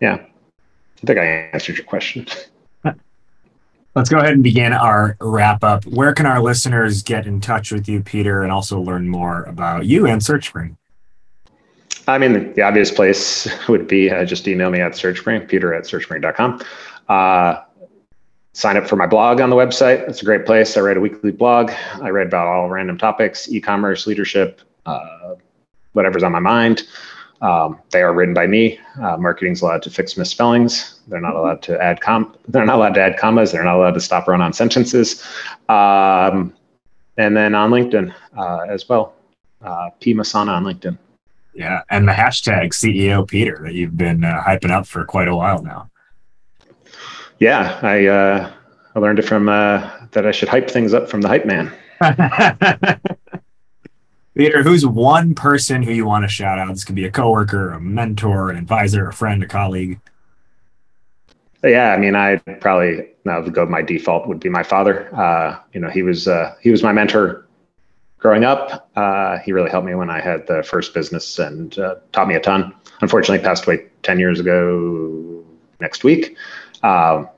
yeah, 0.00 0.14
I 0.14 1.06
think 1.06 1.18
I 1.18 1.24
answered 1.52 1.76
your 1.76 1.86
question. 1.86 2.26
Let's 3.94 4.08
go 4.08 4.18
ahead 4.18 4.32
and 4.32 4.42
begin 4.42 4.72
our 4.72 5.16
wrap 5.20 5.62
up. 5.62 5.84
Where 5.86 6.12
can 6.12 6.26
our 6.26 6.42
listeners 6.42 7.02
get 7.02 7.26
in 7.26 7.40
touch 7.40 7.70
with 7.70 7.88
you, 7.88 8.02
Peter, 8.02 8.42
and 8.42 8.50
also 8.50 8.80
learn 8.80 9.08
more 9.08 9.44
about 9.44 9.86
you 9.86 10.06
and 10.06 10.20
SearchSpring? 10.20 10.76
I 12.06 12.18
mean, 12.18 12.52
the 12.54 12.62
obvious 12.62 12.90
place 12.90 13.48
would 13.68 13.86
be 13.86 14.10
uh, 14.10 14.24
just 14.24 14.46
email 14.48 14.70
me 14.70 14.80
at 14.80 14.92
SearchSpring, 14.92 15.48
peter 15.48 15.72
at 15.72 15.84
searchspring.com. 15.84 16.60
Uh, 17.08 17.62
sign 18.54 18.76
up 18.76 18.88
for 18.88 18.96
my 18.96 19.06
blog 19.06 19.40
on 19.40 19.50
the 19.50 19.56
website. 19.56 20.08
It's 20.08 20.22
a 20.22 20.24
great 20.24 20.46
place. 20.46 20.76
I 20.76 20.80
write 20.80 20.96
a 20.96 21.00
weekly 21.00 21.32
blog. 21.32 21.70
I 22.00 22.08
write 22.10 22.28
about 22.28 22.46
all 22.46 22.70
random 22.70 22.96
topics, 22.96 23.48
e-commerce, 23.50 24.06
leadership, 24.06 24.60
uh, 24.86 25.34
whatever's 25.92 26.22
on 26.22 26.32
my 26.32 26.38
mind. 26.38 26.84
Um, 27.42 27.80
they 27.90 28.00
are 28.00 28.14
written 28.14 28.32
by 28.32 28.46
me. 28.46 28.78
Uh, 29.02 29.16
marketing's 29.18 29.60
allowed 29.60 29.82
to 29.82 29.90
fix 29.90 30.16
misspellings. 30.16 31.00
They're 31.08 31.20
not 31.20 31.34
allowed 31.34 31.62
to 31.62 31.82
add 31.82 32.00
com. 32.00 32.34
They're 32.48 32.64
not 32.64 32.76
allowed 32.76 32.94
to 32.94 33.02
add 33.02 33.18
commas. 33.18 33.52
They're 33.52 33.64
not 33.64 33.76
allowed 33.76 33.94
to 33.94 34.00
stop 34.00 34.28
run-on 34.28 34.52
sentences. 34.52 35.22
Um, 35.68 36.54
and 37.16 37.36
then 37.36 37.54
on 37.54 37.70
LinkedIn 37.70 38.14
uh, 38.36 38.66
as 38.68 38.88
well, 38.88 39.14
uh, 39.62 39.90
P 40.00 40.14
Messana 40.14 40.50
on 40.50 40.64
LinkedIn. 40.64 40.96
Yeah, 41.54 41.82
and 41.90 42.08
the 42.08 42.12
hashtag 42.12 42.68
CEO 42.68 43.26
Peter 43.26 43.60
that 43.64 43.74
you've 43.74 43.96
been 43.96 44.24
uh, 44.24 44.42
hyping 44.42 44.70
up 44.70 44.86
for 44.86 45.04
quite 45.04 45.28
a 45.28 45.36
while 45.36 45.62
now. 45.62 45.90
Yeah, 47.38 47.78
I 47.82 48.06
uh, 48.06 48.52
I 48.94 48.98
learned 48.98 49.18
it 49.18 49.22
from 49.22 49.48
uh, 49.48 49.90
that 50.12 50.26
I 50.26 50.30
should 50.30 50.48
hype 50.48 50.70
things 50.70 50.94
up 50.94 51.08
from 51.08 51.20
the 51.20 51.28
hype 51.28 51.46
man. 51.46 51.72
Peter, 54.36 54.62
who's 54.62 54.84
one 54.84 55.34
person 55.34 55.82
who 55.82 55.92
you 55.92 56.06
want 56.06 56.24
to 56.24 56.28
shout 56.28 56.58
out? 56.58 56.68
This 56.68 56.84
could 56.84 56.96
be 56.96 57.04
a 57.04 57.10
coworker, 57.10 57.70
a 57.70 57.80
mentor, 57.80 58.50
an 58.50 58.56
advisor, 58.56 59.08
a 59.08 59.12
friend, 59.12 59.42
a 59.42 59.46
colleague. 59.46 60.00
Yeah, 61.62 61.92
I 61.92 61.96
mean, 61.96 62.14
I 62.14 62.36
probably 62.60 63.08
now 63.24 63.40
go. 63.40 63.64
My 63.64 63.80
default 63.80 64.26
would 64.28 64.40
be 64.40 64.48
my 64.48 64.62
father. 64.62 65.14
Uh, 65.14 65.58
you 65.72 65.80
know, 65.80 65.88
he 65.88 66.02
was 66.02 66.28
uh, 66.28 66.54
he 66.60 66.70
was 66.70 66.82
my 66.82 66.92
mentor 66.92 67.46
growing 68.18 68.44
up. 68.44 68.90
Uh, 68.96 69.38
he 69.38 69.52
really 69.52 69.70
helped 69.70 69.86
me 69.86 69.94
when 69.94 70.10
I 70.10 70.20
had 70.20 70.46
the 70.46 70.62
first 70.62 70.94
business 70.94 71.38
and 71.38 71.78
uh, 71.78 71.96
taught 72.12 72.28
me 72.28 72.34
a 72.34 72.40
ton. 72.40 72.74
Unfortunately, 73.00 73.42
passed 73.42 73.66
away 73.66 73.86
ten 74.02 74.18
years 74.18 74.40
ago 74.40 75.44
next 75.80 76.04
week. 76.04 76.36
Um, 76.84 77.28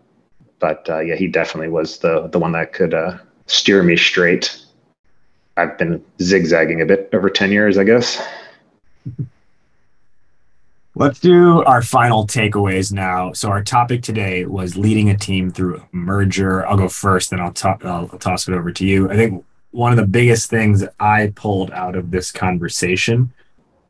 but 0.59 0.87
uh, 0.91 1.01
yeah, 1.01 1.15
he 1.17 1.29
definitely 1.29 1.69
was 1.69 1.99
the 1.99 2.29
the 2.29 2.39
one 2.39 2.53
that 2.53 2.75
could 2.75 2.93
uh, 2.93 3.17
steer 3.47 3.83
me 3.83 3.97
straight 3.97 4.67
I've 5.57 5.79
been 5.79 6.05
zigzagging 6.21 6.83
a 6.83 6.87
bit 6.87 7.09
over 7.13 7.31
10 7.31 7.51
years, 7.51 7.79
I 7.79 7.85
guess. 7.85 8.23
Let's 10.95 11.21
do 11.21 11.63
our 11.65 11.83
final 11.83 12.27
takeaways 12.27 12.91
now. 12.93 13.33
So 13.33 13.51
our 13.51 13.63
topic 13.63 14.03
today 14.03 14.47
was 14.47 14.77
leading 14.77 15.11
a 15.11 15.17
team 15.17 15.51
through 15.51 15.77
a 15.77 15.87
merger. 15.93 16.67
I'll 16.67 16.79
go 16.79 16.89
first, 16.89 17.31
then 17.31 17.41
I'll, 17.41 17.53
to- 17.53 17.79
I'll 17.85 18.09
toss 18.09 18.49
it 18.49 18.55
over 18.55 18.73
to 18.73 18.87
you. 18.87 19.11
I 19.11 19.17
think 19.17 19.45
one 19.73 19.93
of 19.93 19.99
the 19.99 20.07
biggest 20.07 20.49
things 20.49 20.85
I 21.01 21.33
pulled 21.37 21.71
out 21.73 21.97
of 21.97 22.11
this 22.11 22.33
conversation 22.33 23.31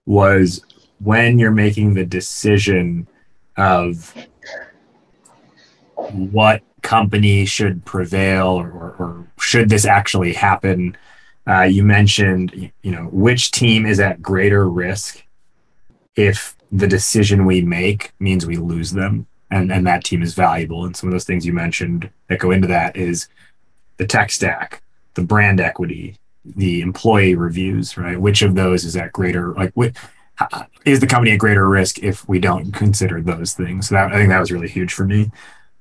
was 0.05 0.65
when 0.99 1.39
you're 1.39 1.53
making 1.53 1.95
the 1.95 2.05
decision 2.05 3.07
of 3.57 4.13
what 5.97 6.63
company 6.83 7.45
should 7.45 7.85
prevail 7.85 8.49
or, 8.49 8.71
or 8.99 9.27
should 9.39 9.69
this 9.69 9.85
actually 9.85 10.33
happen 10.33 10.97
uh, 11.49 11.63
you 11.63 11.85
mentioned, 11.85 12.73
you 12.83 12.91
know, 12.91 13.05
which 13.13 13.53
team 13.53 13.87
is 13.87 14.01
at 14.01 14.21
greater 14.21 14.69
risk 14.69 15.25
if 16.17 16.57
the 16.73 16.89
decision 16.89 17.47
we 17.47 17.61
make 17.63 18.13
means 18.19 18.45
we 18.45 18.57
lose 18.57 18.91
them, 18.91 19.27
and 19.51 19.71
and 19.71 19.87
that 19.87 20.03
team 20.03 20.23
is 20.23 20.35
valuable. 20.35 20.85
And 20.85 20.97
some 20.97 21.09
of 21.09 21.13
those 21.13 21.25
things 21.25 21.47
you 21.47 21.53
mentioned 21.53 22.11
that 22.29 22.41
go 22.41 22.51
into 22.51 22.67
that 22.69 22.97
is 22.97 23.29
the 23.97 24.07
tech 24.07 24.33
stack, 24.33 24.83
the 25.15 25.23
brand 25.23 25.61
equity, 25.61 26.17
the 26.45 26.81
employee 26.81 27.37
reviews, 27.37 27.97
right? 27.97 28.21
Which 28.21 28.43
of 28.43 28.57
those 28.57 28.85
is 28.85 28.97
at 28.97 29.13
greater 29.13 29.53
like 29.53 29.73
is 30.85 31.01
the 31.01 31.07
company 31.07 31.31
at 31.31 31.39
greater 31.39 31.69
risk 31.69 32.01
if 32.01 32.29
we 32.29 32.41
don't 32.41 32.73
consider 32.73 33.21
those 33.21 33.53
things? 33.53 33.89
So 33.89 33.95
that, 33.95 34.13
I 34.13 34.17
think 34.17 34.31
that 34.31 34.41
was 34.41 34.51
really 34.51 34.69
huge 34.69 34.93
for 34.93 35.05
me. 35.05 35.31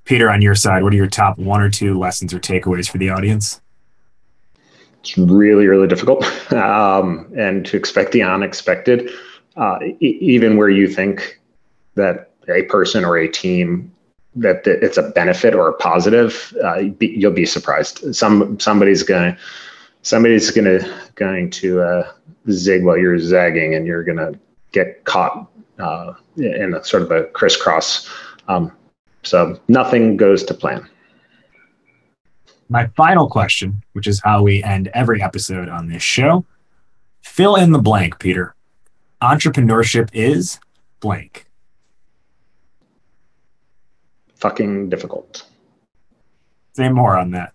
Peter, 0.05 0.29
on 0.29 0.41
your 0.41 0.55
side, 0.55 0.83
what 0.83 0.93
are 0.93 0.97
your 0.97 1.07
top 1.07 1.37
one 1.37 1.61
or 1.61 1.69
two 1.69 1.97
lessons 1.97 2.33
or 2.33 2.39
takeaways 2.39 2.89
for 2.89 2.97
the 2.97 3.09
audience? 3.09 3.61
it's 5.01 5.15
really 5.19 5.67
really 5.67 5.87
difficult 5.87 6.23
um, 6.53 7.31
and 7.37 7.63
to 7.63 7.77
expect 7.77 8.11
the 8.11 8.23
unexpected 8.23 9.07
uh, 9.55 9.77
e- 9.99 10.17
even 10.19 10.57
where 10.57 10.69
you 10.69 10.87
think 10.87 11.39
that 11.93 12.31
a 12.49 12.63
person 12.63 13.05
or 13.05 13.15
a 13.15 13.27
team 13.27 13.93
that 14.35 14.65
it's 14.65 14.97
a 14.97 15.03
benefit 15.11 15.53
or 15.53 15.69
a 15.69 15.73
positive 15.73 16.57
uh, 16.63 16.79
you'll 16.99 17.31
be 17.31 17.45
surprised 17.45 18.15
some 18.15 18.59
somebody's 18.59 19.03
going 19.03 19.35
to 19.35 19.39
somebody's 20.05 20.51
gonna 20.51 20.79
going 21.15 21.49
to 21.49 21.81
uh, 21.81 22.11
zig 22.51 22.85
while 22.85 22.97
you're 22.97 23.17
zagging, 23.17 23.73
and 23.73 23.87
you're 23.87 24.03
gonna 24.03 24.31
get 24.71 25.03
caught 25.03 25.49
uh, 25.79 26.13
in 26.37 26.73
a 26.75 26.83
sort 26.83 27.03
of 27.03 27.11
a 27.11 27.25
crisscross. 27.25 28.09
Um, 28.47 28.71
so 29.25 29.59
nothing 29.67 30.17
goes 30.17 30.43
to 30.43 30.53
plan. 30.53 30.87
My 32.69 32.87
final 32.95 33.29
question, 33.29 33.83
which 33.93 34.07
is 34.07 34.21
how 34.23 34.41
we 34.41 34.63
end 34.63 34.89
every 34.93 35.21
episode 35.21 35.69
on 35.69 35.87
this 35.87 36.01
show, 36.01 36.45
fill 37.21 37.55
in 37.55 37.71
the 37.71 37.79
blank, 37.79 38.19
Peter. 38.19 38.55
Entrepreneurship 39.21 40.09
is 40.13 40.59
blank. 40.99 41.45
Fucking 44.35 44.89
difficult. 44.89 45.45
Say 46.73 46.89
more 46.89 47.17
on 47.17 47.31
that. 47.31 47.53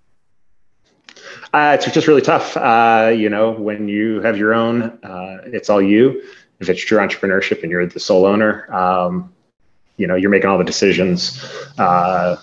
Uh, 1.53 1.77
it's 1.79 1.93
just 1.93 2.07
really 2.07 2.23
tough. 2.23 2.57
Uh, 2.57 3.13
you 3.15 3.29
know, 3.29 3.51
when 3.51 3.89
you 3.89 4.21
have 4.21 4.39
your 4.39 4.55
own, 4.55 4.83
uh, 5.03 5.39
it's 5.47 5.69
all 5.69 5.83
you. 5.83 6.23
If 6.61 6.69
it's 6.69 6.83
true 6.83 6.99
entrepreneurship 6.99 7.63
and 7.63 7.71
you're 7.71 7.87
the 7.87 8.01
sole 8.01 8.27
owner, 8.27 8.73
um, 8.73 9.33
you 10.01 10.07
know, 10.07 10.17
you're 10.17 10.31
making 10.31 10.49
all 10.49 10.59
the 10.59 10.65
decisions. 10.65 11.45
Uh, 11.79 12.37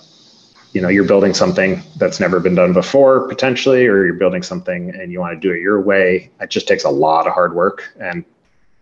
you 0.73 0.81
know, 0.81 0.89
you're 0.89 1.07
building 1.07 1.33
something 1.33 1.81
that's 1.95 2.19
never 2.19 2.39
been 2.39 2.53
done 2.53 2.71
before, 2.71 3.27
potentially, 3.27 3.87
or 3.87 4.05
you're 4.05 4.13
building 4.13 4.43
something 4.43 4.91
and 4.91 5.11
you 5.11 5.19
want 5.19 5.33
to 5.33 5.39
do 5.39 5.53
it 5.53 5.59
your 5.59 5.81
way. 5.81 6.29
It 6.39 6.51
just 6.51 6.67
takes 6.67 6.83
a 6.83 6.89
lot 6.89 7.25
of 7.25 7.33
hard 7.33 7.55
work, 7.55 7.91
and 7.99 8.23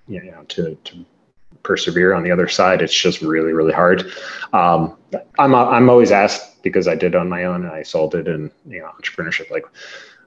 you 0.08 0.22
know, 0.24 0.44
to 0.50 0.76
to 0.76 1.06
persevere 1.64 2.14
on 2.14 2.24
the 2.24 2.32
other 2.32 2.48
side, 2.48 2.82
it's 2.82 2.94
just 2.94 3.22
really, 3.22 3.54
really 3.54 3.74
hard. 3.74 4.12
Um, 4.52 4.98
I'm 5.40 5.56
I'm 5.56 5.90
always 5.90 6.12
asked 6.12 6.62
because 6.66 6.88
I 6.88 6.96
did 6.96 7.16
on 7.16 7.30
my 7.30 7.46
own 7.46 7.64
and 7.64 7.72
I 7.72 7.84
sold 7.84 8.14
it 8.16 8.28
and 8.28 8.52
you 8.68 8.80
know 8.80 8.92
entrepreneurship 9.00 9.50
like 9.52 9.66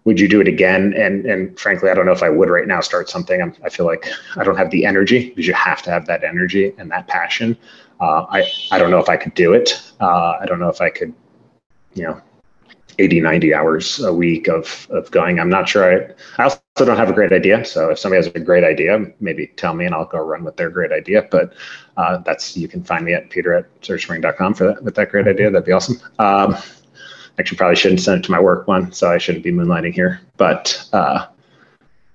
would 0.04 0.18
you 0.20 0.28
do 0.28 0.40
it 0.40 0.48
again 0.48 0.94
and 0.94 1.26
and 1.26 1.58
frankly 1.58 1.90
I 1.90 1.94
don't 1.94 2.06
know 2.06 2.12
if 2.12 2.22
I 2.22 2.30
would 2.30 2.48
right 2.48 2.66
now 2.66 2.80
start 2.80 3.10
something 3.10 3.42
I'm, 3.42 3.54
I 3.64 3.68
feel 3.68 3.84
like 3.84 4.08
I 4.36 4.44
don't 4.44 4.56
have 4.56 4.70
the 4.70 4.86
energy 4.86 5.30
because 5.30 5.48
you 5.48 5.54
have 5.54 5.82
to 5.82 5.90
have 5.90 6.06
that 6.06 6.22
energy 6.22 6.72
and 6.78 6.90
that 6.92 7.08
passion 7.08 7.58
uh, 8.00 8.26
I 8.28 8.50
I 8.70 8.78
don't 8.78 8.90
know 8.90 8.98
if 8.98 9.08
I 9.08 9.16
could 9.16 9.34
do 9.34 9.52
it. 9.52 9.80
Uh, 10.00 10.36
I 10.40 10.46
don't 10.46 10.60
know 10.60 10.68
if 10.68 10.80
I 10.80 10.90
could 10.90 11.12
you 11.94 12.04
know 12.04 12.20
80 12.98 13.20
90 13.20 13.54
hours 13.54 14.00
a 14.00 14.12
week 14.12 14.48
of 14.48 14.86
of 14.90 15.10
going. 15.10 15.38
I'm 15.38 15.50
not 15.50 15.68
sure. 15.68 15.84
I 15.84 16.14
i 16.38 16.44
also 16.44 16.60
don't 16.78 16.96
have 16.96 17.10
a 17.10 17.12
great 17.12 17.32
idea. 17.32 17.64
So 17.64 17.90
if 17.90 17.98
somebody 17.98 18.24
has 18.24 18.32
a 18.34 18.40
great 18.40 18.64
idea 18.64 19.04
maybe 19.20 19.48
tell 19.56 19.74
me 19.74 19.84
and 19.84 19.94
i'll 19.94 20.04
go 20.04 20.18
run 20.18 20.44
with 20.44 20.56
their 20.56 20.70
great 20.70 20.92
idea. 20.92 21.26
But 21.30 21.54
uh, 21.96 22.18
that's 22.18 22.56
you 22.56 22.68
can 22.68 22.82
find 22.84 23.04
me 23.04 23.14
at 23.14 23.30
peter 23.30 23.52
at 23.54 23.80
searchspring.com 23.80 24.54
for 24.54 24.64
that 24.68 24.82
with 24.82 24.94
that 24.96 25.10
great 25.10 25.26
idea. 25.26 25.50
That'd 25.50 25.66
be 25.66 25.72
awesome. 25.72 26.00
Um, 26.18 26.56
actually 27.38 27.58
probably 27.58 27.76
shouldn't 27.76 28.00
send 28.00 28.20
it 28.20 28.24
to 28.24 28.32
my 28.32 28.40
work 28.40 28.66
one 28.66 28.90
so 28.90 29.10
i 29.10 29.18
shouldn't 29.18 29.44
be 29.44 29.52
moonlighting 29.52 29.94
here. 29.94 30.20
But 30.36 30.88
uh, 30.92 31.26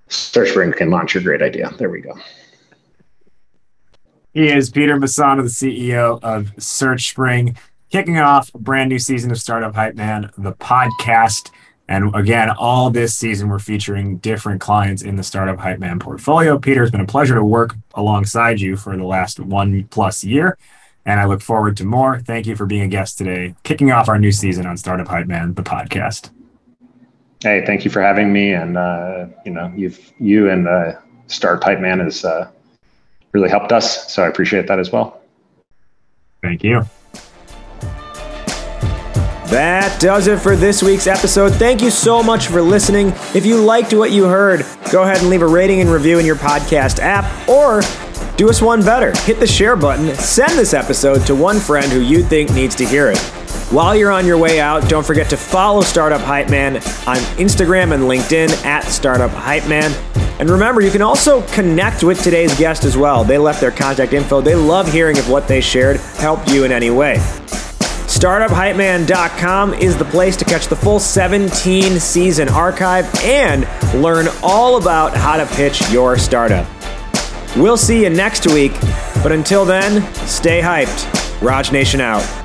searchspring 0.09 0.75
can 0.75 0.89
launch 0.89 1.13
your 1.13 1.23
great 1.23 1.41
idea. 1.41 1.69
There 1.77 1.89
we 1.89 2.01
go 2.01 2.13
he 4.33 4.47
is 4.47 4.69
peter 4.69 4.97
Messana 4.97 5.43
the 5.43 5.49
ceo 5.49 6.19
of 6.23 6.55
searchspring 6.57 7.55
kicking 7.93 8.17
off 8.17 8.49
a 8.55 8.57
brand 8.57 8.89
new 8.89 8.97
season 8.97 9.29
of 9.29 9.37
Startup 9.37 9.75
Hype 9.75 9.93
Man, 9.93 10.31
the 10.35 10.53
podcast. 10.53 11.51
And 11.87 12.13
again, 12.15 12.49
all 12.49 12.89
this 12.89 13.15
season, 13.15 13.49
we're 13.49 13.59
featuring 13.59 14.17
different 14.17 14.61
clients 14.61 15.03
in 15.03 15.15
the 15.15 15.21
Startup 15.21 15.59
Hype 15.59 15.77
Man 15.77 15.99
portfolio. 15.99 16.57
Peter, 16.57 16.81
it's 16.81 16.91
been 16.91 17.01
a 17.01 17.05
pleasure 17.05 17.35
to 17.35 17.43
work 17.43 17.75
alongside 17.93 18.59
you 18.59 18.77
for 18.77 18.97
the 18.97 19.03
last 19.03 19.39
one 19.39 19.83
plus 19.91 20.23
year. 20.23 20.57
And 21.05 21.19
I 21.19 21.25
look 21.25 21.41
forward 21.41 21.77
to 21.77 21.85
more. 21.85 22.19
Thank 22.19 22.47
you 22.47 22.55
for 22.55 22.65
being 22.65 22.81
a 22.81 22.87
guest 22.87 23.19
today, 23.19 23.53
kicking 23.61 23.91
off 23.91 24.09
our 24.09 24.17
new 24.17 24.31
season 24.31 24.65
on 24.65 24.75
Startup 24.75 25.07
Hype 25.07 25.27
Man, 25.27 25.53
the 25.53 25.61
podcast. 25.61 26.31
Hey, 27.41 27.63
thank 27.63 27.85
you 27.85 27.91
for 27.91 28.01
having 28.01 28.33
me. 28.33 28.53
And, 28.53 28.75
uh, 28.75 29.27
you 29.45 29.51
know, 29.51 29.71
you've, 29.75 29.99
you 30.17 30.49
and 30.49 30.67
uh, 30.67 30.93
Startup 31.27 31.63
Hype 31.63 31.79
Man 31.79 31.99
has 31.99 32.25
uh, 32.25 32.49
really 33.33 33.49
helped 33.49 33.71
us. 33.71 34.11
So 34.11 34.23
I 34.23 34.27
appreciate 34.27 34.67
that 34.67 34.79
as 34.79 34.91
well. 34.91 35.21
Thank 36.41 36.63
you. 36.63 36.85
That 39.47 40.01
does 40.01 40.27
it 40.27 40.39
for 40.39 40.55
this 40.55 40.81
week's 40.81 41.05
episode. 41.05 41.53
Thank 41.53 41.81
you 41.81 41.91
so 41.91 42.23
much 42.23 42.47
for 42.47 42.61
listening. 42.61 43.13
If 43.35 43.45
you 43.45 43.63
liked 43.63 43.93
what 43.93 44.11
you 44.11 44.23
heard, 44.23 44.65
go 44.91 45.03
ahead 45.03 45.19
and 45.19 45.29
leave 45.29 45.43
a 45.43 45.47
rating 45.47 45.79
and 45.79 45.91
review 45.91 46.17
in 46.17 46.25
your 46.25 46.35
podcast 46.35 46.97
app 46.99 47.47
or 47.47 47.81
do 48.35 48.49
us 48.49 48.63
one 48.63 48.83
better. 48.83 49.11
Hit 49.21 49.39
the 49.39 49.45
share 49.45 49.75
button, 49.75 50.15
send 50.15 50.57
this 50.57 50.73
episode 50.73 51.25
to 51.27 51.35
one 51.35 51.59
friend 51.59 51.91
who 51.91 51.99
you 51.99 52.23
think 52.23 52.51
needs 52.53 52.73
to 52.75 52.85
hear 52.85 53.11
it. 53.11 53.19
While 53.69 53.95
you're 53.95 54.11
on 54.11 54.25
your 54.25 54.39
way 54.39 54.59
out, 54.59 54.89
don't 54.89 55.05
forget 55.05 55.29
to 55.29 55.37
follow 55.37 55.81
Startup 55.81 56.21
Hype 56.21 56.49
Man 56.49 56.77
on 56.77 57.17
Instagram 57.37 57.93
and 57.93 58.03
LinkedIn 58.03 58.49
at 58.65 58.85
Startup 58.85 59.29
Hype 59.29 59.67
Man. 59.67 59.91
And 60.39 60.49
remember, 60.49 60.81
you 60.81 60.91
can 60.91 61.01
also 61.01 61.41
connect 61.47 62.03
with 62.03 62.21
today's 62.23 62.57
guest 62.57 62.83
as 62.83 62.97
well. 62.97 63.23
They 63.23 63.37
left 63.37 63.61
their 63.61 63.71
contact 63.71 64.13
info. 64.13 64.41
They 64.41 64.55
love 64.55 64.91
hearing 64.91 65.17
if 65.17 65.29
what 65.29 65.47
they 65.47 65.61
shared 65.61 65.97
helped 66.17 66.49
you 66.49 66.63
in 66.63 66.71
any 66.71 66.89
way. 66.89 67.17
StartupHypeman.com 68.07 69.73
is 69.73 69.97
the 69.97 70.05
place 70.05 70.37
to 70.37 70.45
catch 70.45 70.67
the 70.67 70.75
full 70.75 70.99
17 70.99 71.99
season 71.99 72.47
archive 72.49 73.09
and 73.23 73.67
learn 74.01 74.27
all 74.41 74.77
about 74.77 75.15
how 75.15 75.35
to 75.35 75.45
pitch 75.55 75.89
your 75.91 76.17
startup. 76.17 76.67
We'll 77.55 77.77
see 77.77 78.03
you 78.03 78.09
next 78.09 78.47
week, 78.47 78.73
but 79.21 79.31
until 79.31 79.65
then, 79.65 80.01
stay 80.25 80.61
hyped. 80.61 81.41
Raj 81.41 81.71
Nathan 81.71 82.01
out. 82.01 82.42